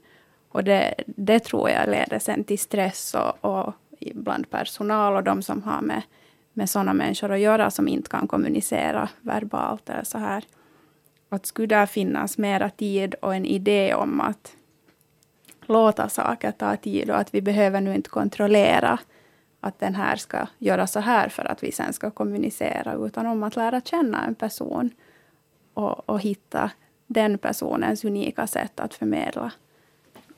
Och 0.50 0.64
det, 0.64 0.94
det 1.06 1.40
tror 1.40 1.70
jag 1.70 1.90
leder 1.90 2.20
sen 2.20 2.44
till 2.44 2.60
stress 2.60 3.16
och, 3.16 3.46
och 3.46 3.74
bland 4.14 4.50
personal 4.50 5.16
och 5.16 5.24
de 5.24 5.42
som 5.42 5.64
har 5.64 5.82
med, 5.82 6.02
med 6.54 6.70
sådana 6.70 6.94
människor 6.94 7.32
att 7.32 7.40
göra 7.40 7.72
som 7.72 7.88
inte 7.88 8.10
kan 8.10 8.28
kommunicera 8.28 9.10
verbalt 9.22 9.90
eller 9.90 10.04
så 10.04 10.18
här. 10.18 10.44
Att 11.34 11.46
skulle 11.46 11.68
där 11.68 11.86
finnas 11.86 12.38
mera 12.38 12.70
tid 12.70 13.16
och 13.22 13.36
en 13.36 13.46
idé 13.46 13.94
om 13.94 14.22
att 14.22 14.56
låta 15.66 16.10
saker 16.10 16.52
ta 16.52 16.76
tid 16.76 17.10
och 17.10 17.18
att 17.18 17.34
vi 17.34 17.42
behöver 17.42 17.82
nu 17.82 17.96
inte 17.96 18.10
kontrollera 18.10 19.00
att 19.60 19.80
den 19.80 19.96
här 19.96 20.16
ska 20.16 20.48
göra 20.58 20.88
så 20.88 21.00
här 21.00 21.30
för 21.30 21.46
att 21.46 21.64
vi 21.64 21.72
sen 21.72 21.94
ska 21.94 22.12
kommunicera, 22.12 22.94
utan 22.94 23.26
om 23.26 23.44
att 23.44 23.56
lära 23.56 23.82
känna 23.82 24.26
en 24.26 24.36
person 24.36 24.90
och, 25.74 26.10
och 26.10 26.20
hitta 26.20 26.72
den 27.08 27.38
personens 27.38 28.06
unika 28.06 28.48
sätt 28.48 28.80
att 28.80 28.94
förmedla 28.94 29.52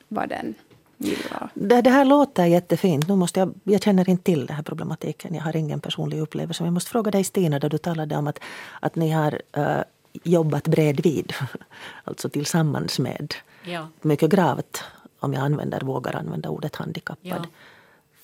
vad 0.08 0.30
den 0.30 0.56
vill. 0.98 1.18
Det, 1.54 1.82
det 1.82 1.90
här 1.90 2.06
låter 2.06 2.46
jättefint. 2.46 3.08
Nu 3.08 3.16
måste 3.16 3.40
jag, 3.40 3.54
jag 3.64 3.82
känner 3.82 4.10
inte 4.10 4.24
till 4.24 4.46
den 4.46 4.56
här 4.56 4.64
problematiken. 4.64 5.36
Jag 5.36 5.42
har 5.42 5.56
ingen 5.56 5.80
personlig 5.80 6.20
upplevelse. 6.20 6.64
Men 6.64 6.68
jag 6.68 6.74
måste 6.74 6.92
fråga 6.92 7.12
dig 7.12 7.24
Stina, 7.24 7.60
där 7.60 7.70
du 7.70 7.78
talade 7.78 8.16
om 8.16 8.28
att, 8.28 8.40
att 8.80 8.96
ni 8.96 9.10
har 9.10 9.42
uh, 9.58 9.82
jobbat 10.24 10.68
bredvid. 10.68 11.34
alltså 12.04 12.30
tillsammans 12.30 13.00
med 13.00 13.36
ja. 13.64 13.88
mycket 14.02 14.30
gravt, 14.30 14.84
om 15.20 15.34
jag 15.34 15.44
använder, 15.44 15.82
vågar 15.82 16.16
använda 16.16 16.50
ordet 16.50 16.76
handikappad. 16.76 17.18
Ja. 17.22 17.46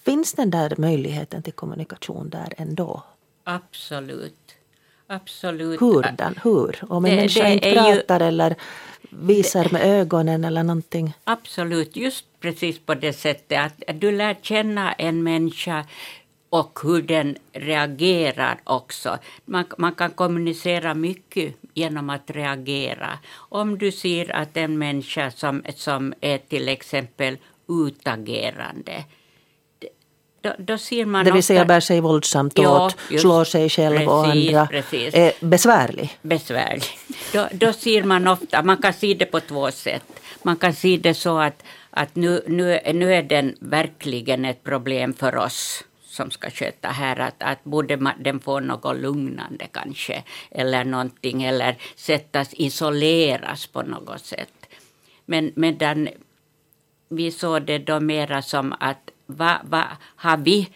Finns 0.03 0.33
den 0.33 0.49
där 0.49 0.73
möjligheten 0.77 1.43
till 1.43 1.53
kommunikation 1.53 2.29
där 2.29 2.53
ändå? 2.57 3.03
Absolut. 3.43 4.55
Absolut. 5.07 5.81
Hur? 5.81 6.01
Den, 6.17 6.39
hur? 6.43 6.83
Om 6.89 7.05
en 7.05 7.11
det, 7.11 7.15
människa 7.15 7.43
det 7.43 7.53
inte 7.53 7.73
pratar 7.73 8.19
ju, 8.19 8.27
eller 8.27 8.55
visar 9.09 9.67
med 9.71 9.81
ögonen 9.81 10.45
eller 10.45 10.63
någonting? 10.63 11.13
Absolut, 11.23 11.95
just 11.95 12.25
precis 12.39 12.79
på 12.79 12.95
det 12.95 13.13
sättet 13.13 13.59
att 13.59 14.01
du 14.01 14.11
lär 14.11 14.37
känna 14.41 14.93
en 14.93 15.23
människa 15.23 15.85
och 16.49 16.79
hur 16.83 17.01
den 17.01 17.37
reagerar 17.53 18.59
också. 18.63 19.17
Man, 19.45 19.65
man 19.77 19.95
kan 19.95 20.11
kommunicera 20.11 20.93
mycket 20.93 21.55
genom 21.79 22.09
att 22.09 22.29
reagera. 22.29 23.19
Om 23.35 23.77
du 23.77 23.91
ser 23.91 24.35
att 24.35 24.57
en 24.57 24.77
människa 24.77 25.31
som, 25.31 25.63
som 25.75 26.13
är 26.21 26.37
till 26.37 26.69
exempel 26.69 27.37
utagerande 27.87 29.03
då, 30.41 30.53
då 30.57 30.77
ser 30.77 31.05
man 31.05 31.25
det 31.25 31.31
vill 31.31 31.43
säga 31.43 31.65
bär 31.65 31.79
sig 31.79 32.01
våldsamt 32.01 32.53
ja, 32.55 32.85
åt, 32.85 32.97
just, 33.09 33.21
slår 33.21 33.43
sig 33.43 33.69
själv 33.69 33.95
precis, 33.95 34.09
och 34.09 34.25
andra. 34.25 34.67
Precis. 34.67 35.13
Är 35.13 35.31
besvärlig. 35.39 36.17
Besvärlig. 36.21 36.83
Då, 37.33 37.47
då 37.51 37.73
ser 37.73 38.03
man 38.03 38.27
ofta, 38.27 38.63
man 38.63 38.77
kan 38.77 38.93
se 38.93 39.13
det 39.13 39.25
på 39.25 39.39
två 39.39 39.71
sätt. 39.71 40.03
Man 40.43 40.55
kan 40.55 40.73
se 40.73 40.97
det 40.97 41.13
så 41.13 41.37
att, 41.37 41.63
att 41.91 42.15
nu, 42.15 42.43
nu, 42.47 42.79
nu 42.93 43.13
är 43.13 43.23
den 43.23 43.55
verkligen 43.59 44.45
ett 44.45 44.63
problem 44.63 45.13
för 45.13 45.35
oss 45.35 45.83
som 46.09 46.31
ska 46.31 46.49
sköta 46.49 46.87
här, 46.87 47.19
att, 47.19 47.43
att 47.43 47.63
borde 47.63 48.13
den 48.19 48.39
få 48.39 48.59
något 48.59 48.97
lugnande 48.97 49.67
kanske, 49.71 50.23
eller 50.51 50.83
någonting, 50.83 51.43
eller 51.43 51.77
sättas, 51.95 52.53
isoleras 52.53 53.67
på 53.67 53.81
något 53.81 54.25
sätt. 54.25 54.53
Men 55.25 55.51
medan 55.55 56.09
vi 57.09 57.31
såg 57.31 57.61
det 57.61 57.77
då 57.77 57.99
mera 57.99 58.41
som 58.41 58.73
att 58.79 59.09
vad, 59.25 59.57
va, 59.63 59.85
har 60.15 60.37
vi 60.37 60.69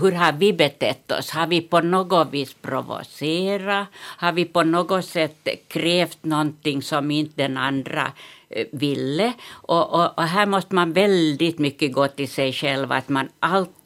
hur 0.00 0.12
har 0.12 0.32
vi 0.32 0.52
betett 0.52 1.10
oss? 1.10 1.30
Har 1.30 1.46
vi 1.46 1.60
på 1.60 1.80
något 1.80 2.32
vis 2.32 2.54
provocerat? 2.54 3.88
Har 3.94 4.32
vi 4.32 4.44
på 4.44 4.62
något 4.62 5.04
sätt 5.04 5.48
krävt 5.68 6.24
någonting 6.24 6.82
som 6.82 7.10
inte 7.10 7.42
den 7.42 7.56
andra 7.56 8.12
eh, 8.48 8.66
ville? 8.72 9.32
Och, 9.50 9.94
och, 9.94 10.18
och, 10.18 10.24
här 10.24 10.46
måste 10.46 10.74
man 10.74 10.92
väldigt 10.92 11.58
mycket 11.58 11.92
gå 11.92 12.08
till 12.08 12.28
sig 12.28 12.52
själv, 12.52 12.92
att 12.92 13.08
man 13.08 13.28
alltid 13.40 13.77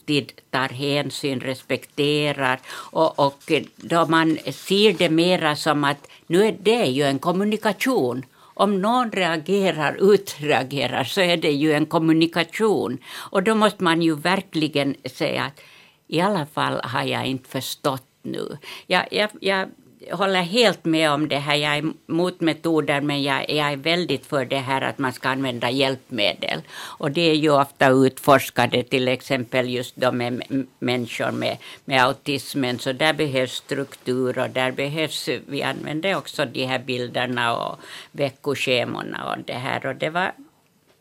tar 0.50 0.68
hänsyn, 0.68 1.40
respekterar 1.40 2.61
och, 2.68 3.18
och 3.18 3.53
då 3.76 4.07
man 4.07 4.38
ser 4.53 4.92
det 4.92 5.11
mera 5.11 5.57
som 5.57 5.84
att 5.84 6.09
nu 6.26 6.46
är 6.46 6.57
det 6.62 6.84
ju 6.84 7.03
en 7.03 7.18
kommunikation 7.18 8.24
om 8.55 8.80
någon 8.80 9.11
reagerar, 9.11 10.12
utreagerar, 10.14 11.05
så 11.05 11.20
är 11.20 11.36
det 11.36 11.53
ju 11.53 11.72
en 11.72 11.86
kommunikation. 11.86 12.98
Och 13.30 13.42
då 13.42 13.55
måste 13.55 13.84
man 13.84 14.03
ju 14.03 14.14
verkligen 14.14 14.94
säga 15.05 15.42
att 15.42 15.61
i 16.09 16.20
alla 16.20 16.46
fall 16.46 16.80
har 16.84 17.03
jag 17.03 17.26
inte 17.26 17.48
förstått 17.48 18.07
nu. 18.22 18.59
Jag, 18.86 19.09
jag, 19.11 19.30
jag 19.40 19.68
håller 20.11 20.42
helt 20.42 20.84
med 20.84 21.11
om 21.11 21.28
det 21.28 21.38
här. 21.38 21.57
Jag 21.57 21.76
är 21.76 21.92
emot 22.09 22.40
metoder 22.40 23.00
men 23.00 23.22
jag, 23.22 23.50
jag, 23.50 23.72
är 23.72 23.76
väldigt 23.76 24.26
för 24.26 24.44
det 24.44 24.59
här 24.59 24.80
att 24.80 24.98
man 24.98 25.12
ska 25.12 25.28
använda 25.28 25.70
hjälpmedel. 25.70 26.61
Och 26.98 27.11
det 27.11 27.30
är 27.30 27.34
ju 27.34 27.50
ofta 27.50 27.88
utforskade 27.88 28.82
till 28.82 29.09
exempel 29.09 29.70
just 29.70 29.96
de 29.96 30.18
med 30.18 30.66
människor 30.78 31.30
med, 31.30 31.57
med 31.84 32.05
autismen. 32.05 32.78
Så 32.78 32.92
där 32.92 33.12
behövs 33.12 33.53
struktur 33.53 34.38
och 34.38 34.50
där 34.50 34.72
behövs, 34.72 35.28
vi 35.46 35.62
använder 35.62 36.16
också 36.16 36.44
de 36.44 36.64
här 36.64 36.78
bilderna 36.78 37.57
och 37.57 37.78
veckoschemorna 38.12 39.32
och 39.32 39.44
det 39.44 39.53
här. 39.53 39.86
Och 39.86 39.94
det, 39.94 40.11
var, 40.11 40.32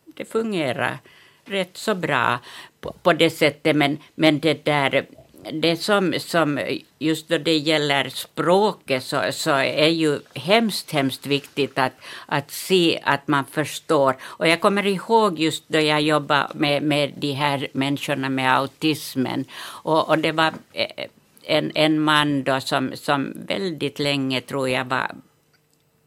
det 0.06 0.26
fungerar 0.26 0.98
rätt 1.46 1.78
så 1.78 1.96
bra 1.96 2.40
på, 2.82 2.96
på 3.04 3.14
det 3.14 3.30
sättet 3.30 3.76
men, 3.76 3.98
men 4.16 4.40
det 4.40 4.66
där 4.66 5.06
det 5.52 5.78
som, 5.78 6.14
som 6.20 6.60
just 7.00 7.28
då 7.28 7.38
det 7.38 7.58
gäller 7.58 8.10
språket 8.10 9.04
så, 9.04 9.32
så 9.32 9.52
är 9.52 9.88
ju 9.88 10.20
hemskt, 10.36 10.92
hemskt 10.92 11.26
viktigt 11.26 11.80
att, 11.80 11.94
att 12.26 12.52
se 12.52 13.00
att 13.04 13.28
man 13.28 13.46
förstår. 13.46 14.16
Och 14.22 14.48
jag 14.48 14.62
kommer 14.62 14.88
ihåg 14.88 15.40
just 15.40 15.64
då 15.68 15.80
jag 15.80 16.02
jobbade 16.02 16.48
med, 16.54 16.84
med 16.84 17.14
de 17.18 17.32
här 17.32 17.68
människorna 17.74 18.30
med 18.30 18.56
autismen. 18.58 19.46
Och, 19.84 20.10
och 20.10 20.18
det 20.18 20.32
var 20.32 20.54
eh, 20.74 21.06
en, 21.44 21.72
en 21.76 22.00
man 22.00 22.44
då 22.44 22.60
som, 22.60 22.92
som 22.96 23.34
väldigt 23.48 24.00
länge 24.00 24.42
tror 24.42 24.70
jag 24.70 24.86
var, 24.86 25.12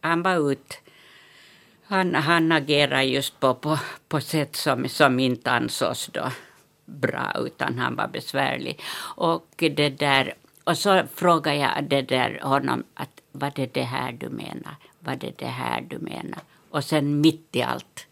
han 0.01 0.23
var 0.23 0.51
ut 0.51 0.79
han, 1.87 2.15
han 2.15 2.51
agerade 2.51 3.03
just 3.03 3.39
på, 3.39 3.53
på, 3.53 3.79
på 4.07 4.21
sätt 4.21 4.55
som, 4.55 4.89
som 4.89 5.19
inte 5.19 5.51
ansågs 5.51 6.09
då 6.13 6.31
bra 6.85 7.33
utan 7.39 7.79
han 7.79 7.95
var 7.95 8.07
besvärlig. 8.07 8.81
Och, 9.15 9.45
det 9.57 9.89
där, 9.89 10.33
och 10.63 10.77
så 10.77 11.03
frågade 11.15 11.57
jag 11.57 11.83
det 11.83 12.01
där 12.01 12.39
honom 12.43 12.83
att 12.93 13.21
var 13.31 13.51
det 13.55 13.73
det 13.73 13.83
här 13.83 14.11
du 14.11 14.29
menar? 14.29 14.75
Var 14.99 15.15
det 15.15 15.37
det 15.37 15.45
här 15.45 15.81
du 15.81 15.99
menar? 15.99 16.39
Och 16.69 16.83
sen 16.83 17.21
mitt 17.21 17.55
i 17.55 17.61
allt 17.61 18.07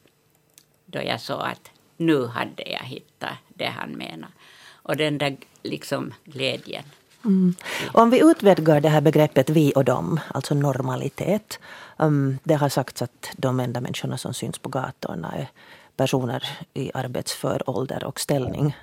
då 0.85 0.99
jag 1.03 1.21
såg 1.21 1.41
att 1.41 1.71
nu 1.97 2.27
hade 2.27 2.63
jag 2.71 2.83
hittat 2.83 3.37
det 3.47 3.65
han 3.65 3.91
menar. 3.91 4.29
Och 4.71 4.97
den 4.97 5.17
där 5.17 5.37
liksom 5.63 6.13
glädjen 6.25 6.83
Mm. 7.25 7.55
Om 7.91 8.09
vi 8.09 8.21
utvidgar 8.21 8.81
det 8.81 8.89
här 8.89 9.01
begreppet 9.01 9.49
vi 9.49 9.73
och 9.75 9.85
dem, 9.85 10.19
alltså 10.27 10.53
normalitet. 10.53 11.59
Um, 11.97 12.39
det 12.43 12.53
har 12.53 12.69
sagts 12.69 13.01
att 13.01 13.29
de 13.37 13.59
enda 13.59 13.81
människorna 13.81 14.17
som 14.17 14.33
syns 14.33 14.59
på 14.59 14.69
gatorna 14.69 15.31
är 15.31 15.47
personer 15.95 16.43
i 16.73 16.91
arbetsför 16.93 17.69
ålder 17.69 18.03
och 18.03 18.19
ställning. 18.19 18.77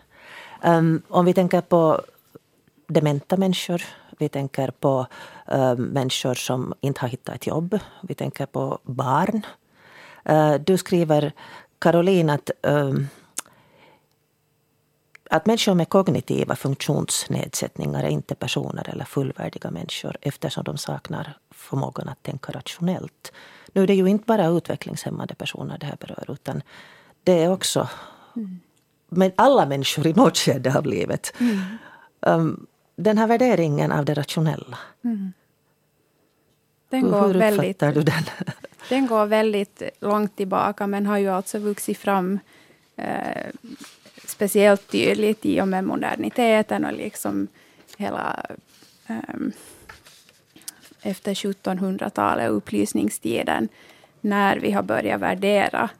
Um, 0.64 1.02
om 1.08 1.24
vi 1.24 1.34
tänker 1.34 1.61
på 1.61 2.02
dementa 2.86 3.36
människor, 3.36 3.82
vi 4.18 4.28
tänker 4.28 4.70
på 4.70 5.06
uh, 5.52 5.76
människor 5.76 6.34
som 6.34 6.74
inte 6.80 7.00
har 7.00 7.08
hittat 7.08 7.34
ett 7.34 7.46
jobb, 7.46 7.78
vi 8.02 8.14
tänker 8.14 8.46
på 8.46 8.78
barn. 8.82 9.46
Uh, 10.30 10.54
du 10.54 10.78
skriver, 10.78 11.32
Caroline, 11.78 12.30
att 12.30 12.50
um, 12.62 13.08
att 15.30 15.46
människor 15.46 15.74
med 15.74 15.88
kognitiva 15.88 16.56
funktionsnedsättningar 16.56 18.04
är 18.04 18.08
inte 18.08 18.34
personer 18.34 18.90
eller 18.90 19.04
fullvärdiga 19.04 19.70
människor 19.70 20.16
eftersom 20.20 20.64
de 20.64 20.78
saknar 20.78 21.38
förmågan 21.50 22.08
att 22.08 22.22
tänka 22.22 22.52
rationellt. 22.52 23.32
Nu 23.72 23.82
är 23.82 23.86
det 23.86 23.94
ju 23.94 24.06
inte 24.06 24.24
bara 24.26 24.46
utvecklingshämmade 24.46 25.34
personer 25.34 25.78
det 25.78 25.86
här 25.86 25.96
berör 26.00 26.24
utan 26.28 26.62
det 27.25 27.43
är 27.43 27.53
också 27.53 27.89
mm. 28.37 28.61
men 29.09 29.33
alla 29.37 29.66
människor 29.66 30.07
i 30.07 30.12
något 30.12 30.39
skede 30.39 30.79
av 30.79 30.87
livet. 30.87 31.33
Mm. 31.41 31.61
Um, 32.21 32.66
den 32.97 33.18
här 33.18 33.27
värderingen 33.27 33.93
av 33.93 34.05
det 34.05 34.14
rationella. 34.14 34.79
Mm. 35.05 35.33
Den 36.89 37.05
hur, 37.05 37.11
går 37.11 37.27
hur 37.27 37.35
väldigt, 37.35 37.79
du 37.79 38.03
den? 38.03 38.25
den 38.89 39.07
går 39.07 39.27
väldigt 39.27 39.83
långt 40.01 40.37
tillbaka 40.37 40.87
men 40.87 41.07
har 41.07 41.18
ju 41.18 41.29
alltså 41.29 41.59
vuxit 41.59 41.99
fram 41.99 42.39
eh, 42.97 43.47
speciellt 44.25 44.91
tydligt 44.91 45.47
i 45.47 45.61
och 45.61 45.68
med 45.68 45.85
moderniteten 45.85 46.85
och 46.85 46.93
liksom 46.93 47.49
hela 47.97 48.47
um, 49.09 49.53
efter 51.03 51.35
1700-talet, 51.35 52.51
upplysningstiden, 52.51 53.68
när 54.21 54.57
vi 54.57 54.73
har 54.73 54.83
börjat 54.83 55.21
värdera 55.21 55.91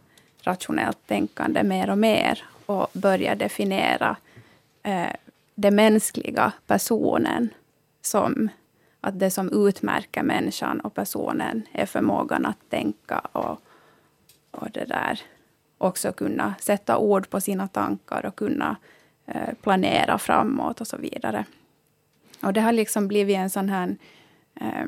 rationellt 0.47 1.07
tänkande 1.07 1.63
mer 1.63 1.91
och 1.91 1.99
mer 1.99 2.45
och 2.67 2.87
börjar 2.93 3.35
definiera 3.35 4.17
eh, 4.83 5.13
den 5.55 5.75
mänskliga, 5.75 6.53
personen, 6.67 7.49
som 8.03 8.49
att 9.01 9.19
det 9.19 9.31
som 9.31 9.67
utmärker 9.69 10.23
människan 10.23 10.81
och 10.81 10.95
personen 10.95 11.67
är 11.73 11.87
förmågan 11.87 12.47
att 12.47 12.71
tänka 12.71 13.19
och, 13.19 13.63
och 14.51 14.71
det 14.71 14.85
där 14.85 15.21
också 15.79 16.13
kunna 16.13 16.55
sätta 16.61 16.99
ord 16.99 17.31
på 17.31 17.41
sina 17.41 17.69
tankar 17.69 18.27
och 18.27 18.37
kunna 18.37 18.77
eh, 19.27 19.55
planera 19.63 20.19
framåt 20.19 20.81
och 20.81 20.87
så 20.87 20.97
vidare. 20.97 21.45
Och 22.43 22.53
det 22.53 22.61
har 22.61 22.73
liksom 22.73 23.09
blivit 23.09 23.37
en 23.37 23.51
sån 23.51 23.69
här 23.69 23.97
eh, 24.61 24.87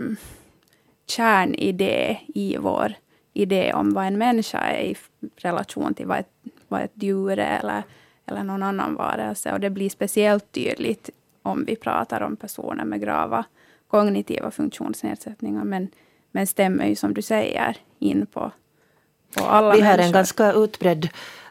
kärnidé 1.07 2.19
i 2.27 2.57
vår 2.57 2.95
idé 3.33 3.73
om 3.73 3.95
vad 3.95 4.07
en 4.07 4.19
människa 4.19 4.59
är 4.59 4.83
i 4.83 4.97
relation 5.37 5.95
till 5.95 6.07
vad 6.07 6.19
ett, 6.19 6.33
vad 6.69 6.83
ett 6.83 6.93
djur 6.95 7.39
är 7.39 7.59
eller, 7.61 7.83
eller 8.27 8.45
någon 8.45 8.63
annan 8.63 8.95
varelse. 8.95 9.53
Och 9.53 9.61
det 9.61 9.71
blir 9.71 9.91
speciellt 9.91 10.53
tydligt 10.53 11.11
om 11.43 11.65
vi 11.65 11.77
pratar 11.77 12.21
om 12.21 12.37
personer 12.37 12.85
med 12.85 13.01
grava 13.01 13.45
kognitiva 13.89 14.51
funktionsnedsättningar. 14.51 15.65
Men, 15.65 15.89
men 16.31 16.47
stämmer 16.47 16.87
ju 16.87 16.97
som 16.97 17.15
du 17.15 17.23
säger 17.23 17.77
in 17.99 18.27
på 18.27 18.53
vi 19.37 19.43
har 19.43 19.63
människor. 19.63 19.99
en 19.99 20.13
ganska 20.13 20.53
utbredd 20.53 21.09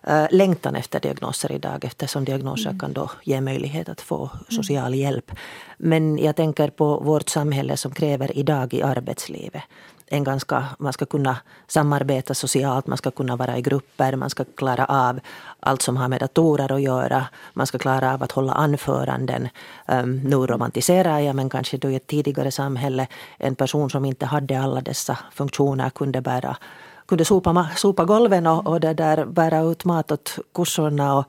uh, 0.10 0.28
längtan 0.32 0.76
efter 0.76 1.00
diagnoser 1.00 1.52
idag 1.52 1.86
eftersom 1.86 2.26
diagnoser 2.26 2.70
mm. 2.70 2.80
kan 2.80 2.94
då 2.94 3.12
ge 3.24 3.42
möjlighet 3.42 3.90
att 3.90 4.02
få 4.02 4.30
social 4.50 4.88
mm. 4.88 5.00
hjälp. 5.00 5.32
Men 5.78 6.18
jag 6.18 6.36
tänker 6.36 6.70
på 6.70 7.00
vårt 7.00 7.30
samhälle 7.30 7.78
som 7.78 7.92
kräver 7.92 8.38
idag 8.38 8.74
i 8.74 8.82
arbetslivet 8.82 9.64
en 10.12 10.24
ganska, 10.24 10.66
man 10.80 10.94
ska 10.94 11.06
kunna 11.06 11.38
samarbeta 11.68 12.34
socialt, 12.34 12.88
man 12.88 12.98
ska 12.98 13.12
kunna 13.12 13.36
vara 13.36 13.58
i 13.58 13.62
grupper, 13.62 14.16
man 14.16 14.30
ska 14.30 14.44
klara 14.44 14.86
av 14.86 15.20
allt 15.60 15.82
som 15.82 15.98
har 15.98 16.08
med 16.08 16.20
datorer 16.20 16.72
att 16.72 16.82
göra. 16.82 17.28
Man 17.54 17.68
ska 17.68 17.78
klara 17.78 18.14
av 18.14 18.24
att 18.24 18.32
hålla 18.32 18.54
anföranden. 18.54 19.50
Um, 19.88 20.16
nu 20.16 20.36
romantiserar 20.36 21.20
jag, 21.20 21.36
men 21.36 21.50
kanske 21.50 21.78
då 21.78 21.90
i 21.90 21.96
ett 21.96 22.08
tidigare 22.08 22.52
samhälle 22.52 23.08
en 23.38 23.56
person 23.56 23.90
som 23.90 24.06
inte 24.06 24.26
hade 24.26 24.60
alla 24.60 24.82
dessa 24.82 25.18
funktioner 25.34 25.90
kunde 25.90 26.22
bära 26.22 26.58
kunde 27.06 27.26
sopa, 27.26 27.70
sopa 27.76 28.06
golven 28.06 28.48
och, 28.48 28.68
och 28.68 28.80
det 28.80 28.94
där, 28.94 29.26
bära 29.26 29.62
ut 29.62 29.86
mat 29.86 30.12
åt 30.12 30.40
kossorna. 30.52 31.18
Och, 31.18 31.26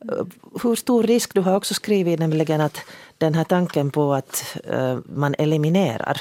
eh, 0.00 0.26
hur 0.62 0.74
stor 0.74 1.02
risk, 1.02 1.34
du 1.34 1.40
har 1.40 1.56
också 1.56 1.74
skrivit 1.74 2.20
nämligen 2.20 2.60
att 2.60 2.80
den 3.18 3.34
här 3.34 3.44
tanken 3.44 3.90
på 3.90 4.14
att 4.14 4.56
uh, 4.72 4.98
man 5.04 5.34
eliminerar 5.38 6.20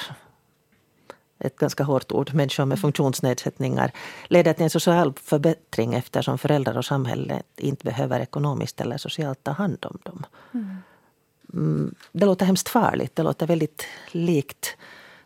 ett 1.40 1.58
ganska 1.58 1.84
hårt 1.84 2.12
ord, 2.12 2.34
människor 2.34 2.66
med 2.66 2.80
funktionsnedsättningar, 2.80 3.92
leder 4.28 4.54
till 4.54 4.64
en 4.64 4.70
social 4.70 5.14
förbättring 5.14 5.94
eftersom 5.94 6.38
föräldrar 6.38 6.78
och 6.78 6.86
samhälle 6.86 7.42
inte 7.58 7.86
behöver 7.86 8.20
ekonomiskt 8.20 8.82
eller 8.82 8.98
socialt 8.98 9.44
ta 9.44 9.52
hand 9.52 9.86
om 9.86 10.00
dem. 10.04 10.26
Mm. 10.54 10.78
mm 11.54 11.96
det 12.12 12.26
låter 12.26 12.46
hemskt 12.46 12.70
farligt, 12.70 13.16
det 13.16 13.24
låter 13.24 13.48
väldigt 13.48 13.86
likt 14.12 14.78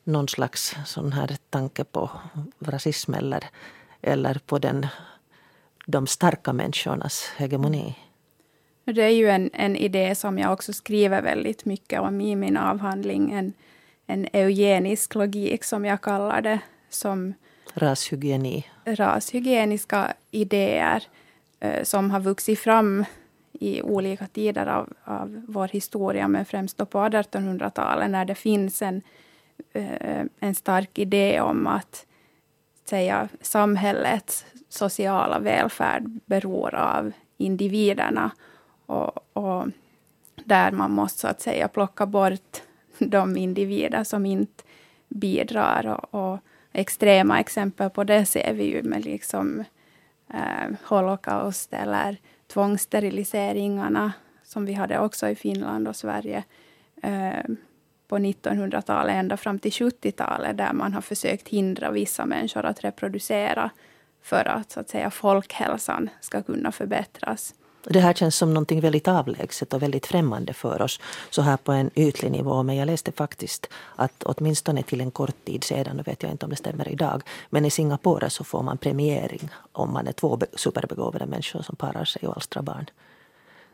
någon 0.04 0.28
slags 0.28 0.76
sån 0.86 1.14
här 1.14 1.38
tanke 1.50 1.84
på 1.84 2.10
rasism 2.60 3.14
eller, 3.14 3.44
eller 4.02 4.40
på 4.46 4.60
den, 4.60 4.88
de 5.86 6.08
starka 6.08 6.54
människornas 6.54 7.32
hegemoni. 7.38 7.82
Mm. 8.86 8.96
Det 8.96 9.04
är 9.04 9.10
ju 9.10 9.30
en, 9.30 9.50
en 9.54 9.76
idé 9.76 10.16
som 10.16 10.40
jag 10.40 10.54
också 10.54 10.74
skriver 10.74 11.22
väldigt 11.22 11.66
mycket 11.66 12.02
om 12.02 12.22
i 12.22 12.36
min 12.36 12.58
avhandling. 12.58 13.32
En, 13.32 13.54
en 14.08 14.28
eugenisk 14.34 15.16
logik 15.16 15.64
som 15.64 15.86
jag 15.86 16.02
kallar 16.02 16.42
det. 16.42 16.60
Som 16.90 17.34
rashygieni. 17.74 18.66
Rashygieniska 18.86 20.14
idéer 20.32 21.04
eh, 21.60 21.84
som 21.84 22.12
har 22.12 22.20
vuxit 22.20 22.60
fram 22.60 23.06
i 23.54 23.82
olika 23.82 24.28
tider 24.28 24.66
av, 24.66 24.94
av 25.04 25.42
vår 25.48 25.68
historia, 25.68 26.28
men 26.28 26.46
främst 26.46 26.78
då 26.78 26.86
på 26.86 26.98
1800-talet 26.98 28.10
när 28.10 28.26
det 28.26 28.36
finns 28.36 28.82
en 28.82 29.02
Eh, 29.74 30.26
en 30.40 30.56
stark 30.56 31.00
idé 31.00 31.42
om 31.42 31.68
att 31.68 32.06
säga, 32.86 33.30
samhällets 33.42 34.46
sociala 34.70 35.40
välfärd 35.40 36.04
beror 36.26 36.76
av 36.76 37.12
individerna. 37.38 38.32
Och, 38.86 39.38
och, 39.38 39.68
där 40.46 40.72
man 40.72 40.92
måste 40.92 41.20
så 41.20 41.28
att 41.28 41.42
säga 41.42 41.68
plocka 41.68 42.06
bort 42.06 42.62
de 43.10 43.38
individer 43.38 44.04
som 44.04 44.26
inte 44.26 44.64
bidrar. 45.08 45.88
Och, 45.88 46.32
och 46.32 46.40
extrema 46.72 47.40
exempel 47.40 47.90
på 47.90 48.04
det 48.04 48.26
ser 48.26 48.54
vi 48.54 48.64
ju 48.64 48.84
med 48.84 49.06
liksom 49.06 49.64
eh, 50.34 50.76
Holocaust 50.84 51.74
eller 51.74 52.18
tvångssteriliseringarna 52.48 54.14
som 54.44 54.66
vi 54.66 54.74
hade 54.74 55.00
också 55.00 55.30
i 55.30 55.36
Finland 55.36 55.88
och 55.88 55.96
Sverige. 55.96 56.44
Eh, 57.04 57.44
på 58.08 58.18
1900-talet 58.18 59.16
ända 59.16 59.38
fram 59.38 59.60
till 59.60 59.72
70-talet 59.72 60.58
där 60.58 60.74
man 60.74 60.94
har 60.94 61.02
försökt 61.02 61.48
hindra 61.48 61.92
vissa 61.92 62.26
människor 62.26 62.66
att 62.66 62.84
reproducera 62.84 63.70
för 64.22 64.48
att, 64.48 64.72
så 64.72 64.80
att 64.80 64.90
säga, 64.90 65.10
folkhälsan 65.10 66.10
ska 66.22 66.42
kunna 66.42 66.72
förbättras. 66.72 67.56
Det 67.84 68.00
här 68.00 68.14
känns 68.14 68.36
som 68.36 68.54
någonting 68.54 68.82
väldigt 68.82 69.08
avlägset 69.08 69.74
och 69.74 69.82
väldigt 69.82 70.06
främmande 70.06 70.54
för 70.54 70.82
oss 70.82 71.00
så 71.30 71.42
här 71.42 71.58
på 71.58 71.72
en 71.72 71.90
ytlig 71.96 72.32
nivå. 72.32 72.64
Men 72.64 72.76
jag 72.76 72.86
läste 72.86 73.12
faktiskt 73.12 73.70
att 73.96 74.24
åtminstone 74.24 74.84
till 74.84 75.02
en 75.02 75.12
kort 75.12 75.46
tid 75.46 75.64
sedan, 75.64 75.98
nu 75.98 76.04
vet 76.04 76.24
jag 76.24 76.32
inte 76.32 76.46
om 76.46 76.50
det 76.50 76.56
stämmer 76.56 76.90
idag, 76.90 77.22
men 77.50 77.66
i 77.66 77.70
Singapore 77.70 78.30
så 78.30 78.44
får 78.44 78.64
man 78.64 78.78
premiering 78.78 79.50
om 79.72 79.94
man 79.94 80.08
är 80.08 80.12
två 80.12 80.40
superbegåvade 80.54 81.26
människor 81.26 81.62
som 81.62 81.76
parar 81.76 82.06
sig 82.06 82.28
och 82.28 82.36
alstrar 82.36 82.64
barn. 82.64 82.86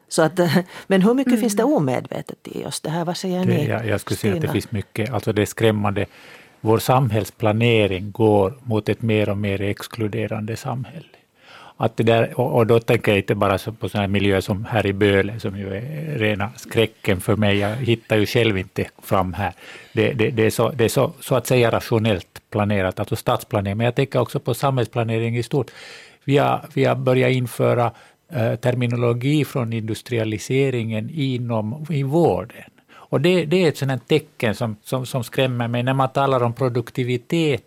Så 0.08 0.22
att, 0.22 0.40
men 0.88 1.02
hur 1.02 1.14
mycket 1.14 1.32
mm. 1.32 1.42
finns 1.42 1.56
det 1.56 1.64
mm. 1.64 1.76
omedvetet 1.76 2.48
i 2.48 2.66
oss? 2.66 2.82
Det 2.82 2.90
här, 2.90 3.06
vad 3.06 3.18
säger 3.18 3.46
ni? 3.46 3.68
jag, 3.68 3.88
jag 3.88 4.02
skulle 4.02 4.18
säga 4.18 4.36
att 4.36 4.42
det 4.42 4.48
finns 4.48 4.72
mycket. 4.72 5.14
Alltså 5.14 5.34
det 5.34 5.42
är 5.42 5.46
skrämmande. 5.46 6.06
Vår 6.62 6.80
samhällsplanering 6.80 8.12
går 8.12 8.60
mot 8.64 8.90
ett 8.90 9.02
mer 9.02 9.30
och 9.30 9.38
mer 9.38 9.62
exkluderande 9.62 10.56
samhälle. 10.56 11.17
Att 11.78 11.98
det 11.98 12.04
där, 12.04 12.40
och, 12.40 12.68
då 12.68 12.80
tänker 12.80 13.12
jag 13.12 13.20
inte 13.20 13.36
bara 13.36 13.58
på 13.80 13.90
sådana 13.90 14.08
miljöer 14.08 14.42
som 14.42 14.66
här 14.66 14.86
i 14.86 14.94
Böle, 14.94 15.40
som 15.40 15.58
ju 15.58 15.76
är 15.76 16.18
rena 16.18 16.50
skräcken 16.56 17.22
för 17.22 17.36
mig. 17.36 17.58
Jag 17.58 17.76
hittar 17.76 18.18
ju 18.18 18.26
själv 18.26 18.58
inte 18.58 18.86
fram 19.04 19.34
här. 19.34 19.54
Det, 19.94 20.14
det, 20.14 20.30
det 20.30 20.46
är, 20.46 20.50
så, 20.50 20.70
det 20.70 20.86
är 20.86 20.90
så, 20.90 21.14
så 21.20 21.36
att 21.36 21.48
säga 21.48 21.72
rationellt 21.72 22.42
planerat, 22.50 23.00
alltså 23.00 23.16
stadsplanering. 23.16 23.78
Men 23.78 23.86
jag 23.86 23.96
tänker 23.96 24.20
också 24.20 24.40
på 24.40 24.54
samhällsplanering 24.54 25.38
i 25.38 25.44
stort. 25.44 25.72
Vi 26.24 26.38
har, 26.38 26.66
vi 26.74 26.86
har 26.86 26.96
börjat 26.96 27.32
införa 27.32 27.92
Eh, 28.30 28.56
terminologi 28.56 29.46
från 29.46 29.74
industrialiseringen 29.74 31.10
inom 31.14 31.86
i 31.90 32.04
vården. 32.04 32.70
Och 32.90 33.22
det, 33.22 33.46
det 33.46 33.64
är 33.64 33.68
ett 33.68 33.78
sådant 33.78 34.08
tecken 34.08 34.56
som, 34.56 34.76
som, 34.84 35.06
som 35.06 35.24
skrämmer 35.24 35.68
mig 35.68 35.84
när 35.84 35.94
man 35.94 36.10
talar 36.10 36.44
om 36.44 36.54
produktivitet 36.54 37.67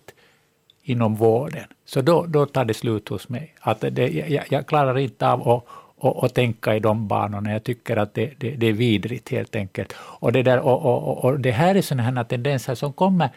inom 0.82 1.14
vården. 1.14 1.64
Så 1.84 2.00
då, 2.00 2.26
då 2.26 2.46
tar 2.46 2.64
det 2.64 2.74
slut 2.74 3.08
hos 3.08 3.28
mig. 3.28 3.54
Att 3.60 3.80
det, 3.80 4.08
jag, 4.08 4.44
jag 4.50 4.66
klarar 4.66 4.98
inte 4.98 5.28
av 5.28 5.48
att 5.48 5.64
och, 6.00 6.24
och, 6.24 6.34
tänka 6.34 6.76
i 6.76 6.80
de 6.80 7.08
banorna. 7.08 7.52
Jag 7.52 7.64
tycker 7.64 7.96
att 7.96 8.14
det, 8.14 8.30
det, 8.38 8.50
det 8.50 8.66
är 8.66 8.72
vidrigt 8.72 9.28
helt 9.28 9.56
enkelt. 9.56 9.92
Och 10.20 10.32
det, 10.32 10.42
där, 10.42 10.58
och, 10.58 10.84
och, 10.84 11.24
och 11.24 11.40
det 11.40 11.50
här 11.50 11.74
är 11.74 11.82
sådana 11.82 12.02
här 12.02 12.24
tendenser 12.24 12.74
som 12.74 12.92
kommer 12.92 13.30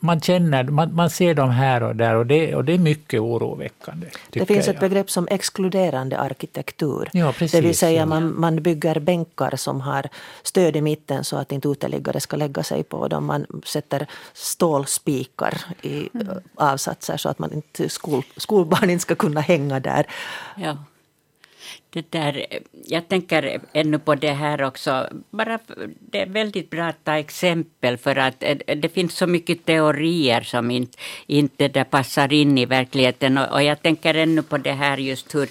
man 0.00 0.20
känner, 0.20 0.64
man, 0.64 0.94
man 0.94 1.10
ser 1.10 1.34
dem 1.34 1.50
här 1.50 1.82
och 1.82 1.96
där 1.96 2.14
och 2.14 2.26
det, 2.26 2.54
och 2.54 2.64
det 2.64 2.72
är 2.72 2.78
mycket 2.78 3.20
oroväckande. 3.20 4.06
Det 4.30 4.46
finns 4.46 4.68
ett 4.68 4.80
begrepp 4.80 5.10
som 5.10 5.28
exkluderande 5.30 6.18
arkitektur. 6.18 7.08
Ja, 7.12 7.32
precis, 7.32 7.52
det 7.52 7.60
vill 7.60 7.76
säga 7.76 8.00
ja. 8.00 8.06
man, 8.06 8.40
man 8.40 8.62
bygger 8.62 9.00
bänkar 9.00 9.56
som 9.56 9.80
har 9.80 10.08
stöd 10.42 10.76
i 10.76 10.80
mitten 10.80 11.24
så 11.24 11.36
att 11.36 11.52
inte 11.52 11.68
uteliggare 11.68 12.20
ska 12.20 12.36
lägga 12.36 12.62
sig 12.62 12.82
på 12.82 13.08
dem. 13.08 13.26
Man 13.26 13.46
sätter 13.64 14.06
stålspikar 14.32 15.54
i 15.82 16.08
mm. 16.14 16.28
avsatser 16.54 17.16
så 17.16 17.28
att 17.28 17.38
man 17.38 17.52
inte, 17.52 17.88
skol, 17.88 18.22
skolbarn 18.36 18.90
inte 18.90 19.02
ska 19.02 19.14
kunna 19.14 19.40
hänga 19.40 19.80
där. 19.80 20.06
Ja. 20.56 20.76
Det 21.90 22.10
där, 22.10 22.46
jag 22.84 23.08
tänker 23.08 23.60
ännu 23.72 23.98
på 23.98 24.14
det 24.14 24.32
här 24.32 24.62
också. 24.62 25.08
Bara, 25.30 25.58
det 26.00 26.20
är 26.20 26.26
väldigt 26.26 26.70
bra 26.70 26.84
att 26.84 27.04
ta 27.04 27.18
exempel 27.18 27.96
för 27.96 28.16
att 28.16 28.42
eh, 28.42 28.56
det 28.76 28.88
finns 28.88 29.16
så 29.16 29.26
mycket 29.26 29.66
teorier 29.66 30.40
som 30.40 30.70
inte, 30.70 30.98
inte 31.26 31.68
där 31.68 31.84
passar 31.84 32.32
in 32.32 32.58
i 32.58 32.66
verkligheten. 32.66 33.38
Och, 33.38 33.52
och 33.52 33.62
jag 33.62 33.82
tänker 33.82 34.14
ännu 34.14 34.42
på 34.42 34.58
det 34.58 34.72
här 34.72 34.98
just 34.98 35.34
hur 35.34 35.48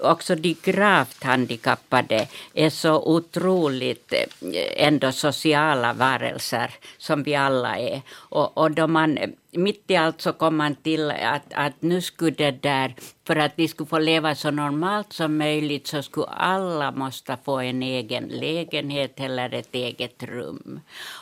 också 0.00 0.34
de 0.34 0.56
gravt 0.62 1.22
handikappade 1.22 2.28
är 2.54 2.70
så 2.70 3.02
otroligt 3.02 4.12
eh, 4.12 4.86
ändå 4.86 5.12
sociala 5.12 5.92
varelser 5.92 6.70
som 6.98 7.22
vi 7.22 7.34
alla 7.34 7.78
är. 7.78 8.02
Och, 8.10 8.58
och 8.58 8.70
då 8.70 8.86
man 8.86 9.18
eh, 9.18 9.30
mitt 9.56 9.90
i 9.90 9.96
allt 9.96 10.20
så 10.20 10.32
kom 10.32 10.56
man 10.56 10.74
till 10.74 11.10
att, 11.10 11.52
att 11.52 11.82
nu 11.82 12.00
skulle 12.00 12.30
det 12.30 12.50
där, 12.50 12.94
för 13.26 13.36
att 13.36 13.52
vi 13.56 13.68
skulle 13.68 13.88
få 13.88 13.98
leva 13.98 14.34
så 14.34 14.50
normalt 14.50 15.12
som 15.12 15.38
möjligt 15.38 15.86
så 15.86 16.02
skulle 16.02 16.26
alla 16.26 16.92
måste 16.92 17.36
få 17.44 17.60
en 17.60 17.82
egen 17.82 18.24
lägenhet 18.24 19.20
eller 19.20 19.54
ett 19.54 19.74
eget 19.74 20.22
rum. 20.22 20.80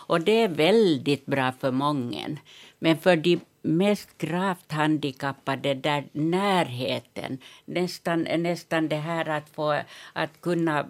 Och 0.09 0.21
det 0.21 0.43
är 0.43 0.49
väldigt 0.49 1.27
bra 1.27 1.53
för 1.61 1.71
många. 1.71 2.37
Men 2.79 2.99
för 2.99 3.17
de 3.17 3.41
mest 3.63 4.19
gravt 4.19 4.73
handikappade, 4.73 5.75
där 5.75 6.05
närheten, 6.13 7.39
nästan, 7.65 8.23
nästan 8.23 8.89
det 8.89 8.97
här 8.97 9.29
att 9.29 9.49
få 9.49 9.81
att 10.13 10.41
kunna 10.41 10.87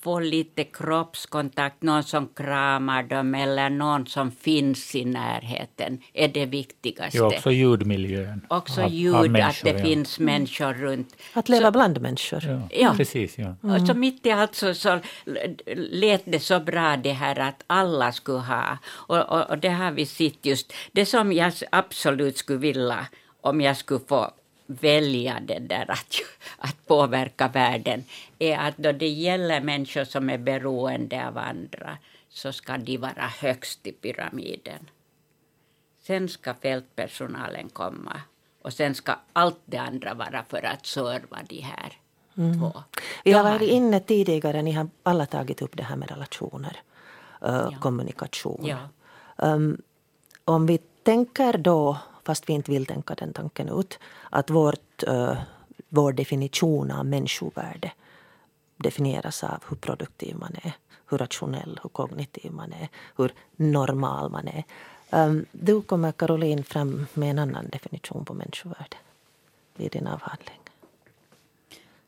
få 0.00 0.20
lite 0.20 0.64
kroppskontakt, 0.64 1.82
någon 1.82 2.02
som 2.02 2.28
kramar 2.28 3.02
dem 3.02 3.34
eller 3.34 3.70
någon 3.70 4.06
som 4.06 4.30
finns 4.30 4.94
i 4.94 5.04
närheten 5.04 6.00
är 6.12 6.28
det 6.28 6.46
viktigaste. 6.46 7.18
Ja, 7.18 7.26
också 7.26 7.50
ljudmiljön. 7.50 8.46
Också 8.48 8.82
av, 8.82 8.90
ljud, 8.90 9.14
av 9.14 9.36
att 9.36 9.62
det 9.64 9.70
ja. 9.70 9.78
finns 9.78 10.18
människor 10.18 10.74
runt. 10.74 11.16
Att 11.32 11.48
leva 11.48 11.66
så, 11.66 11.70
bland 11.70 12.00
människor. 12.00 12.44
Ja, 12.44 12.68
ja. 12.70 12.94
precis. 12.96 13.38
Ja. 13.38 13.56
Mm. 13.62 13.82
Och 13.82 13.86
så 13.86 13.94
mitt 13.94 14.26
i 14.26 14.30
allt 14.30 14.54
så, 14.54 14.74
så 14.74 15.00
lät 15.76 16.22
det 16.24 16.40
så 16.40 16.60
bra 16.60 16.96
det 16.96 17.12
här 17.12 17.38
att 17.38 17.64
alla 17.66 18.12
skulle 18.12 18.38
ha. 18.38 18.78
Och, 18.88 19.18
och, 19.18 19.50
och 19.50 19.58
det 19.58 19.68
har 19.68 19.92
vi 19.92 20.06
sett 20.06 20.46
just. 20.46 20.72
Det 20.92 21.06
som 21.06 21.32
jag 21.32 21.52
absolut 21.70 22.36
skulle 22.36 22.58
vilja 22.58 23.06
om 23.40 23.60
jag 23.60 23.76
skulle 23.76 24.00
få 24.08 24.30
välja 24.68 25.40
det 25.40 25.58
där 25.58 25.90
att, 25.90 26.14
att 26.58 26.86
påverka 26.86 27.48
världen 27.48 28.04
är 28.38 28.58
att 28.58 28.76
då 28.76 28.92
det 28.92 29.08
gäller 29.08 29.60
människor 29.60 30.04
som 30.04 30.30
är 30.30 30.38
beroende 30.38 31.28
av 31.28 31.38
andra 31.38 31.98
så 32.28 32.52
ska 32.52 32.76
de 32.76 32.98
vara 32.98 33.26
högst 33.40 33.86
i 33.86 33.92
pyramiden. 33.92 34.90
Sen 36.02 36.28
ska 36.28 36.54
fältpersonalen 36.54 37.68
komma 37.68 38.20
och 38.62 38.72
sen 38.72 38.94
ska 38.94 39.14
allt 39.32 39.60
det 39.64 39.78
andra 39.78 40.14
vara 40.14 40.44
för 40.48 40.66
att 40.66 40.86
serva 40.86 41.38
de 41.48 41.60
här 41.60 41.92
mm. 42.36 42.58
två. 42.58 42.82
Vi 43.24 43.32
har 43.32 43.44
varit 43.44 43.70
inne 43.70 44.00
tidigare, 44.00 44.62
ni 44.62 44.72
har 44.72 44.88
alla 45.02 45.26
tagit 45.26 45.62
upp 45.62 45.76
det 45.76 45.82
här 45.82 45.96
med 45.96 46.10
relationer, 46.10 46.82
uh, 47.44 47.68
ja. 47.72 47.72
kommunikation. 47.80 48.66
Ja. 48.66 48.78
Um, 49.36 49.82
om 50.44 50.66
vi 50.66 50.78
tänker 51.02 51.58
då 51.58 51.98
fast 52.28 52.48
vi 52.48 52.52
inte 52.52 52.70
vill 52.70 52.86
tänka 52.86 53.14
den 53.14 53.32
tanken 53.32 53.68
ut, 53.68 53.98
att 54.30 54.50
vårt, 54.50 55.02
uh, 55.08 55.38
vår 55.88 56.12
definition 56.12 56.90
av 56.90 57.06
människovärde 57.06 57.92
definieras 58.76 59.44
av 59.44 59.64
hur 59.68 59.76
produktiv 59.76 60.36
man 60.36 60.54
är, 60.62 60.72
hur 61.10 61.18
rationell, 61.18 61.80
hur 61.82 61.90
kognitiv 61.90 62.52
man 62.52 62.72
är, 62.72 62.88
hur 63.16 63.32
normal 63.56 64.30
man 64.30 64.48
är. 64.48 64.64
Um, 65.10 65.46
du 65.52 65.82
kommer, 65.82 66.12
Caroline, 66.12 66.64
fram 66.64 67.06
med 67.14 67.30
en 67.30 67.38
annan 67.38 67.68
definition 67.68 68.24
på 68.24 68.34
människovärde 68.34 68.96
i 69.76 69.88
din 69.88 70.06
avhandling. 70.06 70.60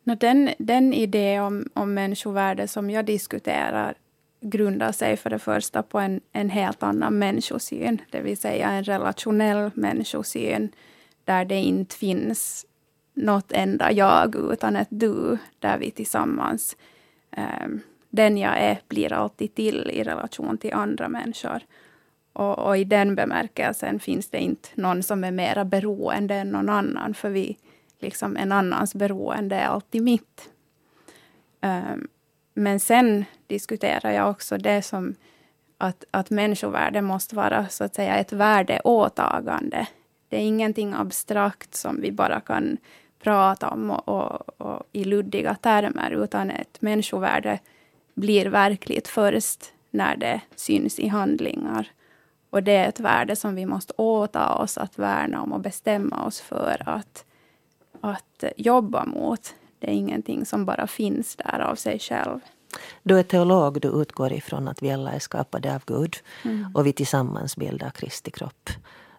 No, 0.04 0.14
den, 0.14 0.50
den 0.58 0.94
idé 0.94 1.40
om, 1.40 1.68
om 1.74 1.94
människovärde 1.94 2.68
som 2.68 2.90
jag 2.90 3.04
diskuterar 3.04 3.94
grundar 4.40 4.92
sig 4.92 5.16
för 5.16 5.30
det 5.30 5.38
första 5.38 5.82
på 5.82 5.98
en, 5.98 6.20
en 6.32 6.50
helt 6.50 6.82
annan 6.82 7.18
människosyn, 7.18 8.00
det 8.10 8.20
vill 8.20 8.36
säga 8.36 8.70
en 8.70 8.84
relationell 8.84 9.70
människosyn, 9.74 10.72
där 11.24 11.44
det 11.44 11.60
inte 11.60 11.96
finns 11.96 12.66
något 13.14 13.52
enda 13.52 13.92
jag, 13.92 14.52
utan 14.52 14.76
ett 14.76 14.88
du, 14.90 15.38
där 15.58 15.78
vi 15.78 15.90
tillsammans 15.90 16.76
um, 17.36 17.80
den 18.10 18.38
jag 18.38 18.58
är 18.58 18.80
blir 18.88 19.12
alltid 19.12 19.54
till 19.54 19.90
i 19.90 20.02
relation 20.02 20.58
till 20.58 20.74
andra 20.74 21.08
människor. 21.08 21.60
Och, 22.32 22.58
och, 22.58 22.78
i 22.78 22.84
den 22.84 23.14
bemärkelsen 23.14 24.00
finns 24.00 24.28
det 24.28 24.38
inte 24.38 24.68
någon 24.74 25.02
som 25.02 25.24
är 25.24 25.30
mera 25.30 25.64
beroende 25.64 26.34
än 26.34 26.50
någon 26.50 26.68
annan, 26.68 27.14
för 27.14 27.30
vi, 27.30 27.56
liksom 27.98 28.36
en 28.36 28.52
annans 28.52 28.94
beroende 28.94 29.56
är 29.56 29.66
alltid 29.66 30.02
mitt. 30.02 30.50
Um, 31.62 32.08
men 32.54 32.80
sen 32.80 33.24
diskuterar 33.46 34.10
jag 34.10 34.30
också 34.30 34.58
det 34.58 34.82
som 34.82 35.14
att, 35.78 36.04
att 36.10 36.30
människovärde 36.30 37.02
måste 37.02 37.36
vara 37.36 37.68
så 37.68 37.84
att 37.84 37.94
säga 37.94 38.16
ett 38.16 38.32
värdeåtagande. 38.32 39.86
Det 40.28 40.36
är 40.36 40.40
ingenting 40.40 40.94
abstrakt 40.94 41.74
som 41.74 42.00
vi 42.00 42.12
bara 42.12 42.40
kan 42.40 42.76
prata 43.22 43.68
om 43.68 43.90
och, 43.90 44.08
och, 44.08 44.60
och 44.60 44.82
i 44.92 45.04
luddiga 45.04 45.54
termer, 45.54 46.10
utan 46.10 46.50
ett 46.50 46.82
människovärde 46.82 47.58
blir 48.14 48.46
verkligt 48.46 49.08
först 49.08 49.72
när 49.90 50.16
det 50.16 50.40
syns 50.56 50.98
i 50.98 51.08
handlingar. 51.08 51.90
Och 52.50 52.62
det 52.62 52.72
är 52.72 52.88
ett 52.88 53.00
värde 53.00 53.36
som 53.36 53.54
vi 53.54 53.66
måste 53.66 53.92
åta 53.96 54.54
oss 54.54 54.78
att 54.78 54.98
värna 54.98 55.42
om 55.42 55.52
och 55.52 55.60
bestämma 55.60 56.24
oss 56.24 56.40
för 56.40 56.82
att, 56.86 57.24
att 58.00 58.44
jobba 58.56 59.04
mot. 59.04 59.54
Det 59.80 59.86
är 59.86 59.94
ingenting 59.94 60.46
som 60.46 60.64
bara 60.64 60.86
finns 60.86 61.36
där 61.36 61.58
av 61.58 61.74
sig 61.74 61.98
själv. 61.98 62.40
Du 63.02 63.18
är 63.18 63.22
teolog, 63.22 63.80
du 63.80 63.88
utgår 63.88 64.32
ifrån 64.32 64.68
att 64.68 64.82
vi 64.82 64.90
alla 64.90 65.12
är 65.12 65.18
skapade 65.18 65.74
av 65.74 65.82
Gud 65.86 66.16
mm. 66.44 66.72
och 66.74 66.86
vi 66.86 66.92
tillsammans 66.92 67.56
bildar 67.56 67.90
Kristi 67.90 68.30
kropp. 68.30 68.70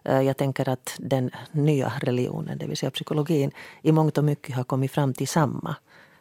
Eh, 0.04 0.20
jag 0.20 0.36
tänker 0.36 0.68
att 0.68 0.96
den 0.98 1.30
nya 1.52 1.92
religionen, 2.00 2.58
det 2.58 2.66
vill 2.66 2.76
säga 2.76 2.90
psykologin, 2.90 3.50
i 3.82 3.92
mångt 3.92 4.18
och 4.18 4.24
mycket 4.24 4.56
har 4.56 4.64
kommit 4.64 4.92
fram 4.92 5.14
till 5.14 5.28
samma. 5.28 5.76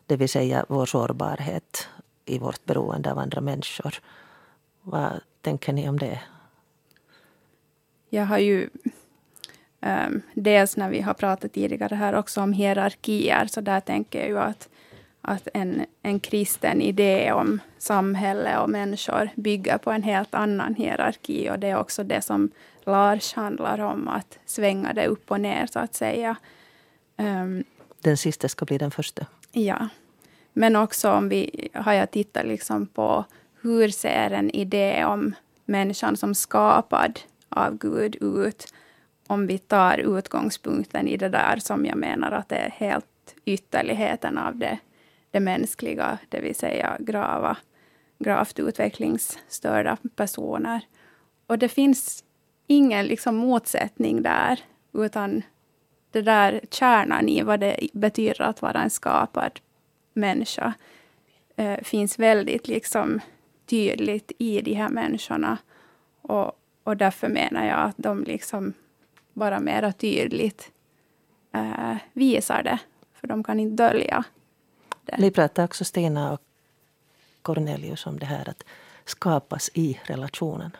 Det 0.05 0.15
vill 0.15 0.29
säga 0.29 0.65
vår 0.69 0.85
sårbarhet 0.85 1.87
i 2.25 2.39
vårt 2.39 2.65
beroende 2.65 3.11
av 3.11 3.17
andra 3.17 3.41
människor. 3.41 3.95
Vad 4.81 5.11
tänker 5.41 5.73
ni 5.73 5.89
om 5.89 5.99
det? 5.99 6.21
Jag 8.09 8.25
har 8.25 8.37
ju 8.37 8.69
um, 9.81 10.21
dels 10.33 10.77
när 10.77 10.89
vi 10.89 11.01
har 11.01 11.13
pratat 11.13 11.53
tidigare 11.53 11.95
här 11.95 12.15
också 12.15 12.41
om 12.41 12.53
hierarkier, 12.53 13.45
så 13.45 13.61
där 13.61 13.79
tänker 13.79 14.19
jag 14.19 14.27
ju 14.27 14.39
att, 14.39 14.69
att 15.21 15.47
en, 15.53 15.85
en 16.01 16.19
kristen 16.19 16.81
idé 16.81 17.31
om 17.31 17.59
samhälle 17.77 18.57
och 18.57 18.69
människor 18.69 19.29
bygger 19.35 19.77
på 19.77 19.91
en 19.91 20.03
helt 20.03 20.35
annan 20.35 20.75
hierarki. 20.75 21.49
Och 21.49 21.59
det 21.59 21.67
är 21.67 21.77
också 21.77 22.03
det 22.03 22.21
som 22.21 22.51
Lars 22.85 23.33
handlar 23.33 23.79
om, 23.79 24.07
att 24.07 24.39
svänga 24.45 24.93
det 24.93 25.07
upp 25.07 25.31
och 25.31 25.41
ner 25.41 25.65
så 25.65 25.79
att 25.79 25.95
säga. 25.95 26.35
Um, 27.17 27.63
den 28.01 28.17
sista 28.17 28.47
ska 28.47 28.65
bli 28.65 28.77
den 28.77 28.91
första. 28.91 29.25
Ja. 29.51 29.87
Men 30.53 30.75
också 30.75 31.11
om 31.11 31.29
vi 31.29 31.69
har 31.73 31.93
jag 31.93 32.11
tittat 32.11 32.45
liksom 32.45 32.87
på 32.87 33.25
hur 33.61 33.89
ser 33.89 34.31
en 34.31 34.49
idé 34.49 35.05
om 35.05 35.35
människan 35.65 36.17
som 36.17 36.35
skapad 36.35 37.19
av 37.49 37.77
Gud 37.77 38.15
ut? 38.21 38.73
Om 39.31 39.47
vi 39.47 39.57
tar 39.57 40.17
utgångspunkten 40.17 41.07
i 41.07 41.17
det 41.17 41.29
där 41.29 41.57
som 41.57 41.85
jag 41.85 41.97
menar 41.97 42.31
att 42.31 42.49
det 42.49 42.55
är 42.55 42.69
helt 42.69 43.35
ytterligheten 43.45 44.37
av 44.37 44.55
det, 44.55 44.79
det 45.31 45.39
mänskliga, 45.39 46.17
det 46.29 46.41
vill 46.41 46.55
säga 46.55 46.97
grava, 46.99 47.57
gravt 48.19 48.59
utvecklingsstörda 48.59 49.97
personer. 50.15 50.81
Och 51.47 51.59
det 51.59 51.69
finns 51.69 52.23
ingen 52.67 53.05
liksom 53.05 53.35
motsättning 53.35 54.21
där, 54.21 54.59
utan 54.93 55.41
det 56.11 56.21
där 56.21 56.61
kärnan 56.71 57.29
i 57.29 57.41
vad 57.41 57.59
det 57.59 57.87
betyder 57.93 58.41
att 58.41 58.61
vara 58.61 58.81
en 58.81 58.89
skapad 58.89 59.59
människa 60.13 60.73
eh, 61.55 61.79
finns 61.83 62.19
väldigt 62.19 62.67
liksom 62.67 63.19
tydligt 63.65 64.31
i 64.37 64.61
de 64.61 64.73
här 64.73 64.89
människorna. 64.89 65.57
Och, 66.21 66.51
och 66.83 66.97
därför 66.97 67.27
menar 67.27 67.65
jag 67.65 67.79
att 67.79 67.97
de 67.97 68.23
liksom 68.23 68.73
bara 69.33 69.59
mera 69.59 69.91
tydligt 69.91 70.71
eh, 71.53 71.95
visar 72.13 72.63
det. 72.63 72.79
För 73.13 73.27
de 73.27 73.43
kan 73.43 73.59
inte 73.59 73.83
dölja 73.83 74.23
människovärde. 75.11 75.21
Ni 75.21 75.31
pratar 75.31 75.63
också 75.63 75.85
Stina 75.85 76.33
och 76.33 76.41
Cornelius 77.41 78.05
om 78.05 78.19
det 78.19 78.25
här 78.25 78.49
att 78.49 78.63
skapas 79.05 79.69
i 79.73 79.99
relationen. 80.03 80.71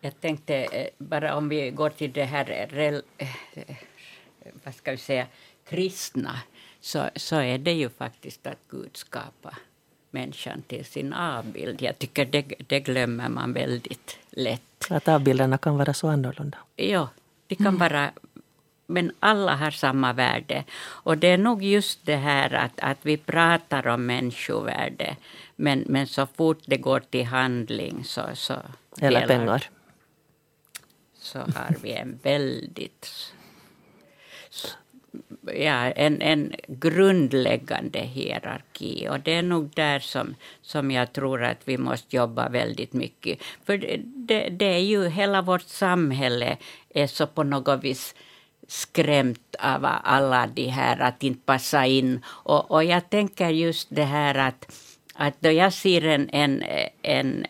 Jag 0.00 0.20
tänkte 0.20 0.54
eh, 0.54 0.88
bara 0.98 1.36
om 1.36 1.48
vi 1.48 1.70
går 1.70 1.90
till 1.90 2.12
det 2.12 2.24
här 2.24 2.68
rel, 2.70 3.02
eh, 3.18 3.76
vad 4.64 4.74
ska 4.74 4.90
vi 4.90 4.96
säga, 4.96 5.26
kristna 5.64 6.40
så, 6.80 7.10
så 7.16 7.36
är 7.36 7.58
det 7.58 7.72
ju 7.72 7.88
faktiskt 7.88 8.46
att 8.46 8.58
Gud 8.68 8.96
skapar 8.96 9.58
människan 10.10 10.62
till 10.62 10.84
sin 10.84 11.12
avbild. 11.12 11.82
Jag 11.82 11.98
tycker 11.98 12.24
det, 12.24 12.42
det 12.66 12.80
glömmer 12.80 13.28
man 13.28 13.52
väldigt 13.52 14.18
lätt. 14.30 14.90
Att 14.90 15.08
avbilderna 15.08 15.58
kan 15.58 15.76
vara 15.76 15.94
så 15.94 16.08
annorlunda. 16.08 16.58
Ja, 16.76 17.08
de 17.58 17.64
kan 17.64 17.78
vara 17.78 18.10
men 18.86 19.12
alla 19.20 19.54
har 19.56 19.70
samma 19.70 20.12
värde. 20.12 20.64
Och 20.82 21.18
det 21.18 21.28
är 21.28 21.38
nog 21.38 21.62
just 21.62 22.06
det 22.06 22.16
här 22.16 22.52
att, 22.54 22.80
att 22.80 22.98
vi 23.02 23.16
pratar 23.16 23.86
om 23.86 24.06
människovärde 24.06 25.16
men, 25.56 25.84
men 25.88 26.06
så 26.06 26.26
fort 26.26 26.58
det 26.66 26.76
går 26.76 27.00
till 27.00 27.24
handling 27.24 28.04
så, 28.04 28.22
så 28.34 28.54
Eller 29.00 29.20
delar- 29.20 29.38
pengar. 29.38 29.70
så 31.14 31.38
har 31.38 31.76
vi 31.82 31.92
en 31.92 32.18
väldigt 32.22 33.32
ja, 35.46 35.90
en, 35.90 36.22
en 36.22 36.52
grundläggande 36.66 37.98
hierarki. 37.98 39.08
Och 39.10 39.20
det 39.20 39.34
är 39.34 39.42
nog 39.42 39.70
där 39.74 39.98
som, 39.98 40.34
som 40.62 40.90
jag 40.90 41.12
tror 41.12 41.44
att 41.44 41.60
vi 41.64 41.78
måste 41.78 42.16
jobba 42.16 42.48
väldigt 42.48 42.92
mycket. 42.92 43.38
För 43.64 43.78
det, 43.78 44.00
det, 44.04 44.48
det 44.48 44.64
är 44.74 44.78
ju 44.78 45.08
hela 45.08 45.42
vårt 45.42 45.62
samhälle 45.62 46.56
är 46.94 47.06
så 47.06 47.26
på 47.26 47.42
något 47.42 47.84
vis 47.84 48.14
skrämt 48.68 49.56
av 49.58 49.86
alla 50.04 50.46
de 50.46 50.68
här 50.68 51.00
att 51.00 51.22
inte 51.22 51.40
passa 51.44 51.86
in. 51.86 52.20
Och, 52.26 52.70
och 52.70 52.84
jag 52.84 53.10
tänker 53.10 53.48
just 53.48 53.88
det 53.90 54.04
här 54.04 54.34
att, 54.34 54.72
att 55.14 55.34
då 55.40 55.50
jag 55.50 55.72
ser 55.72 56.06
en, 56.06 56.28
en, 56.30 56.62
en 57.02 57.46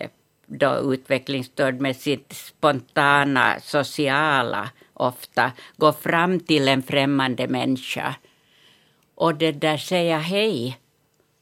då 0.46 0.92
utvecklingsstörd 0.92 1.80
med 1.80 1.96
sitt 1.96 2.32
spontana 2.32 3.60
sociala 3.60 4.70
ofta 4.94 5.52
gå 5.76 5.92
fram 5.92 6.40
till 6.40 6.68
en 6.68 6.82
främmande 6.82 7.48
människa 7.48 8.14
och 9.14 9.34
det 9.34 9.52
där 9.52 9.76
säga 9.76 10.18
hej. 10.18 10.78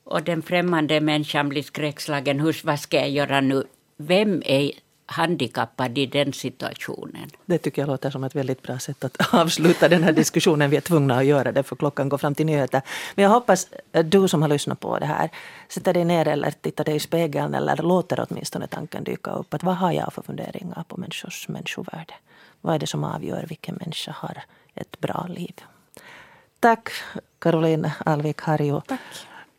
Och 0.04 0.22
den 0.22 0.42
främmande 0.42 1.00
människan 1.00 1.48
blir 1.48 1.62
skräckslagen. 1.62 2.40
Hur, 2.40 2.60
vad 2.64 2.80
ska 2.80 2.96
jag 2.96 3.10
göra 3.10 3.40
nu? 3.40 3.64
Vem 3.96 4.42
är 4.46 4.72
handikappad 5.10 5.98
i 5.98 6.06
den 6.06 6.32
situationen? 6.32 7.30
Det 7.46 7.58
tycker 7.58 7.82
jag 7.82 7.86
låter 7.86 8.10
som 8.10 8.24
ett 8.24 8.34
väldigt 8.34 8.62
bra 8.62 8.78
sätt 8.78 9.04
att 9.04 9.34
avsluta 9.34 9.88
den 9.88 10.02
här 10.02 10.12
diskussionen. 10.12 10.70
Vi 10.70 10.76
är 10.76 10.80
tvungna 10.80 11.18
att 11.18 11.24
göra 11.24 11.52
det 11.52 11.62
för 11.62 11.76
klockan 11.76 12.08
går 12.08 12.18
fram 12.18 12.34
till 12.34 12.46
nyheter. 12.46 12.82
Men 13.14 13.22
jag 13.22 13.30
hoppas 13.30 13.68
att 13.92 14.10
du 14.10 14.28
som 14.28 14.42
har 14.42 14.48
lyssnat 14.48 14.80
på 14.80 14.98
det 14.98 15.06
här 15.06 15.30
sätter 15.68 15.94
dig 15.94 16.04
ner 16.04 16.28
eller 16.28 16.50
tittar 16.50 16.84
dig 16.84 16.96
i 16.96 17.00
spegeln 17.00 17.54
eller 17.54 17.76
låter 17.76 18.26
åtminstone 18.28 18.66
tanken 18.66 19.04
dyka 19.04 19.30
upp. 19.30 19.54
Att 19.54 19.62
vad 19.62 19.76
har 19.76 19.92
jag 19.92 20.12
för 20.12 20.22
funderingar 20.22 20.84
på 20.88 20.96
människors 20.96 21.48
människovärde? 21.48 22.14
Vad 22.60 22.74
är 22.74 22.78
det 22.78 22.86
som 22.86 23.04
avgör 23.04 23.46
vilken 23.48 23.74
människa 23.74 24.12
har 24.12 24.42
ett 24.74 25.00
bra 25.00 25.26
liv? 25.28 25.54
Tack 26.60 26.90
Caroline 27.38 27.90
Alvik 28.04 28.40
Harju. 28.40 28.80
Tack. 28.86 29.00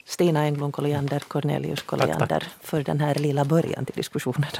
Stina 0.05 0.43
Englund 0.43 0.73
Colliander, 0.73 1.19
Cornelius 1.19 1.81
Colliander 1.81 2.47
för 2.61 2.83
den 2.83 2.99
här 2.99 3.15
lilla 3.15 3.45
början 3.45 3.85
till 3.85 3.95
diskussionen. 3.95 4.51